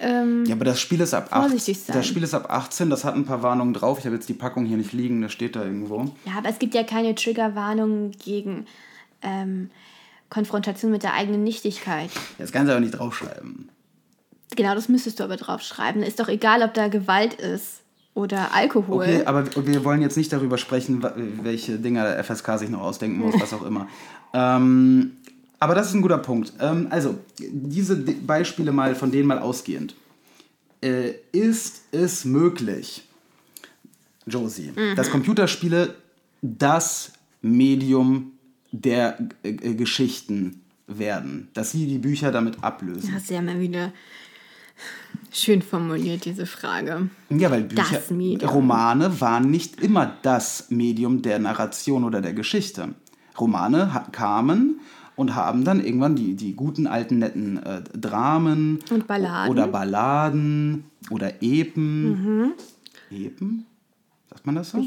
Ähm, 0.00 0.44
Ja, 0.46 0.54
aber 0.54 0.64
das 0.64 0.80
Spiel 0.80 1.00
ist 1.00 1.14
ab 1.14 1.28
Vorsichtig 1.30 1.76
18. 1.76 1.86
sein. 1.86 1.96
Das 1.96 2.06
Spiel 2.06 2.22
ist 2.22 2.34
ab 2.34 2.50
18, 2.50 2.90
das 2.90 3.04
hat 3.04 3.14
ein 3.14 3.24
paar 3.24 3.42
Warnungen 3.42 3.74
drauf. 3.74 3.98
Ich 3.98 4.04
habe 4.04 4.14
jetzt 4.14 4.28
die 4.28 4.34
Packung 4.34 4.64
hier 4.64 4.76
nicht 4.76 4.92
liegen, 4.92 5.22
das 5.22 5.32
steht 5.32 5.56
da 5.56 5.64
irgendwo. 5.64 6.10
Ja, 6.24 6.38
aber 6.38 6.48
es 6.48 6.58
gibt 6.58 6.74
ja 6.74 6.82
keine 6.82 7.14
Triggerwarnungen 7.14 8.12
gegen 8.12 8.66
ähm, 9.22 9.70
Konfrontation 10.30 10.90
mit 10.90 11.02
der 11.02 11.14
eigenen 11.14 11.44
Nichtigkeit. 11.44 12.10
Das 12.38 12.52
kannst 12.52 12.68
du 12.68 12.72
aber 12.72 12.80
nicht 12.80 12.98
draufschreiben. 12.98 13.68
Genau, 14.56 14.74
das 14.74 14.88
müsstest 14.88 15.20
du 15.20 15.24
aber 15.24 15.36
draufschreiben. 15.36 16.02
Ist 16.02 16.20
doch 16.20 16.28
egal, 16.28 16.62
ob 16.62 16.74
da 16.74 16.88
Gewalt 16.88 17.34
ist 17.34 17.80
oder 18.14 18.54
Alkohol. 18.54 19.02
Okay, 19.02 19.24
aber 19.24 19.44
wir 19.66 19.84
wollen 19.84 20.00
jetzt 20.00 20.16
nicht 20.16 20.32
darüber 20.32 20.58
sprechen, 20.58 21.04
welche 21.42 21.78
Dinger 21.78 22.04
der 22.04 22.22
FSK 22.24 22.58
sich 22.58 22.70
noch 22.70 22.80
ausdenken 22.80 23.18
muss, 23.18 23.34
was 23.40 23.52
auch 23.52 23.64
immer. 23.64 23.88
Ähm, 24.36 25.18
aber 25.64 25.74
das 25.74 25.88
ist 25.88 25.94
ein 25.94 26.02
guter 26.02 26.18
Punkt. 26.18 26.52
Ähm, 26.60 26.88
also, 26.90 27.18
diese 27.38 27.96
Beispiele 27.96 28.70
mal, 28.70 28.94
von 28.94 29.10
denen 29.10 29.26
mal 29.26 29.38
ausgehend. 29.38 29.94
Äh, 30.82 31.12
ist 31.32 31.84
es 31.90 32.26
möglich, 32.26 33.08
Josie, 34.26 34.72
dass 34.94 35.10
Computerspiele 35.10 35.94
das 36.42 37.12
Medium 37.40 38.32
der 38.72 39.16
äh, 39.42 39.52
Geschichten 39.52 40.60
werden? 40.86 41.48
Dass 41.54 41.72
sie 41.72 41.86
die 41.86 41.96
Bücher 41.96 42.30
damit 42.30 42.62
ablösen? 42.62 43.14
Hast 43.14 43.30
du 43.30 43.34
ja 43.34 43.40
mal 43.40 43.58
wieder 43.58 43.90
schön 45.32 45.62
formuliert, 45.62 46.26
diese 46.26 46.44
Frage. 46.44 47.08
Ja, 47.30 47.50
weil 47.50 47.62
Bücher, 47.62 48.02
Das. 48.36 48.52
Romane 48.52 49.18
waren 49.22 49.50
nicht 49.50 49.80
immer 49.80 50.14
das 50.20 50.66
Medium 50.68 51.22
der 51.22 51.38
Narration 51.38 52.04
oder 52.04 52.20
der 52.20 52.34
Geschichte. 52.34 52.94
Romane 53.38 54.04
kamen 54.12 54.80
und 55.16 55.34
haben 55.34 55.64
dann 55.64 55.84
irgendwann 55.84 56.16
die, 56.16 56.34
die 56.34 56.54
guten 56.54 56.86
alten 56.86 57.18
netten 57.18 57.62
äh, 57.62 57.82
Dramen 57.96 58.80
Und 58.90 59.06
Balladen. 59.06 59.50
oder 59.52 59.66
Balladen 59.68 60.84
oder 61.10 61.42
Epen. 61.42 62.04
Mhm. 62.44 62.52
Epen? 63.10 63.66
Sagt 64.30 64.46
man 64.46 64.54
das 64.56 64.70
so? 64.70 64.84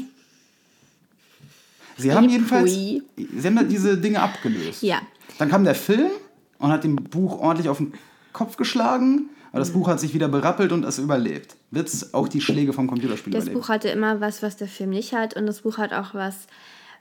Sie 1.96 2.12
haben 2.12 2.28
jedenfalls. 2.28 2.72
Sie 2.72 3.02
haben 3.44 3.68
diese 3.68 3.98
Dinge 3.98 4.20
abgelöst. 4.20 4.82
Ja. 4.82 5.00
Dann 5.38 5.48
kam 5.48 5.64
der 5.64 5.74
Film 5.74 6.10
und 6.58 6.70
hat 6.70 6.84
dem 6.84 6.96
Buch 6.96 7.38
ordentlich 7.40 7.68
auf 7.68 7.78
den 7.78 7.92
Kopf 8.32 8.56
geschlagen, 8.56 9.30
aber 9.50 9.58
Mhm. 9.58 9.62
das 9.62 9.70
Buch 9.72 9.88
hat 9.88 9.98
sich 10.00 10.14
wieder 10.14 10.28
berappelt 10.28 10.70
und 10.72 10.84
es 10.84 10.98
überlebt. 10.98 11.56
Wird 11.70 11.88
es 11.88 12.14
auch 12.14 12.28
die 12.28 12.40
Schläge 12.40 12.72
vom 12.72 12.86
Computerspiel 12.86 13.32
Das 13.32 13.44
überleben? 13.44 13.60
Buch 13.60 13.68
hatte 13.68 13.88
immer 13.88 14.20
was, 14.20 14.42
was 14.42 14.56
der 14.56 14.68
Film 14.68 14.90
nicht 14.90 15.12
hat. 15.12 15.34
Und 15.36 15.46
das 15.46 15.62
Buch 15.62 15.78
hat 15.78 15.92
auch 15.92 16.14
was, 16.14 16.46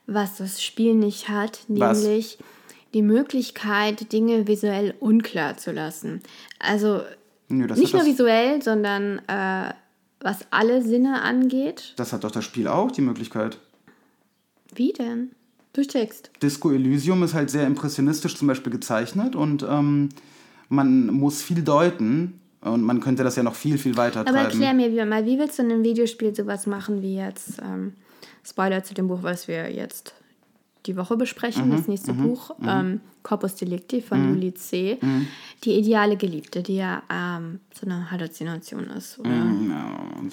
was 0.08 0.38
das 0.38 0.64
Spiel 0.64 0.96
nicht 0.96 1.30
hat. 1.30 1.60
Was? 1.68 2.04
Die 2.94 3.02
Möglichkeit, 3.02 4.12
Dinge 4.14 4.48
visuell 4.48 4.94
unklar 5.00 5.58
zu 5.58 5.72
lassen. 5.72 6.22
Also 6.60 7.02
Nö, 7.50 7.66
nicht 7.76 7.94
nur 7.94 8.06
visuell, 8.06 8.62
sondern 8.62 9.20
äh, 9.28 9.74
was 10.20 10.40
alle 10.52 10.82
Sinne 10.82 11.22
angeht. 11.22 11.94
das 11.98 12.12
hat 12.14 12.24
doch 12.24 12.32
das 12.32 12.44
Spiel 12.46 12.68
auch, 12.68 12.92
die 12.92 13.02
Möglichkeit. 13.02 13.60
Wie 14.74 14.94
denn? 14.94 15.32
Durch 15.74 15.88
Text. 15.88 16.32
Disco 16.42 16.72
Elysium 16.72 17.22
ist 17.24 17.34
halt 17.34 17.50
sehr 17.52 17.68
impressionistisch 17.68 18.36
zum 18.36 18.48
Beispiel 18.48 18.72
gezeichnet 18.72 19.36
und 19.36 19.64
ähm, 19.70 20.10
man 20.70 21.08
muss 21.08 21.42
viel 21.42 21.62
deuten 21.62 22.40
und 22.62 22.82
man 22.82 23.00
könnte 23.00 23.24
das 23.24 23.36
ja 23.36 23.44
noch 23.44 23.54
viel, 23.56 23.78
viel 23.78 23.96
weiter 23.96 24.22
Aber 24.22 24.32
treiben. 24.32 24.46
erklär 24.62 24.74
mir 24.74 24.92
wie- 24.92 25.06
mal, 25.08 25.26
wie 25.26 25.38
willst 25.38 25.60
du 25.60 25.64
in 25.64 25.72
einem 25.72 25.84
Videospiel 25.84 26.36
sowas 26.36 26.66
machen 26.68 27.02
wie 27.04 27.16
jetzt 27.16 27.60
ähm, 27.62 27.94
Spoiler 28.44 28.84
zu 28.84 28.94
dem 28.96 29.08
Buch, 29.08 29.20
was 29.22 29.48
wir 29.48 29.72
jetzt 29.72 30.14
die 30.88 30.96
Woche 30.98 31.16
besprechen, 31.18 31.68
Mhm, 31.68 31.72
das 31.78 31.88
nächste 31.88 32.14
Buch, 32.14 32.52
ähm, 32.66 33.02
Corpus 33.24 33.56
Delicti 33.56 34.02
von 34.02 34.22
Mhm. 34.22 34.34
Juli 34.36 34.54
C. 34.54 34.98
Die 35.64 35.74
ideale 35.74 36.16
Geliebte, 36.18 36.64
die 36.64 36.78
ja 36.78 37.04
ähm, 37.12 37.60
so 37.78 37.86
eine 37.86 38.10
Halluzination 38.10 38.86
ist. 38.86 39.20
Oder 39.20 39.30
Mhm, 39.30 39.70
ja, 39.70 39.76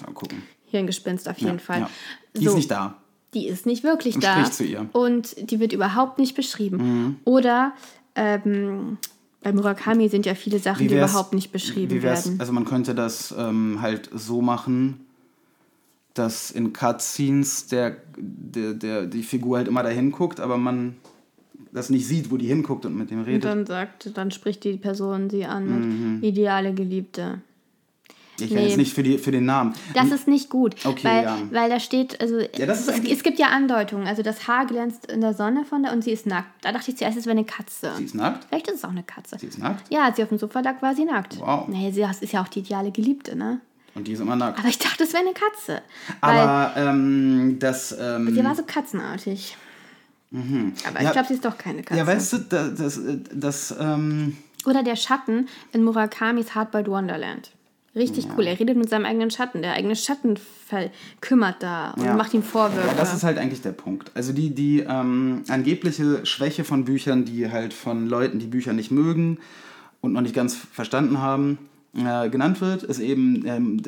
mal 0.07 0.13
gucken. 0.13 0.41
Hirngespinst 0.67 1.27
auf 1.29 1.37
jeden 1.37 1.53
Ja, 1.57 1.59
Fall. 1.59 1.79
ja. 1.81 1.89
Die 2.35 2.45
ist 2.45 2.55
nicht 2.55 2.71
da. 2.71 2.95
Die 3.33 3.47
ist 3.47 3.65
nicht 3.65 3.83
wirklich 3.83 4.15
Und 4.15 4.23
da. 4.23 4.31
spricht 4.33 4.53
zu 4.53 4.63
ihr. 4.63 4.83
Mhm. 4.83 4.89
Und 4.93 5.51
die 5.51 5.59
wird 5.59 5.73
überhaupt 5.73 6.19
nicht 6.19 6.35
beschrieben. 6.35 7.19
Oder 7.25 7.73
ähm, 8.15 8.97
bei 9.43 9.51
Murakami 9.53 10.07
sind 10.09 10.25
ja 10.25 10.33
viele 10.35 10.59
Sachen, 10.59 10.87
die 10.87 10.95
überhaupt 10.95 11.33
nicht 11.33 11.51
beschrieben 11.51 12.01
werden. 12.01 12.37
Also 12.39 12.51
man 12.53 12.65
könnte 12.65 12.95
das 12.95 13.33
ähm, 13.37 13.79
halt 13.81 14.09
so 14.13 14.41
machen, 14.41 15.04
dass 16.15 16.49
in 16.51 16.73
Cutscenes 16.73 17.67
der, 17.67 17.97
der, 18.17 18.73
der, 18.73 19.05
die 19.05 19.21
Figur 19.23 19.57
halt 19.57 19.67
immer 19.67 19.83
dahin 19.83 20.11
guckt, 20.11 20.39
aber 20.39 20.57
man 20.57 20.95
das 21.71 21.89
nicht 21.89 22.07
sieht, 22.07 22.31
wo 22.31 22.37
die 22.37 22.47
hinguckt 22.47 22.85
und 22.85 22.95
mit 22.97 23.11
dem 23.11 23.19
Und 23.19 23.25
redet. 23.25 23.43
dann 23.43 23.65
sagt, 23.65 24.17
dann 24.17 24.31
spricht 24.31 24.63
die 24.63 24.77
Person 24.77 25.29
sie 25.29 25.45
an 25.45 25.65
mit 25.67 25.85
Mhm. 25.85 26.23
ideale 26.23 26.73
Geliebte. 26.73 27.41
Ich 28.39 28.51
nee. 28.51 28.65
jetzt 28.67 28.75
nicht 28.77 28.93
für, 28.93 29.01
die, 29.03 29.17
für 29.17 29.31
den 29.31 29.45
Namen. 29.45 29.73
Das 29.93 30.11
ist 30.11 30.27
nicht 30.27 30.49
gut. 30.49 30.75
Okay, 30.85 31.05
weil, 31.07 31.23
ja. 31.23 31.37
Weil 31.51 31.69
da 31.69 31.79
steht, 31.79 32.19
also 32.19 32.39
Ja, 32.39 32.65
es, 32.65 32.85
es 32.87 33.23
gibt 33.23 33.39
ja 33.39 33.47
Andeutungen. 33.47 34.07
Also 34.07 34.23
das 34.23 34.45
Haar 34.47 34.65
glänzt 34.65 35.09
in 35.09 35.21
der 35.21 35.33
Sonne 35.33 35.63
von 35.63 35.83
der 35.83 35.93
und 35.93 36.03
sie 36.03 36.11
ist 36.11 36.25
nackt. 36.25 36.49
Da 36.61 36.73
dachte 36.73 36.91
ich 36.91 36.97
zuerst, 36.97 37.17
es 37.17 37.25
wäre 37.25 37.37
eine 37.37 37.45
Katze. 37.45 37.91
Sie 37.97 38.03
ist 38.03 38.15
nackt? 38.15 38.45
Vielleicht 38.49 38.67
ist 38.67 38.75
es 38.75 38.83
auch 38.83 38.89
eine 38.89 39.03
Katze. 39.03 39.37
Sie 39.39 39.47
ist 39.47 39.57
nackt? 39.59 39.89
Ja, 39.89 40.03
als 40.05 40.17
sie 40.17 40.23
auf 40.23 40.29
dem 40.29 40.37
Sofa 40.37 40.59
lag, 40.59 40.81
war 40.81 40.93
sie 40.95 41.05
nackt. 41.05 41.39
Wow. 41.39 41.69
Naja, 41.69 41.91
sie 41.91 42.25
ist 42.25 42.33
ja 42.33 42.41
auch 42.41 42.49
die 42.49 42.59
ideale 42.59 42.91
Geliebte, 42.91 43.37
ne? 43.37 43.61
Und 43.95 44.07
die 44.07 44.11
ist 44.11 44.19
immer 44.19 44.35
nackt. 44.35 44.59
Aber 44.59 44.67
ich 44.67 44.77
dachte, 44.77 45.03
es 45.05 45.13
wäre 45.13 45.23
eine 45.23 45.33
Katze. 45.33 45.81
Aber 46.21 46.73
ähm, 46.75 47.57
das. 47.59 47.95
Ähm, 47.99 48.33
sie 48.33 48.43
war 48.43 48.53
so 48.55 48.63
katzenartig. 48.63 49.57
Aber 50.31 50.43
ich 50.43 50.49
Mhm. 50.51 50.73
Ja. 51.01 51.11
glaube, 51.11 51.27
sie 51.29 51.33
ist 51.35 51.45
doch 51.45 51.57
keine 51.57 51.81
Katze. 51.81 51.97
ja, 51.97 52.05
weißt 52.05 52.33
du, 52.33 52.37
das. 52.39 52.75
das, 52.75 52.99
das 53.33 53.75
ähm, 53.79 54.35
Oder 54.65 54.83
der 54.83 54.95
Schatten 54.97 55.47
in 55.71 55.83
Murakamis 55.83 56.53
Hardboiled 56.55 56.87
Wonderland. 56.89 57.51
Richtig 57.95 58.27
cool. 58.35 58.45
Er 58.45 58.59
redet 58.59 58.75
mit 58.75 58.89
seinem 58.89 59.05
eigenen 59.05 59.31
Schatten. 59.31 59.61
Der 59.61 59.71
eigene 59.71 59.95
Schatten 59.95 60.37
kümmert 61.21 61.63
da 61.63 61.91
und 61.91 62.03
Ja. 62.03 62.13
macht 62.15 62.33
ihm 62.33 62.43
Vorwürfe. 62.43 62.85
Ja, 62.89 62.93
das 62.95 63.13
ist 63.13 63.23
halt 63.23 63.37
eigentlich 63.37 63.61
der 63.61 63.71
Punkt. 63.71 64.11
Also 64.15 64.33
die, 64.33 64.53
die 64.53 64.81
ähm, 64.81 65.43
angebliche 65.47 66.25
Schwäche 66.25 66.65
von 66.65 66.83
Büchern, 66.83 67.23
die 67.23 67.49
halt 67.49 67.73
von 67.73 68.07
Leuten, 68.07 68.39
die 68.39 68.47
Bücher 68.47 68.73
nicht 68.73 68.91
mögen 68.91 69.37
und 70.01 70.11
noch 70.11 70.19
nicht 70.19 70.35
ganz 70.35 70.55
verstanden 70.55 71.19
haben, 71.21 71.57
äh, 71.95 72.29
genannt 72.29 72.59
wird, 72.61 72.83
ist 72.83 72.99
eben, 72.99 73.45
ähm, 73.45 73.81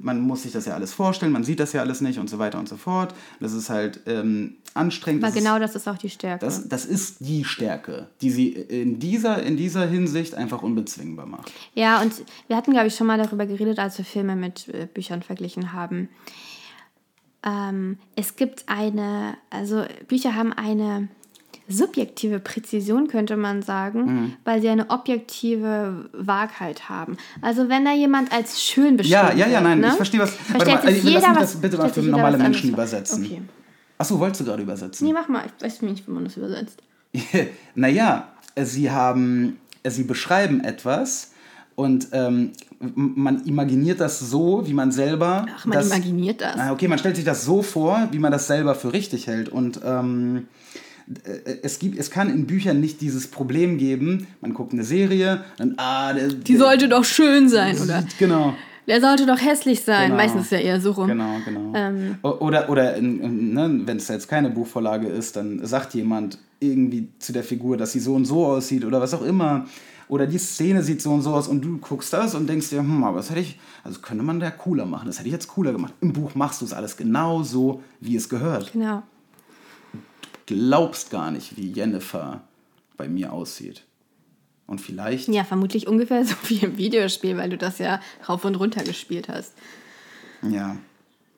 man 0.00 0.20
muss 0.20 0.42
sich 0.42 0.52
das 0.52 0.66
ja 0.66 0.74
alles 0.74 0.92
vorstellen, 0.92 1.32
man 1.32 1.44
sieht 1.44 1.60
das 1.60 1.72
ja 1.72 1.80
alles 1.80 2.00
nicht 2.00 2.18
und 2.18 2.30
so 2.30 2.38
weiter 2.38 2.58
und 2.58 2.68
so 2.68 2.76
fort. 2.76 3.14
Das 3.40 3.52
ist 3.52 3.68
halt 3.68 4.00
ähm, 4.06 4.56
anstrengend. 4.74 5.24
Aber 5.24 5.32
das 5.32 5.42
genau 5.42 5.56
ist, 5.56 5.62
das 5.62 5.76
ist 5.76 5.88
auch 5.88 5.98
die 5.98 6.10
Stärke. 6.10 6.44
das, 6.44 6.68
das 6.68 6.84
ist 6.84 7.16
die 7.20 7.44
Stärke, 7.44 8.08
die 8.20 8.30
sie 8.30 8.48
in 8.48 9.00
dieser, 9.00 9.42
in 9.42 9.56
dieser 9.56 9.86
Hinsicht 9.86 10.34
einfach 10.34 10.62
unbezwingbar 10.62 11.26
macht. 11.26 11.52
Ja, 11.74 12.00
und 12.00 12.12
wir 12.46 12.56
hatten, 12.56 12.72
glaube 12.72 12.86
ich, 12.86 12.94
schon 12.94 13.06
mal 13.06 13.18
darüber 13.18 13.46
geredet, 13.46 13.78
als 13.78 13.98
wir 13.98 14.04
Filme 14.04 14.36
mit 14.36 14.68
äh, 14.68 14.86
Büchern 14.92 15.22
verglichen 15.22 15.72
haben. 15.72 16.08
Ähm, 17.44 17.98
es 18.14 18.36
gibt 18.36 18.64
eine, 18.68 19.36
also 19.50 19.84
Bücher 20.06 20.36
haben 20.36 20.52
eine 20.52 21.08
subjektive 21.72 22.38
Präzision, 22.38 23.08
könnte 23.08 23.36
man 23.36 23.62
sagen, 23.62 24.04
Mhm. 24.04 24.32
weil 24.44 24.60
sie 24.60 24.68
eine 24.68 24.90
objektive 24.90 26.08
Wahrheit 26.12 26.88
haben. 26.88 27.16
Also 27.40 27.68
wenn 27.68 27.84
da 27.84 27.92
jemand 27.92 28.32
als 28.32 28.62
schön 28.62 28.96
beschrieben 28.96 29.12
Ja, 29.12 29.32
ja, 29.34 29.46
ja, 29.48 29.60
nein, 29.60 29.80
ne? 29.80 29.88
ich 29.88 29.94
verstehe 29.94 30.20
was. 30.20 30.30
Versteht 30.34 30.74
Warte 30.74 30.86
mal, 30.86 30.94
lass 30.94 31.02
jeder 31.04 31.28
mich 31.28 31.28
was, 31.40 31.52
das 31.52 31.60
bitte 31.60 31.76
mal 31.78 31.88
für 31.88 32.02
normale 32.02 32.38
Menschen 32.38 32.70
übersetzen. 32.70 33.24
Okay. 33.24 33.42
Achso, 33.98 34.18
wolltest 34.18 34.40
du 34.40 34.44
gerade 34.44 34.62
übersetzen? 34.62 35.06
Nee, 35.06 35.12
mach 35.12 35.28
mal. 35.28 35.44
Ich 35.58 35.64
weiß 35.64 35.82
nicht, 35.82 36.06
wie 36.06 36.10
man 36.12 36.24
das 36.24 36.36
übersetzt. 36.36 36.82
naja, 37.74 38.28
sie 38.56 38.90
haben, 38.90 39.58
sie 39.86 40.04
beschreiben 40.04 40.60
etwas 40.64 41.32
und 41.74 42.08
ähm, 42.12 42.50
man 42.80 43.44
imaginiert 43.44 44.00
das 44.00 44.18
so, 44.18 44.66
wie 44.66 44.74
man 44.74 44.90
selber. 44.90 45.46
Ach, 45.56 45.66
man 45.66 45.80
imaginiert 45.86 46.40
das. 46.40 46.56
Ah, 46.58 46.72
Okay, 46.72 46.88
man 46.88 46.98
stellt 46.98 47.16
sich 47.16 47.24
das 47.24 47.44
so 47.44 47.62
vor, 47.62 48.08
wie 48.10 48.18
man 48.18 48.32
das 48.32 48.46
selber 48.48 48.74
für 48.74 48.92
richtig 48.92 49.26
hält. 49.28 49.48
Und 49.48 49.80
ähm, 49.84 50.36
äh, 50.38 50.78
es, 51.62 51.78
gibt, 51.78 51.98
es 51.98 52.10
kann 52.10 52.30
in 52.30 52.46
Büchern 52.46 52.80
nicht 52.80 53.00
dieses 53.00 53.26
Problem 53.28 53.78
geben, 53.78 54.26
man 54.40 54.54
guckt 54.54 54.72
eine 54.72 54.84
Serie, 54.84 55.44
dann, 55.56 55.74
ah, 55.76 56.12
der, 56.12 56.28
Die 56.28 56.56
sollte 56.56 56.88
doch 56.88 57.04
schön 57.04 57.48
sein, 57.48 57.78
oder? 57.78 58.04
Genau. 58.18 58.54
Der 58.88 59.00
sollte 59.00 59.26
doch 59.26 59.40
hässlich 59.40 59.82
sein. 59.82 60.10
Genau. 60.10 60.16
Meistens 60.16 60.44
ist 60.44 60.52
ja 60.52 60.58
eher 60.58 60.80
so 60.80 60.92
rum. 60.92 61.06
Genau, 61.06 61.36
genau. 61.44 61.72
Ähm. 61.74 62.16
Oder, 62.22 62.68
oder 62.68 63.00
ne, 63.00 63.80
wenn 63.84 63.96
es 63.96 64.08
jetzt 64.08 64.28
keine 64.28 64.50
Buchvorlage 64.50 65.06
ist, 65.06 65.36
dann 65.36 65.64
sagt 65.64 65.94
jemand 65.94 66.38
irgendwie 66.58 67.08
zu 67.18 67.32
der 67.32 67.44
Figur, 67.44 67.76
dass 67.76 67.92
sie 67.92 68.00
so 68.00 68.14
und 68.14 68.24
so 68.24 68.46
aussieht 68.46 68.84
oder 68.84 69.00
was 69.00 69.14
auch 69.14 69.22
immer. 69.22 69.66
Oder 70.08 70.26
die 70.26 70.38
Szene 70.38 70.82
sieht 70.82 71.00
so 71.00 71.12
und 71.12 71.22
so 71.22 71.32
aus 71.32 71.48
und 71.48 71.64
du 71.64 71.78
guckst 71.78 72.12
das 72.12 72.34
und 72.34 72.48
denkst 72.48 72.70
dir, 72.70 72.80
hm, 72.80 73.04
aber 73.04 73.18
das 73.18 73.30
hätte 73.30 73.40
ich, 73.40 73.58
also 73.84 74.00
könnte 74.00 74.24
man 74.24 74.40
da 74.40 74.50
cooler 74.50 74.84
machen. 74.84 75.06
Das 75.06 75.18
hätte 75.18 75.28
ich 75.28 75.32
jetzt 75.32 75.48
cooler 75.48 75.72
gemacht. 75.72 75.94
Im 76.00 76.12
Buch 76.12 76.34
machst 76.34 76.60
du 76.60 76.64
es 76.64 76.72
alles 76.72 76.96
genau 76.96 77.42
so, 77.42 77.82
wie 78.00 78.16
es 78.16 78.28
gehört. 78.28 78.72
Genau. 78.72 79.02
Glaubst 80.46 81.10
gar 81.10 81.30
nicht, 81.30 81.56
wie 81.56 81.70
Jennifer 81.72 82.42
bei 82.96 83.08
mir 83.08 83.32
aussieht. 83.32 83.84
Und 84.66 84.80
vielleicht 84.80 85.28
Ja, 85.28 85.44
vermutlich 85.44 85.86
ungefähr 85.86 86.24
so 86.26 86.34
wie 86.48 86.58
im 86.58 86.76
Videospiel, 86.78 87.36
weil 87.36 87.50
du 87.50 87.58
das 87.58 87.78
ja 87.78 88.00
rauf 88.28 88.44
und 88.44 88.54
runter 88.56 88.82
gespielt 88.84 89.28
hast. 89.28 89.52
ja. 90.42 90.76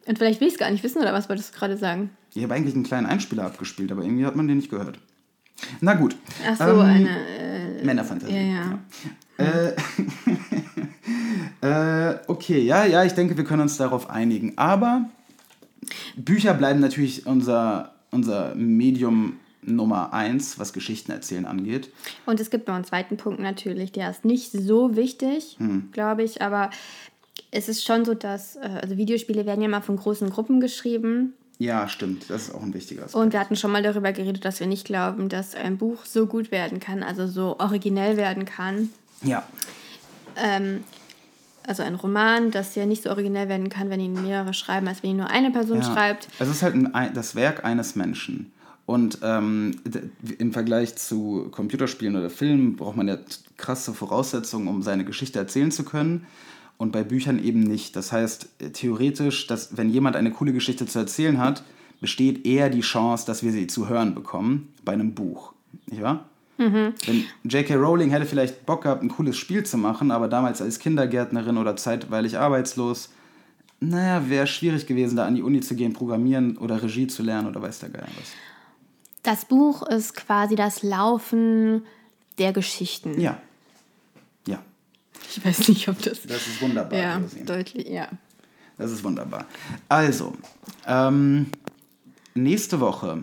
Und 0.07 0.19
vielleicht 0.19 0.41
will 0.43 0.49
ich 0.49 0.53
es 0.55 0.61
gar 0.61 0.71
nicht 0.71 0.85
wissen, 0.85 1.01
oder 1.01 1.15
was 1.15 1.31
wolltest 1.31 1.55
du 1.55 1.59
gerade 1.59 1.79
sagen? 1.79 2.11
Ich 2.35 2.43
habe 2.43 2.53
eigentlich 2.53 2.75
einen 2.75 2.85
kleinen 2.85 3.07
Einspieler 3.07 3.47
abgespielt, 3.47 3.91
aber 3.91 4.03
irgendwie 4.03 4.27
hat 4.27 4.37
man 4.37 4.47
den 4.47 4.59
nicht 4.59 4.69
gehört. 4.71 4.99
Na 5.81 5.95
gut. 5.95 6.15
Ach 6.47 6.59
so, 6.59 6.65
Ähm, 6.65 6.81
eine. 6.81 7.27
Äh, 7.39 7.85
Männerfantasie. 7.85 8.35
ja, 8.35 8.79
ja. 9.39 9.73
Äh, 11.61 12.17
okay, 12.27 12.61
ja, 12.61 12.85
ja, 12.85 13.05
ich 13.05 13.13
denke, 13.15 13.37
wir 13.39 13.45
können 13.45 13.63
uns 13.63 13.77
darauf 13.79 14.11
einigen. 14.11 14.59
Aber 14.59 15.09
Bücher 16.17 16.53
bleiben 16.55 16.81
natürlich 16.81 17.27
unser, 17.27 17.94
unser 18.15 18.55
Medium 18.55 19.39
Nummer 19.63 20.13
eins, 20.13 20.59
was 20.59 20.73
Geschichten 20.73 21.11
erzählen 21.13 21.47
angeht. 21.47 21.91
Und 22.27 22.39
es 22.41 22.51
gibt 22.51 22.69
noch 22.69 22.75
einen 22.75 22.85
zweiten 22.85 23.17
Punkt 23.17 23.41
natürlich, 23.41 23.93
der 23.93 24.11
ist 24.11 24.25
nicht 24.25 24.53
so 24.53 24.95
wichtig, 24.97 25.57
Hm. 25.59 25.89
glaube 25.93 26.23
ich, 26.23 26.43
aber 26.43 26.71
es 27.51 27.69
ist 27.69 27.85
schon 27.85 28.05
so, 28.05 28.15
dass, 28.15 28.57
äh, 28.57 28.61
also 28.83 28.97
Videospiele 28.97 29.47
werden 29.47 29.63
ja 29.63 29.69
mal 29.69 29.81
von 29.81 29.97
großen 29.97 30.29
Gruppen 30.31 30.61
geschrieben. 30.61 31.33
Ja, 31.59 31.89
stimmt, 31.89 32.29
das 32.29 32.49
ist 32.49 32.55
auch 32.55 32.63
ein 32.63 32.75
wichtiger 32.75 33.05
Aspekt. 33.05 33.23
Und 33.25 33.33
wir 33.33 33.41
hatten 33.41 33.57
schon 33.57 33.71
mal 33.73 33.83
darüber 33.83 34.13
geredet, 34.13 34.45
dass 34.45 34.61
wir 34.61 34.67
nicht 34.67 34.85
glauben, 34.85 35.29
dass 35.29 35.55
ein 35.55 35.79
Buch 35.79 36.05
so 36.05 36.27
gut 36.27 36.51
werden 36.51 36.79
kann, 36.81 37.03
also 37.03 37.27
so 37.27 37.57
originell 37.59 38.17
werden 38.17 38.45
kann. 38.45 38.91
Ja, 39.23 39.45
Ähm, 40.37 40.83
also 41.67 41.83
ein 41.83 41.95
Roman, 41.95 42.51
das 42.51 42.75
ja 42.75 42.87
nicht 42.87 43.03
so 43.03 43.11
originell 43.11 43.49
werden 43.49 43.69
kann, 43.69 43.91
wenn 43.91 44.01
ihn 44.01 44.23
mehrere 44.23 44.55
schreiben, 44.55 44.89
als 44.89 45.03
wenn 45.03 45.11
ihn 45.11 45.17
nur 45.19 45.31
eine 45.31 45.51
Person 45.51 45.79
ja. 45.79 45.85
schreibt. 45.85 46.29
Es 46.39 46.49
ist 46.49 46.63
halt 46.63 46.75
ein, 46.75 47.15
das 47.15 47.35
Werk 47.35 47.65
eines 47.65 47.97
Menschen. 47.97 48.53
Und 48.87 49.19
ähm, 49.23 49.77
im 50.39 50.53
Vergleich 50.53 50.97
zu 50.97 51.49
Computerspielen 51.51 52.17
oder 52.17 52.29
Filmen 52.29 52.77
braucht 52.77 52.97
man 52.97 53.09
ja 53.09 53.17
krasse 53.57 53.95
Voraussetzungen, 53.95 54.69
um 54.69 54.83
seine 54.83 55.05
Geschichte 55.05 55.39
erzählen 55.39 55.71
zu 55.71 55.85
können. 55.85 56.27
Und 56.77 56.93
bei 56.93 57.03
Büchern 57.03 57.43
eben 57.43 57.61
nicht. 57.61 57.97
Das 57.97 58.13
heißt, 58.13 58.49
äh, 58.59 58.71
theoretisch, 58.71 59.47
dass, 59.47 59.77
wenn 59.77 59.91
jemand 59.91 60.17
eine 60.17 60.33
coole 60.33 60.53
Geschichte 60.53 60.87
zu 60.87 60.99
erzählen 60.99 61.39
hat, 61.39 61.63
besteht 62.01 62.45
eher 62.45 62.69
die 62.69 62.83
Chance, 62.83 63.25
dass 63.27 63.43
wir 63.43 63.53
sie 63.53 63.69
zu 63.69 63.89
hören 63.89 64.15
bekommen 64.15 64.75
bei 64.85 64.93
einem 64.93 65.15
Buch. 65.15 65.55
Nicht 65.87 66.03
wahr? 66.03 66.29
Wenn 66.57 67.25
J.K. 67.45 67.75
Rowling 67.75 68.11
hätte 68.11 68.27
vielleicht 68.27 68.65
Bock 68.65 68.83
gehabt, 68.83 69.03
ein 69.03 69.09
cooles 69.09 69.37
Spiel 69.37 69.65
zu 69.65 69.77
machen, 69.77 70.11
aber 70.11 70.29
damals 70.29 70.63
als 70.63 70.79
Kindergärtnerin 70.79 71.59
oder 71.59 71.77
zeitweilig 71.77 72.39
arbeitslos, 72.39 73.11
naja, 73.81 74.29
wäre 74.29 74.47
schwierig 74.47 74.87
gewesen, 74.87 75.17
da 75.17 75.27
an 75.27 75.35
die 75.35 75.43
Uni 75.43 75.61
zu 75.61 75.75
gehen, 75.75 75.93
programmieren 75.93 76.57
oder 76.57 76.83
Regie 76.83 77.07
zu 77.07 77.23
lernen 77.23 77.49
oder 77.49 77.61
weiß 77.61 77.81
der 77.81 77.89
Geier 77.91 78.07
was. 78.19 78.33
Das 79.23 79.47
Buch 79.47 79.83
ist 79.89 80.15
quasi 80.15 80.55
das 80.55 80.83
Laufen 80.83 81.85
der 82.39 82.53
Geschichten. 82.53 83.21
Ja. 83.21 83.39
Ja. 84.47 84.63
Ich 85.31 85.45
weiß 85.45 85.69
nicht, 85.69 85.89
ob 85.89 86.01
das. 86.03 86.23
Das 86.23 86.47
ist 86.47 86.61
wunderbar. 86.61 86.99
Ja, 86.99 87.21
deutlich, 87.45 87.89
ja. 87.89 88.09
Das 88.77 88.91
ist 88.91 89.03
wunderbar. 89.05 89.47
Also, 89.89 90.35
ähm, 90.87 91.47
nächste 92.35 92.81
Woche. 92.81 93.23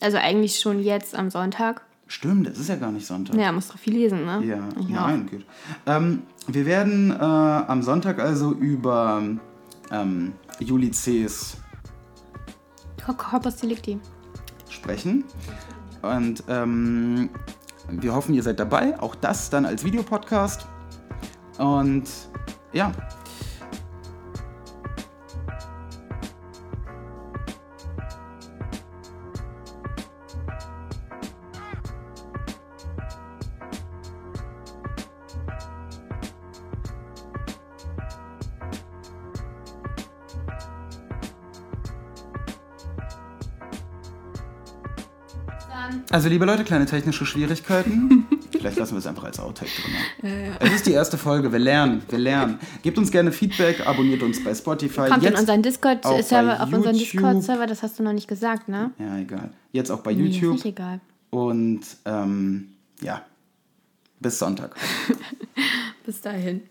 Also 0.00 0.18
eigentlich 0.18 0.60
schon 0.60 0.82
jetzt 0.82 1.14
am 1.14 1.30
Sonntag. 1.30 1.84
Stimmt, 2.08 2.46
es 2.48 2.58
ist 2.58 2.68
ja 2.68 2.76
gar 2.76 2.90
nicht 2.90 3.06
Sonntag. 3.06 3.36
Ja, 3.36 3.52
muss 3.52 3.68
doch 3.68 3.78
viel 3.78 3.92
lesen, 3.92 4.24
ne? 4.24 4.42
Ja, 4.44 4.68
Ich 4.80 4.88
nein, 4.88 5.28
gut. 5.30 5.44
Ähm, 5.86 6.22
wir 6.46 6.64
werden 6.66 7.10
äh, 7.10 7.14
am 7.14 7.82
Sonntag 7.82 8.18
also 8.18 8.52
über 8.52 9.22
ähm, 9.90 10.32
Juli 10.58 10.90
C.'s 10.90 11.58
auch. 13.06 13.16
Corpus 13.16 13.56
Delicti. 13.56 13.98
sprechen. 14.68 15.24
Und 16.02 16.44
ähm, 16.48 17.30
wir 17.90 18.14
hoffen, 18.14 18.34
ihr 18.34 18.42
seid 18.42 18.60
dabei. 18.60 18.98
Auch 19.00 19.14
das 19.14 19.50
dann 19.50 19.64
als 19.64 19.84
Videopodcast. 19.84 20.66
Und 21.58 22.04
ja. 22.72 22.92
Also, 46.18 46.30
liebe 46.30 46.44
Leute, 46.46 46.64
kleine 46.64 46.84
technische 46.84 47.24
Schwierigkeiten. 47.24 48.26
Vielleicht 48.50 48.76
lassen 48.76 48.94
wir 48.94 48.98
es 48.98 49.06
einfach 49.06 49.22
als 49.22 49.38
Outtake 49.38 49.70
drin. 49.70 50.52
Es 50.58 50.72
ist 50.72 50.86
die 50.86 50.90
erste 50.90 51.16
Folge. 51.16 51.52
Wir 51.52 51.60
lernen, 51.60 52.02
wir 52.08 52.18
lernen. 52.18 52.58
Gebt 52.82 52.98
uns 52.98 53.12
gerne 53.12 53.30
Feedback, 53.30 53.86
abonniert 53.86 54.24
uns 54.24 54.42
bei 54.42 54.52
Spotify. 54.52 55.10
Kommt 55.10 55.18
in 55.18 55.30
Jetzt 55.30 55.38
unseren 55.38 55.60
auch 55.60 55.62
Discord-Server, 55.62 56.60
auf 56.60 56.72
unseren. 56.72 56.98
Discord-Server, 56.98 57.68
das 57.68 57.84
hast 57.84 58.00
du 58.00 58.02
noch 58.02 58.12
nicht 58.14 58.26
gesagt, 58.26 58.68
ne? 58.68 58.90
Ja, 58.98 59.16
egal. 59.16 59.50
Jetzt 59.70 59.92
auch 59.92 60.00
bei 60.00 60.12
Nee, 60.12 60.26
ist 60.26 60.34
YouTube. 60.34 60.54
nicht 60.54 60.64
egal. 60.64 60.98
Und 61.30 61.82
ähm, 62.04 62.70
ja, 63.00 63.22
bis 64.18 64.40
Sonntag. 64.40 64.74
Bis 66.04 66.20
dahin. 66.20 66.62